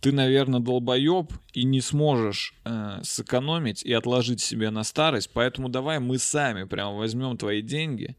ты, 0.00 0.10
наверное, 0.10 0.58
долбоеб 0.58 1.32
и 1.52 1.62
не 1.62 1.80
сможешь 1.80 2.54
э, 2.64 2.98
сэкономить 3.04 3.84
и 3.84 3.92
отложить 3.92 4.40
себе 4.40 4.70
на 4.70 4.82
старость, 4.82 5.30
поэтому 5.32 5.68
давай 5.68 6.00
мы 6.00 6.18
сами 6.18 6.64
прям 6.64 6.96
возьмем 6.96 7.36
твои 7.36 7.62
деньги 7.62 8.16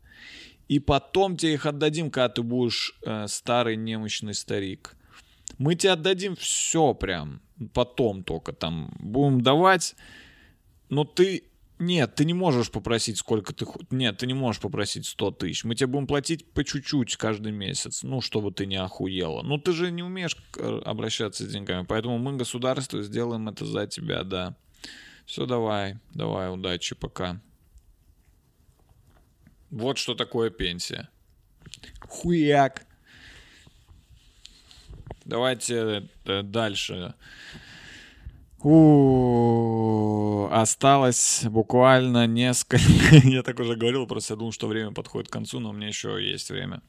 и 0.67 0.79
потом 0.79 1.37
тебе 1.37 1.53
их 1.53 1.65
отдадим, 1.65 2.09
когда 2.09 2.29
ты 2.29 2.43
будешь 2.43 2.97
э, 3.05 3.27
старый 3.27 3.75
немощный 3.75 4.33
старик. 4.33 4.95
Мы 5.57 5.75
тебе 5.75 5.93
отдадим 5.93 6.35
все 6.35 6.93
прям, 6.93 7.41
потом 7.73 8.23
только 8.23 8.53
там 8.53 8.93
будем 8.99 9.41
давать, 9.41 9.95
но 10.89 11.03
ты 11.03 11.43
нет, 11.79 12.15
ты 12.15 12.25
не 12.25 12.33
можешь 12.33 12.71
попросить 12.71 13.17
сколько 13.17 13.53
ты... 13.53 13.65
Нет, 13.89 14.17
ты 14.17 14.27
не 14.27 14.33
можешь 14.33 14.61
попросить 14.61 15.05
100 15.05 15.31
тысяч. 15.31 15.63
Мы 15.63 15.75
тебе 15.75 15.87
будем 15.87 16.07
платить 16.07 16.49
по 16.53 16.63
чуть-чуть 16.63 17.17
каждый 17.17 17.51
месяц. 17.51 18.03
Ну, 18.03 18.21
чтобы 18.21 18.51
ты 18.51 18.65
не 18.65 18.77
охуела. 18.77 19.41
Ну, 19.41 19.57
ты 19.57 19.73
же 19.73 19.91
не 19.91 20.03
умеешь 20.03 20.37
обращаться 20.85 21.43
с 21.43 21.51
деньгами. 21.51 21.85
Поэтому 21.85 22.19
мы, 22.19 22.37
государство, 22.37 23.01
сделаем 23.01 23.49
это 23.49 23.65
за 23.65 23.87
тебя, 23.87 24.23
да. 24.23 24.55
Все, 25.25 25.45
давай. 25.45 25.97
Давай, 26.13 26.53
удачи, 26.53 26.95
пока. 26.95 27.41
Вот 29.73 29.97
что 29.97 30.13
такое 30.13 30.51
пенсия. 30.51 31.09
Хуяк. 32.01 32.85
Давайте 35.25 36.07
э, 36.25 36.43
дальше. 36.43 37.15
У 38.61 40.47
осталось 40.51 41.41
буквально 41.45 42.27
несколько. 42.27 42.77
я 43.27 43.41
так 43.41 43.59
уже 43.59 43.75
говорил, 43.75 44.05
просто 44.05 44.33
я 44.33 44.37
думал, 44.37 44.51
что 44.51 44.67
время 44.67 44.91
подходит 44.91 45.29
к 45.29 45.33
концу, 45.33 45.59
но 45.59 45.71
у 45.71 45.73
меня 45.73 45.87
еще 45.87 46.23
есть 46.23 46.51
время. 46.51 46.83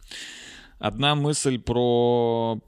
Одна 0.78 1.14
мысль 1.14 1.58
про 1.58 2.60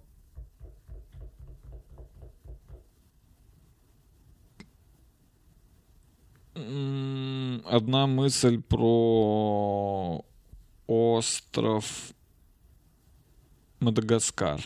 одна 6.56 8.06
мысль 8.06 8.62
про 8.62 10.24
остров 10.86 12.14
Мадагаскар. 13.80 14.60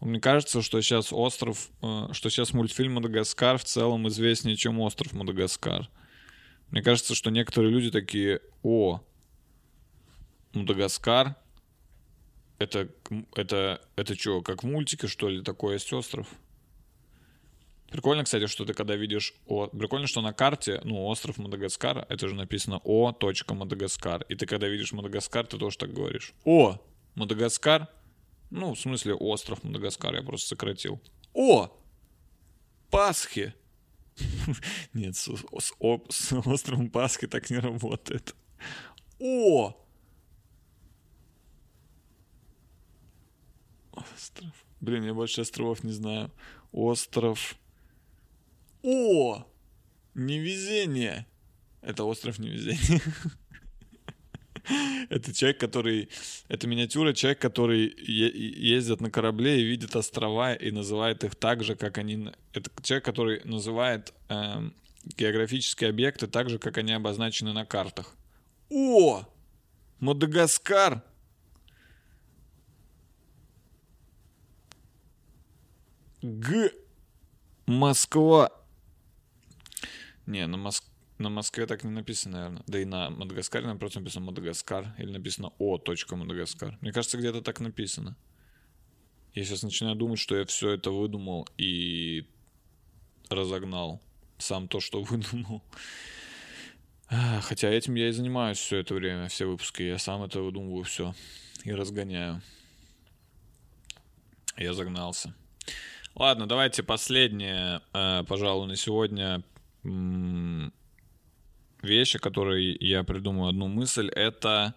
Мне 0.00 0.20
кажется, 0.20 0.60
что 0.60 0.82
сейчас 0.82 1.14
остров, 1.14 1.70
э, 1.80 2.08
что 2.12 2.28
сейчас 2.28 2.52
мультфильм 2.52 2.94
Мадагаскар 2.94 3.56
в 3.56 3.64
целом 3.64 4.06
известнее, 4.08 4.54
чем 4.54 4.78
остров 4.80 5.14
Мадагаскар. 5.14 5.88
Мне 6.70 6.82
кажется, 6.82 7.14
что 7.14 7.30
некоторые 7.30 7.72
люди 7.72 7.90
такие, 7.90 8.42
о, 8.62 9.00
Мадагаскар, 10.52 11.36
это, 12.58 12.90
это, 13.34 13.80
это 13.96 14.14
что, 14.14 14.42
как 14.42 14.62
в 14.62 14.66
мультике, 14.66 15.06
что 15.06 15.30
ли, 15.30 15.42
такое 15.42 15.74
есть 15.74 15.90
остров? 15.94 16.28
Прикольно, 17.94 18.24
кстати, 18.24 18.48
что 18.48 18.64
ты 18.64 18.74
когда 18.74 18.96
видишь... 18.96 19.34
О, 19.46 19.68
прикольно, 19.68 20.08
что 20.08 20.20
на 20.20 20.32
карте, 20.32 20.80
ну, 20.82 21.06
остров 21.06 21.38
Мадагаскар, 21.38 22.04
это 22.08 22.26
же 22.26 22.34
написано 22.34 22.80
О. 22.82 23.14
Мадагаскар. 23.50 24.26
И 24.28 24.34
ты 24.34 24.46
когда 24.46 24.66
видишь 24.66 24.90
Мадагаскар, 24.90 25.46
ты 25.46 25.58
тоже 25.58 25.78
так 25.78 25.92
говоришь. 25.92 26.34
О, 26.44 26.76
Мадагаскар, 27.14 27.86
ну, 28.50 28.74
в 28.74 28.80
смысле, 28.80 29.14
остров 29.14 29.62
Мадагаскар 29.62 30.12
я 30.16 30.24
просто 30.24 30.48
сократил. 30.48 31.00
О! 31.34 31.70
Пасхи! 32.90 33.54
Нет, 34.92 35.14
с, 35.14 35.28
с, 35.30 35.72
с 36.10 36.32
островом 36.32 36.90
Пасхи 36.90 37.28
так 37.28 37.48
не 37.48 37.58
работает. 37.58 38.34
О! 39.20 39.72
Остров. 43.92 44.66
Блин, 44.80 45.04
я 45.04 45.14
больше 45.14 45.42
островов 45.42 45.84
не 45.84 45.92
знаю. 45.92 46.32
Остров. 46.72 47.56
О! 48.84 49.46
Невезение. 50.14 51.26
Это 51.80 52.04
остров 52.04 52.38
невезения. 52.38 53.00
Это 55.08 55.32
человек, 55.34 55.58
который... 55.58 56.10
Это 56.48 56.66
миниатюра 56.66 57.14
человек, 57.14 57.38
который 57.38 57.94
ездит 57.98 59.00
на 59.00 59.10
корабле 59.10 59.60
и 59.60 59.64
видит 59.64 59.96
острова 59.96 60.54
и 60.54 60.70
называет 60.70 61.24
их 61.24 61.34
так 61.34 61.64
же, 61.64 61.76
как 61.76 61.96
они... 61.96 62.30
Это 62.52 62.70
человек, 62.82 63.06
который 63.06 63.40
называет 63.44 64.12
э, 64.28 64.70
географические 65.04 65.88
объекты 65.88 66.26
так 66.26 66.50
же, 66.50 66.58
как 66.58 66.76
они 66.76 66.92
обозначены 66.92 67.54
на 67.54 67.64
картах. 67.64 68.14
О! 68.70 69.24
Мадагаскар! 69.98 71.02
Г. 76.22 76.70
Москва. 77.66 78.63
Не, 80.26 80.46
на 80.46 80.56
Москву 80.56 80.94
на 81.18 81.30
Москве 81.30 81.66
так 81.66 81.84
не 81.84 81.90
написано, 81.90 82.36
наверное. 82.38 82.62
Да 82.66 82.78
и 82.78 82.84
на 82.84 83.10
Мадагаскаре 83.10 83.66
нам 83.66 83.78
просто 83.78 84.00
написано 84.00 84.26
Мадагаскар. 84.26 84.94
Или 84.98 85.12
написано 85.12 85.52
О. 85.58 85.78
Мадагаскар. 86.10 86.76
Мне 86.80 86.92
кажется, 86.92 87.18
где-то 87.18 87.40
так 87.40 87.60
написано. 87.60 88.16
Я 89.32 89.44
сейчас 89.44 89.62
начинаю 89.62 89.96
думать, 89.96 90.18
что 90.18 90.36
я 90.36 90.44
все 90.44 90.70
это 90.70 90.90
выдумал 90.90 91.48
и 91.56 92.26
разогнал. 93.30 94.00
Сам 94.38 94.66
то, 94.68 94.80
что 94.80 95.02
выдумал. 95.04 95.62
Хотя 97.08 97.68
этим 97.68 97.94
я 97.94 98.08
и 98.08 98.12
занимаюсь 98.12 98.58
все 98.58 98.78
это 98.78 98.94
время, 98.94 99.28
все 99.28 99.46
выпуски. 99.46 99.82
Я 99.82 99.98
сам 99.98 100.22
это 100.24 100.40
выдумываю 100.40 100.82
все 100.84 101.14
и 101.62 101.72
разгоняю. 101.72 102.42
Я 104.56 104.72
загнался. 104.72 105.34
Ладно, 106.14 106.46
давайте 106.46 106.82
последнее, 106.82 107.80
э, 107.92 108.22
пожалуй, 108.28 108.68
на 108.68 108.76
сегодня 108.76 109.42
вещи, 111.82 112.18
которые 112.18 112.76
я 112.80 113.04
придумаю 113.04 113.48
одну 113.50 113.68
мысль, 113.68 114.08
это 114.08 114.74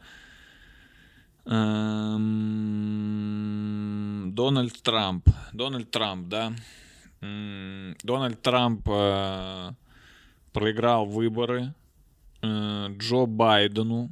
эм, 1.45 2.97
Дональд 4.33 4.81
Трамп. 4.81 5.27
Дональд 5.53 5.89
Трамп, 5.91 6.27
да. 6.27 6.53
Дональд 7.19 8.41
Трамп 8.41 8.87
э, 8.89 9.71
проиграл 10.53 11.05
выборы 11.05 11.73
э, 12.41 12.87
Джо 12.97 13.25
Байдену. 13.25 14.11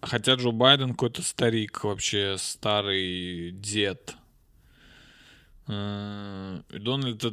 Хотя 0.00 0.34
Джо 0.34 0.50
Байден 0.50 0.90
какой-то 0.90 1.22
старик, 1.22 1.84
вообще 1.84 2.36
старый 2.38 3.52
дед. 3.52 4.16
Э, 5.68 6.62
Дональда 6.70 7.30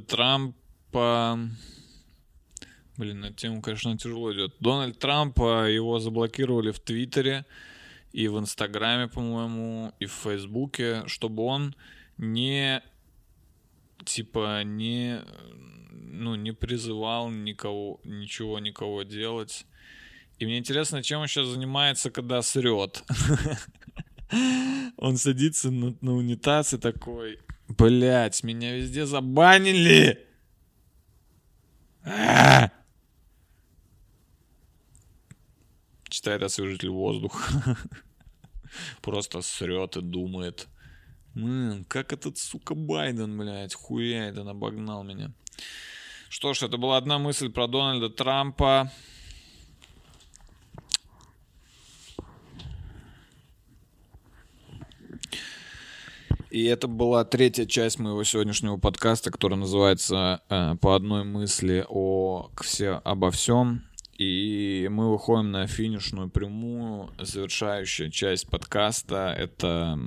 Трампа... 0.96 1.40
Блин, 2.98 3.20
на 3.20 3.34
тему, 3.34 3.62
конечно, 3.62 3.98
тяжело 3.98 4.34
идет. 4.34 4.56
Дональд 4.62 4.98
Трамп, 4.98 5.42
а, 5.42 5.66
его 5.66 6.00
заблокировали 6.00 6.72
в 6.72 6.80
Твиттере 6.80 7.46
и 8.14 8.30
в 8.30 8.40
Инстаграме, 8.40 9.10
по-моему, 9.10 9.92
и 10.00 10.06
в 10.06 10.14
Фейсбуке, 10.14 11.04
чтобы 11.08 11.44
он 11.44 11.76
не 12.18 12.82
типа 14.06 14.64
не, 14.64 15.20
ну, 15.92 16.36
не 16.36 16.54
призывал 16.54 17.30
никого, 17.30 18.00
ничего 18.06 18.60
никого 18.60 19.04
делать. 19.04 19.66
И 20.40 20.46
мне 20.46 20.60
интересно, 20.60 21.04
чем 21.04 21.20
он 21.20 21.28
сейчас 21.28 21.48
занимается, 21.48 22.10
когда 22.10 22.42
срет. 22.42 23.04
Он 24.98 25.18
садится 25.18 25.70
на, 25.72 25.96
на 26.02 26.16
унитаз 26.16 26.74
и 26.74 26.78
такой, 26.78 27.40
блять, 27.68 28.44
меня 28.44 28.76
везде 28.76 29.06
забанили. 29.06 30.25
Читает 36.10 36.44
освежитель 36.44 36.90
воздуха. 36.90 37.78
Просто 39.02 39.42
срет 39.42 39.98
и 39.98 40.02
думает. 40.02 40.68
Мэн, 41.34 41.84
как 41.86 42.14
этот, 42.14 42.38
сука, 42.38 42.76
Байден, 42.76 43.38
блядь, 43.38 43.74
хуяет, 43.74 44.38
он 44.38 44.50
обогнал 44.50 45.04
меня. 45.04 45.34
Что 46.30 46.54
ж, 46.54 46.64
это 46.64 46.78
была 46.78 46.98
одна 46.98 47.18
мысль 47.20 47.50
про 47.50 47.68
Дональда 47.68 48.10
Трампа. 48.10 48.92
И 56.56 56.64
это 56.68 56.88
была 56.88 57.26
третья 57.26 57.66
часть 57.66 58.00
моего 58.00 58.24
сегодняшнего 58.24 58.78
подкаста, 58.78 59.30
который 59.30 59.58
называется 59.58 60.42
э, 60.48 60.78
«По 60.80 60.96
одной 60.96 61.26
мысли 61.26 61.86
о 61.86 62.50
все, 62.62 63.02
обо 63.04 63.30
всем». 63.30 63.84
И 64.18 64.88
мы 64.90 65.12
выходим 65.12 65.52
на 65.52 65.68
финишную 65.68 66.30
прямую. 66.30 67.10
Завершающая 67.20 68.10
часть 68.10 68.50
подкаста— 68.50 69.36
это 69.38 70.00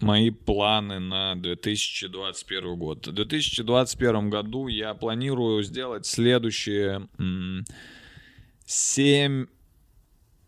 мои 0.00 0.30
планы 0.30 1.00
на 1.00 1.34
2021 1.34 2.78
год. 2.78 3.08
В 3.08 3.12
2021 3.12 4.30
году 4.30 4.68
я 4.68 4.94
планирую 4.94 5.64
сделать 5.64 6.06
следующие 6.06 7.08
7 8.66 9.46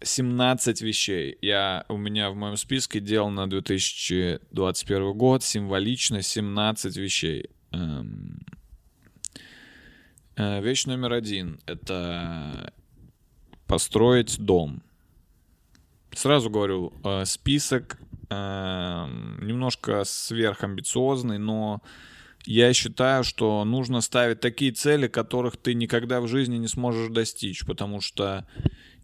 17 0.05 0.83
вещей. 0.83 1.39
Я, 1.41 1.85
у 1.89 1.97
меня 1.97 2.31
в 2.31 2.37
моем 2.37 2.57
списке 2.57 3.01
дел 3.01 3.31
на 3.31 3.49
2021 3.49 5.13
год 5.15 5.43
символично 5.43 6.23
17 6.23 6.97
вещей. 6.97 7.51
Эм, 7.73 8.45
э, 10.37 10.63
вещь 10.63 10.87
номер 10.87 11.13
один— 11.13 11.61
это 11.67 12.73
построить 13.67 14.39
дом. 14.39 14.83
Сразу 16.13 16.51
говорю, 16.51 16.93
э, 17.03 17.25
список 17.25 17.99
эм, 18.31 19.45
немножко 19.45 20.05
сверхамбициозный, 20.05 21.39
но 21.39 21.83
я 22.47 22.73
считаю, 22.75 23.25
что 23.25 23.65
нужно 23.65 24.03
ставить 24.03 24.41
такие 24.41 24.71
цели, 24.71 25.09
которых 25.09 25.57
ты 25.57 25.75
никогда 25.75 26.21
в 26.21 26.29
жизни 26.29 26.59
не 26.59 26.69
сможешь 26.69 27.11
достичь, 27.11 27.65
потому 27.65 28.01
что 28.01 28.47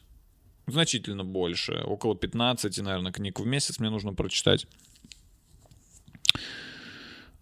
Значительно 0.68 1.24
больше, 1.24 1.74
около 1.84 2.16
15, 2.16 2.78
наверное, 2.78 3.12
книг 3.12 3.38
в 3.38 3.46
месяц 3.46 3.78
мне 3.78 3.88
нужно 3.88 4.14
прочитать. 4.14 4.66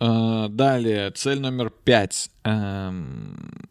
Э, 0.04 0.48
далее, 0.50 1.10
цель 1.12 1.40
номер 1.40 1.70
пять. 1.70 2.30
Эм, 2.44 3.70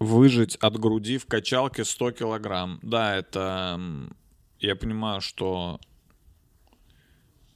выжить 0.00 0.56
от 0.56 0.78
груди 0.80 1.18
в 1.18 1.26
качалке 1.26 1.84
100 1.84 2.10
килограмм. 2.12 2.80
Да, 2.82 3.14
это... 3.14 3.80
Я 4.58 4.74
понимаю, 4.74 5.20
что 5.20 5.78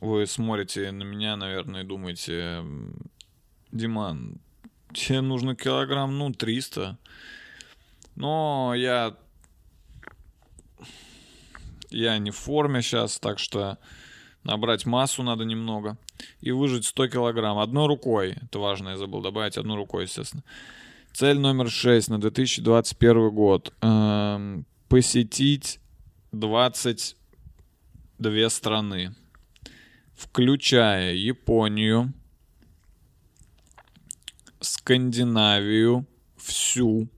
вы 0.01 0.27
смотрите 0.27 0.93
на 0.93 1.03
меня, 1.03 1.35
наверное, 1.35 1.83
и 1.83 1.87
думаете, 1.87 2.63
Диман, 3.73 4.41
тебе 4.93 5.21
нужно 5.21 5.57
килограмм, 5.57 6.17
ну, 6.19 6.33
300. 6.33 6.99
Но 8.15 8.75
я... 8.77 9.17
Я 11.89 12.19
не 12.19 12.31
в 12.31 12.37
форме 12.37 12.81
сейчас, 12.81 13.19
так 13.19 13.41
что 13.41 13.79
набрать 14.45 14.87
массу 14.87 15.23
надо 15.23 15.45
немного. 15.45 15.99
И 16.41 16.53
выжить 16.53 16.87
100 16.87 17.09
килограмм. 17.09 17.59
Одной 17.59 17.87
рукой. 17.87 18.37
Это 18.43 18.59
важно, 18.59 18.91
я 18.91 18.97
забыл 18.97 19.23
добавить. 19.23 19.59
Одной 19.59 19.77
рукой, 19.77 20.05
естественно. 20.05 20.43
Цель 21.13 21.39
номер 21.39 21.71
6 21.71 22.11
на 22.11 22.21
2021 22.21 23.31
год. 23.31 23.73
Эм, 23.81 24.67
посетить 24.89 25.81
22 26.33 28.51
страны, 28.51 29.15
включая 30.15 31.15
Японию, 31.15 32.13
Скандинавию, 34.61 36.07
всю, 36.37 37.09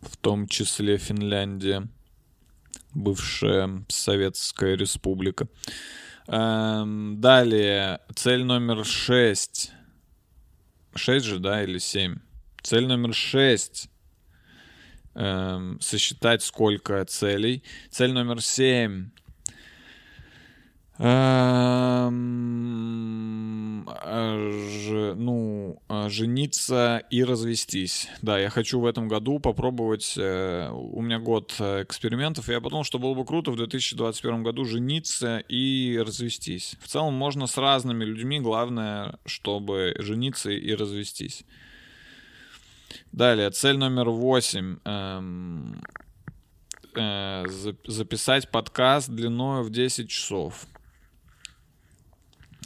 в 0.00 0.16
том 0.16 0.46
числе 0.46 0.98
Финляндия, 0.98 1.88
бывшая 2.98 3.84
Советская 3.88 4.76
Республика. 4.76 5.48
Эм, 6.26 7.20
далее, 7.20 8.00
цель 8.14 8.44
номер 8.44 8.84
6 8.84 9.72
6 10.94 11.24
же, 11.24 11.38
да, 11.38 11.62
или 11.62 11.78
7. 11.78 12.16
Цель 12.62 12.86
номер 12.86 13.14
6. 13.14 13.88
Эм, 15.14 15.80
сосчитать 15.80 16.42
сколько 16.42 17.04
целей. 17.04 17.62
Цель 17.90 18.12
номер 18.12 18.42
7. 18.42 19.10
Эм, 20.98 22.88
ж, 23.86 25.14
ну, 25.14 25.80
жениться 26.08 27.04
и 27.10 27.22
развестись. 27.22 28.08
Да, 28.20 28.38
я 28.38 28.50
хочу 28.50 28.80
в 28.80 28.86
этом 28.86 29.06
году 29.06 29.38
попробовать. 29.38 30.14
Э, 30.16 30.70
у 30.70 31.00
меня 31.00 31.20
год 31.20 31.52
экспериментов, 31.60 32.48
я 32.48 32.60
подумал, 32.60 32.82
что 32.82 32.98
было 32.98 33.14
бы 33.14 33.24
круто 33.24 33.52
в 33.52 33.56
2021 33.56 34.42
году 34.42 34.64
жениться 34.64 35.38
и 35.38 36.02
развестись. 36.04 36.76
В 36.80 36.88
целом 36.88 37.14
можно 37.14 37.46
с 37.46 37.56
разными 37.56 38.04
людьми, 38.04 38.40
главное, 38.40 39.18
чтобы 39.24 39.94
жениться 39.98 40.50
и 40.50 40.74
развестись. 40.74 41.44
Далее, 43.12 43.50
цель 43.50 43.76
номер 43.76 44.10
восемь. 44.10 44.78
Эм, 44.84 45.80
э, 46.96 47.44
записать 47.86 48.50
подкаст 48.50 49.10
длиной 49.10 49.62
в 49.62 49.70
10 49.70 50.10
часов. 50.10 50.66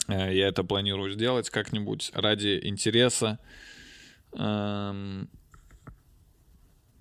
Э, 0.09 0.35
я 0.35 0.49
это 0.49 0.65
планирую 0.65 1.13
сделать 1.13 1.51
как-нибудь 1.51 2.11
ради 2.15 2.61
интереса. 2.63 3.39
Эм, 4.33 5.29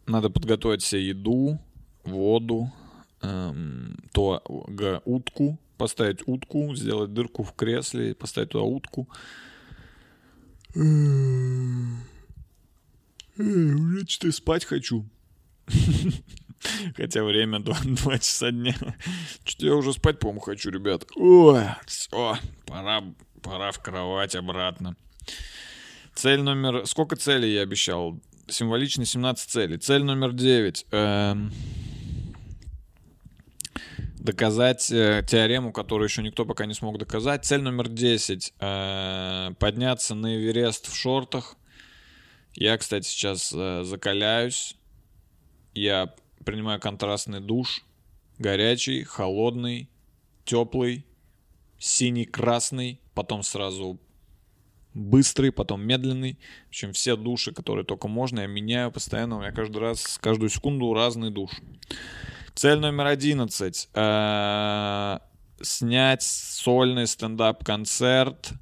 надо 0.05 0.29
подготовить 0.29 0.83
себе 0.83 1.07
еду, 1.09 1.59
воду, 2.03 2.71
эм, 3.21 3.97
то 4.11 4.43
утку, 5.05 5.57
поставить 5.77 6.27
утку, 6.27 6.75
сделать 6.75 7.13
дырку 7.13 7.43
в 7.43 7.53
кресле, 7.53 8.13
поставить 8.15 8.49
туда 8.49 8.63
утку. 8.63 9.07
Уже 13.37 14.05
что-то 14.07 14.31
спать 14.31 14.65
хочу. 14.65 15.05
Хотя 16.95 17.23
время 17.23 17.59
2, 17.59 17.77
2 17.83 18.17
часа 18.19 18.51
дня. 18.51 18.75
Что-то 19.45 19.65
я 19.65 19.75
уже 19.75 19.93
спать, 19.93 20.19
по-моему, 20.19 20.41
хочу, 20.41 20.69
ребят. 20.69 21.05
Ой, 21.15 21.63
все, 21.85 22.37
пора, 22.65 23.03
пора 23.41 23.71
в 23.71 23.79
кровать 23.79 24.35
обратно. 24.35 24.95
Цель 26.13 26.41
номер... 26.41 26.85
Сколько 26.85 27.15
целей 27.15 27.53
я 27.53 27.61
обещал? 27.61 28.19
Символично 28.47 29.05
17 29.05 29.49
целей. 29.49 29.77
Цель 29.77 30.03
номер 30.03 30.33
9. 30.33 30.85
Эм... 30.91 31.51
Доказать 34.19 34.91
э, 34.91 35.25
теорему, 35.27 35.71
которую 35.71 36.07
еще 36.07 36.21
никто 36.21 36.45
пока 36.45 36.67
не 36.67 36.75
смог 36.75 36.99
доказать. 36.99 37.43
Цель 37.43 37.61
номер 37.61 37.87
10. 37.87 38.53
Э, 38.59 39.51
подняться 39.57 40.13
на 40.13 40.35
Эверест 40.35 40.91
в 40.91 40.95
шортах. 40.95 41.55
Я, 42.53 42.77
кстати, 42.77 43.07
сейчас 43.07 43.51
э, 43.55 43.83
закаляюсь. 43.83 44.75
Я 45.73 46.13
принимаю 46.43 46.79
контрастный 46.79 47.39
душ. 47.39 47.83
Горячий, 48.37 49.03
холодный, 49.03 49.89
теплый, 50.45 51.05
синий-красный. 51.77 52.99
Потом 53.13 53.43
сразу 53.43 53.99
быстрый, 54.93 55.51
потом 55.51 55.81
медленный. 55.81 56.39
В 56.65 56.69
общем, 56.69 56.93
все 56.93 57.15
души, 57.15 57.53
которые 57.53 57.85
только 57.85 58.07
можно, 58.07 58.41
я 58.41 58.47
меняю 58.47 58.91
постоянно. 58.91 59.37
У 59.37 59.41
меня 59.41 59.51
каждый 59.51 59.77
раз, 59.77 60.17
каждую 60.17 60.49
секунду 60.49 60.93
разный 60.93 61.31
душ. 61.31 61.51
Цель 62.55 62.79
номер 62.79 63.07
одиннадцать. 63.07 63.89
Э, 63.93 65.19
снять 65.61 66.23
сольный 66.23 67.07
стендап-концерт 67.07 68.53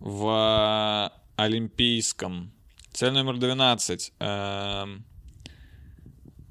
в 0.00 1.12
Олимпийском. 1.36 2.52
Цель 2.92 3.12
номер 3.12 3.38
12. 3.38 4.12
Эм, 4.18 5.04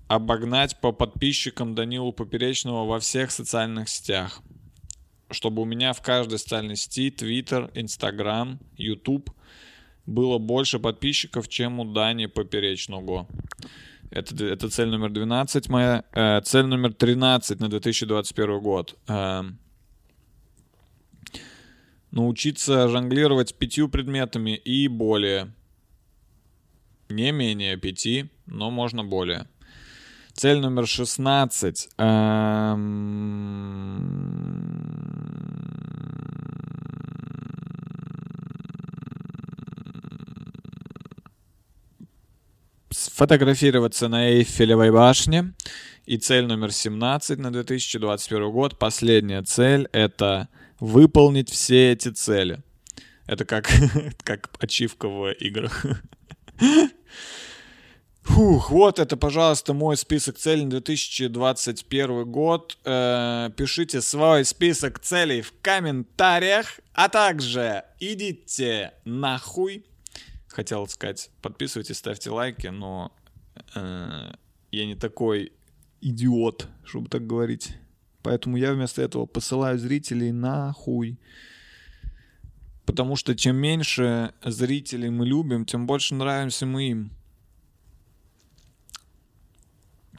обогнать 0.08 0.80
по 0.80 0.92
подписчикам 0.92 1.76
Данилу 1.76 2.12
Поперечного 2.12 2.86
во 2.86 3.00
всех 3.00 3.32
социальных 3.32 3.90
сетях 3.90 4.42
чтобы 5.32 5.62
у 5.62 5.66
меня 5.66 5.94
в 5.94 6.02
каждой 6.02 6.40
социальной 6.40 6.76
сети, 6.76 7.10
Twitter, 7.10 7.72
Instagram, 7.74 8.60
YouTube 8.78 9.30
было 10.06 10.38
больше 10.38 10.80
подписчиков, 10.80 11.48
чем 11.48 11.80
у 11.80 11.86
Дани 11.94 12.28
Поперечного. 12.28 13.28
Это, 14.10 14.46
это 14.46 14.70
цель 14.70 14.88
номер 14.88 15.10
12 15.10 15.68
моя. 15.68 16.06
Э, 16.14 16.40
цель 16.42 16.66
номер 16.66 16.94
13 16.94 17.60
на 17.60 17.68
2021 17.68 18.62
год. 18.62 18.98
Э, 19.10 19.44
научиться 22.12 22.88
жонглировать 22.88 23.56
пятью 23.56 23.90
предметами 23.90 24.56
и 24.56 24.88
более. 24.88 25.54
Не 27.10 27.32
менее 27.32 27.76
пяти, 27.76 28.30
но 28.46 28.72
можно 28.72 29.04
более. 29.04 29.48
Цель 30.38 30.60
номер 30.60 30.86
16. 30.86 31.90
Эм 31.98 32.78
сфотографироваться 42.92 44.08
на 44.10 44.30
Эйфелевой 44.30 44.92
башне. 44.92 45.56
И 46.06 46.18
цель 46.18 46.46
номер 46.46 46.72
17 46.72 47.40
на 47.40 47.52
2021 47.52 48.52
год, 48.52 48.78
последняя 48.78 49.42
цель, 49.42 49.90
это 49.92 50.50
выполнить 50.80 51.50
все 51.50 51.94
эти 51.94 52.10
цели. 52.10 52.62
Это 53.26 53.44
как, 53.44 53.72
как 54.24 54.52
ачивка 54.60 55.10
в 55.10 55.32
играх. 55.32 55.84
Фух, 58.28 58.72
вот 58.72 59.00
это, 59.00 59.18
пожалуйста, 59.18 59.74
мой 59.74 59.98
список 59.98 60.38
целей 60.38 60.66
на 60.66 60.72
2021 60.72 62.32
год. 62.32 62.78
Э, 62.86 63.50
пишите 63.56 64.02
свой 64.02 64.46
список 64.46 65.00
целей 65.00 65.42
в 65.42 65.54
комментариях, 65.62 66.80
а 66.94 67.10
также 67.10 67.84
идите 68.00 68.94
нахуй 69.06 69.84
хотел 70.58 70.88
сказать, 70.88 71.30
подписывайтесь, 71.44 71.98
ставьте 71.98 72.32
лайки, 72.32 72.66
но 72.66 73.12
э, 73.76 74.32
я 74.72 74.86
не 74.88 74.96
такой 74.96 75.54
идиот, 76.02 76.68
чтобы 76.84 77.10
так 77.10 77.28
говорить. 77.28 77.78
Поэтому 78.24 78.58
я 78.58 78.74
вместо 78.74 79.04
этого 79.04 79.28
посылаю 79.28 79.78
зрителей 79.78 80.32
нахуй. 80.32 81.20
Потому 82.88 83.16
что 83.16 83.36
чем 83.36 83.58
меньше 83.58 84.34
зрителей 84.44 85.12
мы 85.12 85.28
любим, 85.28 85.64
тем 85.64 85.86
больше 85.86 86.16
нравимся 86.16 86.66
мы 86.66 86.90
им. 86.90 87.12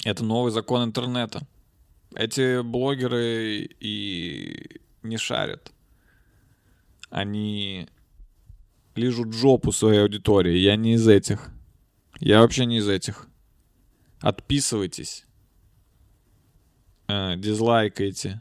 Это 0.05 0.25
новый 0.25 0.53
закон 0.53 0.85
интернета. 0.85 1.47
Эти 2.15 2.63
блогеры 2.63 3.69
и 3.81 4.81
не 5.03 5.17
шарят. 5.17 5.73
Они 7.11 7.89
лижут 8.95 9.33
жопу 9.33 9.73
своей 9.73 10.03
аудитории. 10.03 10.57
Я 10.57 10.77
не 10.77 10.95
из 10.95 11.07
этих. 11.09 11.51
Я 12.21 12.41
вообще 12.41 12.67
не 12.67 12.79
из 12.79 12.89
этих. 12.89 13.29
Отписывайтесь. 14.21 15.27
Э, 17.09 17.37
дизлайкайте. 17.37 18.41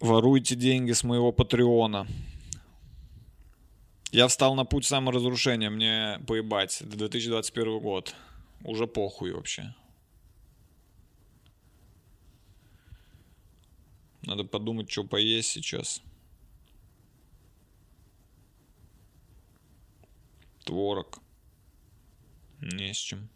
Воруйте 0.00 0.54
деньги 0.54 0.92
с 0.92 1.02
моего 1.02 1.32
патреона. 1.32 2.06
Я 4.14 4.28
встал 4.28 4.54
на 4.54 4.64
путь 4.64 4.86
саморазрушения, 4.86 5.70
мне 5.70 6.20
поебать. 6.28 6.80
Это 6.80 6.96
2021 6.96 7.80
год. 7.80 8.14
Уже 8.62 8.86
похуй 8.86 9.32
вообще. 9.32 9.74
Надо 14.22 14.44
подумать, 14.44 14.88
что 14.88 15.02
поесть 15.02 15.48
сейчас. 15.48 16.00
Творог. 20.64 21.18
Не 22.60 22.94
с 22.94 22.98
чем. 22.98 23.28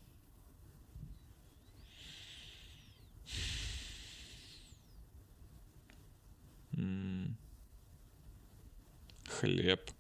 Хлеб. 9.27 9.98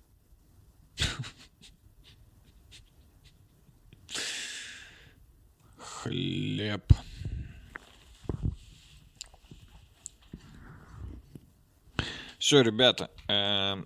Все, 12.48 12.62
ребята, 12.62 13.10
э, 13.28 13.76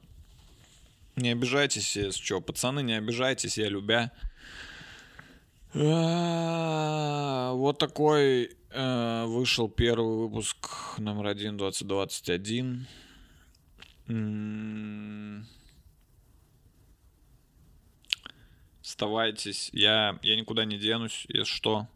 не 1.16 1.30
обижайтесь, 1.30 1.96
если 1.96 2.22
что, 2.22 2.40
пацаны, 2.40 2.80
не 2.84 2.92
обижайтесь, 2.92 3.58
я 3.58 3.68
любя. 3.68 4.12
А, 5.74 7.54
вот 7.54 7.78
такой 7.78 8.56
э, 8.70 9.24
вышел 9.26 9.68
первый 9.68 10.16
выпуск 10.16 10.96
номер 10.98 11.26
один 11.26 11.56
2021. 11.56 12.86
Оставайтесь. 18.80 19.70
Я, 19.72 20.20
я 20.22 20.36
никуда 20.36 20.64
не 20.64 20.78
денусь, 20.78 21.24
если 21.26 21.52
что. 21.52 21.88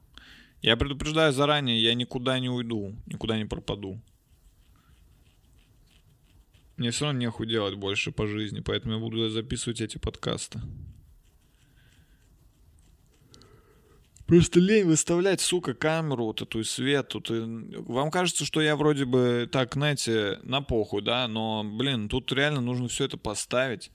Я 0.63 0.77
предупреждаю 0.77 1.33
заранее, 1.33 1.81
я 1.81 1.95
никуда 1.95 2.41
не 2.41 2.49
уйду, 2.49 2.93
никуда 3.07 3.39
не 3.39 3.45
пропаду. 3.45 4.01
Мне 6.77 6.91
все 6.91 7.07
равно 7.07 7.21
нехуй 7.21 7.47
делать 7.47 7.75
больше 7.75 8.13
по 8.13 8.27
жизни, 8.27 8.61
поэтому 8.61 8.95
я 8.95 9.01
буду 9.01 9.29
записывать 9.31 9.81
эти 9.81 9.99
подкасты. 9.99 10.61
Просто 14.27 14.59
лень 14.59 14.87
выставлять, 14.87 15.41
сука, 15.41 15.73
камеру 15.73 16.25
вот 16.25 16.43
эту 16.43 16.61
и 16.61 16.65
свет. 16.65 17.09
Тут 17.09 17.31
и... 17.31 17.41
Вам 17.87 18.11
кажется, 18.11 18.45
что 18.45 18.61
я 18.61 18.75
вроде 18.75 19.05
бы 19.05 19.49
так, 19.51 19.75
знаете, 19.75 20.41
на 20.43 20.63
похуй, 20.63 21.01
да? 21.01 21.29
Но, 21.29 21.63
блин, 21.63 22.09
тут 22.09 22.33
реально 22.33 22.61
нужно 22.61 22.89
все 22.89 23.05
это 23.05 23.17
поставить. 23.17 23.93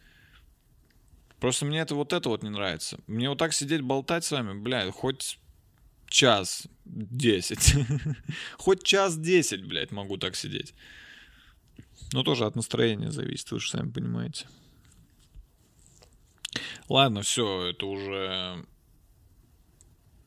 Просто 1.42 1.66
мне 1.66 1.80
это 1.80 1.96
вот 1.96 2.14
это 2.14 2.30
вот 2.30 2.44
не 2.44 2.50
нравится. 2.50 3.00
Мне 3.08 3.28
вот 3.28 3.40
так 3.40 3.52
сидеть, 3.54 3.82
болтать 3.82 4.24
с 4.24 4.32
вами, 4.32 4.58
бля, 4.58 4.90
хоть 4.92 5.38
час 6.08 6.68
десять. 6.86 7.76
хоть 8.58 8.84
час 8.84 9.18
десять, 9.18 9.66
блядь, 9.66 9.92
могу 9.92 10.18
так 10.18 10.36
сидеть. 10.36 10.74
Но 12.14 12.24
тоже 12.24 12.46
от 12.46 12.56
настроения 12.56 13.12
зависит, 13.12 13.52
вы 13.52 13.60
же 13.60 13.70
сами 13.70 13.90
понимаете. 13.90 14.48
Ладно, 16.90 17.22
все, 17.22 17.68
это 17.68 17.86
уже... 17.86 18.66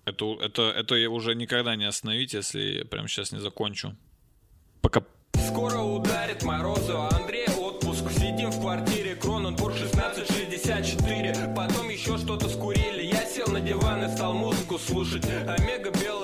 Это, 0.07 0.35
это, 0.41 0.63
это 0.63 0.95
я 0.97 1.11
уже 1.11 1.35
никогда 1.35 1.77
не 1.77 1.85
остановить, 1.85 2.35
если 2.35 2.83
прямо 2.85 3.09
сейчас 3.09 3.33
не 3.33 3.41
закончу. 3.41 3.97
Пока. 4.83 5.03
Скоро 5.49 5.79
ударит 5.79 6.43
морозу, 6.43 7.01
Андрей 7.11 7.49
отпуск. 7.49 8.11
Сидим 8.13 8.51
в 8.51 8.61
квартире, 8.61 9.17
Кроненбург 9.17 9.75
1664. 9.75 11.55
Потом 11.57 11.89
еще 11.89 12.19
что-то 12.19 12.49
скурили. 12.49 13.03
Я 13.03 13.25
сел 13.25 13.47
на 13.49 13.61
диван 13.61 14.05
и 14.05 14.15
стал 14.15 14.35
музыку 14.35 14.79
слушать. 14.79 15.25
Омега 15.25 15.91
белая. 15.91 16.15